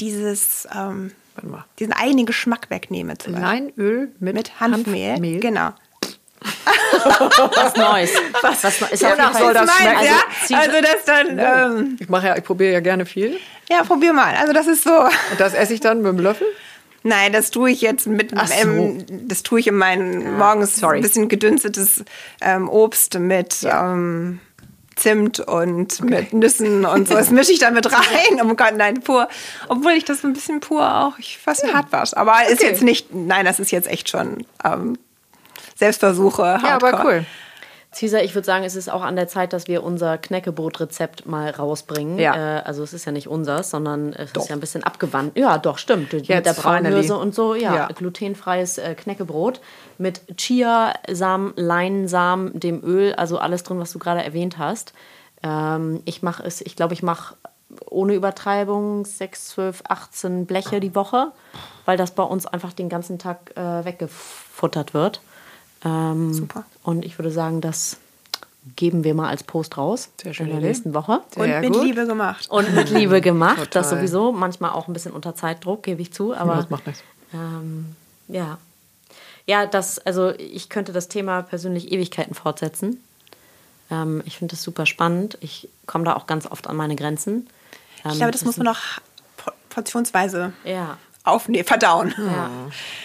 [0.00, 1.64] dieses, ähm, Warte mal.
[1.78, 3.16] diesen eigenen Geschmack wegnehme.
[3.18, 3.48] Zum Beispiel.
[3.76, 5.38] Leinöl mit, Mit Hanfmehl.
[5.40, 5.70] Genau.
[7.54, 8.10] Was Neues.
[8.42, 8.92] Was, was Neues.
[8.92, 10.04] Ist auf jeden Wonach Fall- soll das Meinst, schmecken?
[10.04, 10.58] ja?
[10.58, 11.38] Also das dann,
[11.78, 13.38] ähm, Ich mache ja, ich probiere ja gerne viel.
[13.70, 14.34] ja, probier mal.
[14.36, 14.90] Also das ist so.
[15.00, 16.46] Und das esse ich dann mit dem Löffel.
[17.02, 18.36] Nein, das tue ich jetzt mit, so.
[18.52, 20.96] ähm, das tue ich in meinen morgens sorry.
[20.96, 22.04] ein bisschen gedünstetes
[22.40, 24.40] ähm, Obst mit ähm,
[24.96, 27.14] Zimt und mit Nüssen und so.
[27.14, 28.40] Das mische ich dann mit rein.
[28.42, 29.28] Oh Gott, nein, pur.
[29.68, 32.16] Obwohl ich das ein bisschen pur auch, ich fast hart wasche.
[32.16, 32.66] Aber ist Okay.
[32.70, 34.96] jetzt nicht, nein, das ist jetzt echt schon ähm,
[35.76, 36.42] Selbstversuche.
[36.42, 36.94] Ja, Hardcore.
[36.94, 37.26] aber cool.
[37.98, 41.48] Caesar, ich würde sagen, es ist auch an der Zeit, dass wir unser Knäckebrot-Rezept mal
[41.48, 42.18] rausbringen.
[42.18, 42.58] Ja.
[42.58, 44.42] Äh, also es ist ja nicht unseres, sondern es Doch.
[44.42, 45.36] ist ja ein bisschen abgewandt.
[45.38, 46.12] Ja, doch, stimmt.
[46.12, 47.22] Mit Jetzt der Braunhülse finally.
[47.22, 47.54] und so.
[47.54, 47.88] Ja, Ja.
[47.94, 49.60] glutenfreies äh, Knäckebrot
[49.98, 54.92] mit Chiasamen, Leinsamen, dem Öl, also alles drin, was du gerade erwähnt hast.
[55.42, 57.34] Ähm, ich mache es, ich glaube, ich mache
[57.90, 61.32] ohne Übertreibung 6, 12, 18 Bleche die Woche,
[61.84, 65.20] weil das bei uns einfach den ganzen Tag äh, weggefuttert wird.
[65.84, 66.64] Ähm, Super.
[66.82, 67.98] Und ich würde sagen, das
[68.76, 70.68] geben wir mal als Post raus Sehr in schöne der Idee.
[70.68, 71.20] nächsten Woche.
[71.34, 71.84] Sehr Und mit gut.
[71.84, 72.48] Liebe gemacht.
[72.50, 74.32] Und mit Liebe gemacht, das sowieso.
[74.32, 76.34] Manchmal auch ein bisschen unter Zeitdruck, gebe ich zu.
[76.34, 77.02] Aber das macht nichts.
[77.32, 77.94] Ähm,
[78.28, 78.58] ja.
[79.46, 83.02] Ja, das, also ich könnte das Thema persönlich Ewigkeiten fortsetzen.
[83.90, 85.38] Ähm, ich finde das super spannend.
[85.40, 87.48] Ich komme da auch ganz oft an meine Grenzen.
[88.04, 88.80] Ähm, Ich glaube, das muss man noch
[89.36, 92.12] por- portionsweise Ja, aufnehmen, verdauen.
[92.18, 92.50] ja.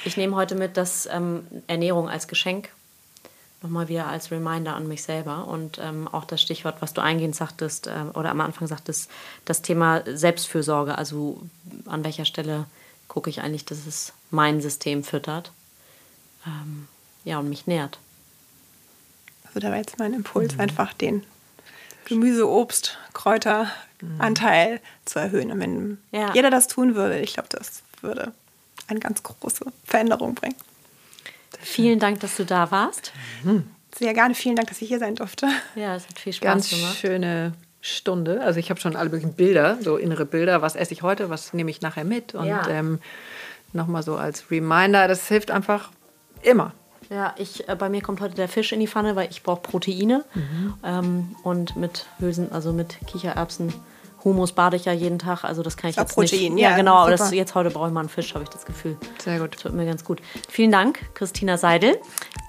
[0.05, 2.69] Ich nehme heute mit, dass ähm, Ernährung als Geschenk
[3.61, 7.35] nochmal wieder als Reminder an mich selber und ähm, auch das Stichwort, was du eingehend
[7.35, 9.07] sagtest ähm, oder am Anfang sagtest,
[9.45, 10.97] das Thema Selbstfürsorge.
[10.97, 11.39] Also
[11.85, 12.65] an welcher Stelle
[13.07, 15.51] gucke ich eigentlich, dass es mein System füttert,
[16.45, 16.87] ähm,
[17.23, 17.99] ja und mich nährt.
[19.47, 21.23] Also da war jetzt mein Impuls, einfach den
[22.05, 25.51] Gemüse, Obst, Kräuteranteil zu erhöhen.
[25.51, 26.33] Und wenn Ja.
[26.33, 28.31] jeder das tun würde, ich glaube, das würde
[28.87, 30.55] eine ganz große Veränderung bringen.
[31.59, 33.11] Vielen Dank, dass du da warst.
[33.97, 34.35] Sehr gerne.
[34.35, 35.47] Vielen Dank, dass ich hier sein durfte.
[35.75, 36.97] Ja, es hat viel Spaß Ganz gemacht.
[36.97, 38.41] schöne Stunde.
[38.41, 40.61] Also ich habe schon alle möglichen Bilder, so innere Bilder.
[40.61, 41.29] Was esse ich heute?
[41.29, 42.33] Was nehme ich nachher mit?
[42.35, 42.67] Und Ja.
[42.67, 42.99] ähm,
[43.73, 45.91] nochmal so als Reminder, das hilft einfach
[46.43, 46.73] immer.
[47.09, 49.61] Ja, ich, äh, bei mir kommt heute der Fisch in die Pfanne, weil ich brauche
[49.61, 50.23] Proteine.
[50.83, 53.73] Ähm, und mit Hülsen, also mit Kichererbsen,
[54.23, 55.43] Humus bade ich ja jeden Tag.
[55.43, 56.63] Also das kann ich Ist auch jetzt Protein, nicht.
[56.63, 56.95] Ja, ja, genau.
[56.97, 58.95] Aber das, jetzt heute brauche ich mal einen Fisch, habe ich das Gefühl.
[59.21, 59.55] Sehr gut.
[59.55, 60.21] Das tut mir ganz gut.
[60.47, 61.97] Vielen Dank, Christina Seidel.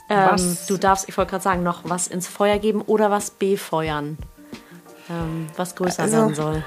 [0.09, 3.31] Ähm, Was- du darfst, ich wollte gerade sagen, noch was ins Feuer geben oder was
[3.31, 4.19] befeuern.
[5.10, 6.64] Ähm, was größer Also- werden soll,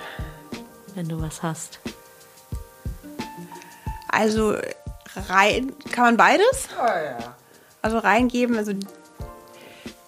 [0.96, 1.80] wenn du was hast.
[4.10, 4.56] Also
[5.30, 6.68] rein, kann man beides?
[7.82, 8.74] Also reingeben, also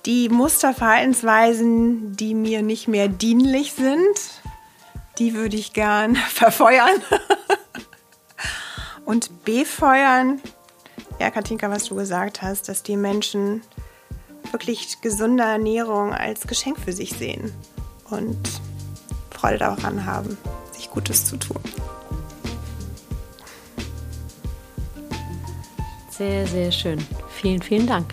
[0.05, 4.41] die Musterverhaltensweisen, die mir nicht mehr dienlich sind,
[5.17, 7.01] die würde ich gern verfeuern.
[9.05, 10.41] Und befeuern
[11.19, 13.61] ja, Katinka, was du gesagt hast, dass die Menschen
[14.51, 17.51] wirklich gesunde Ernährung als Geschenk für sich sehen
[18.09, 18.38] und
[19.31, 20.38] Freude daran haben,
[20.71, 21.59] sich Gutes zu tun.
[26.18, 26.98] Sehr, sehr schön.
[27.30, 28.11] Vielen, vielen Dank.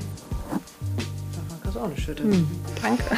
[0.51, 2.25] Da war das auch eine Schütte.
[2.83, 3.17] Danke.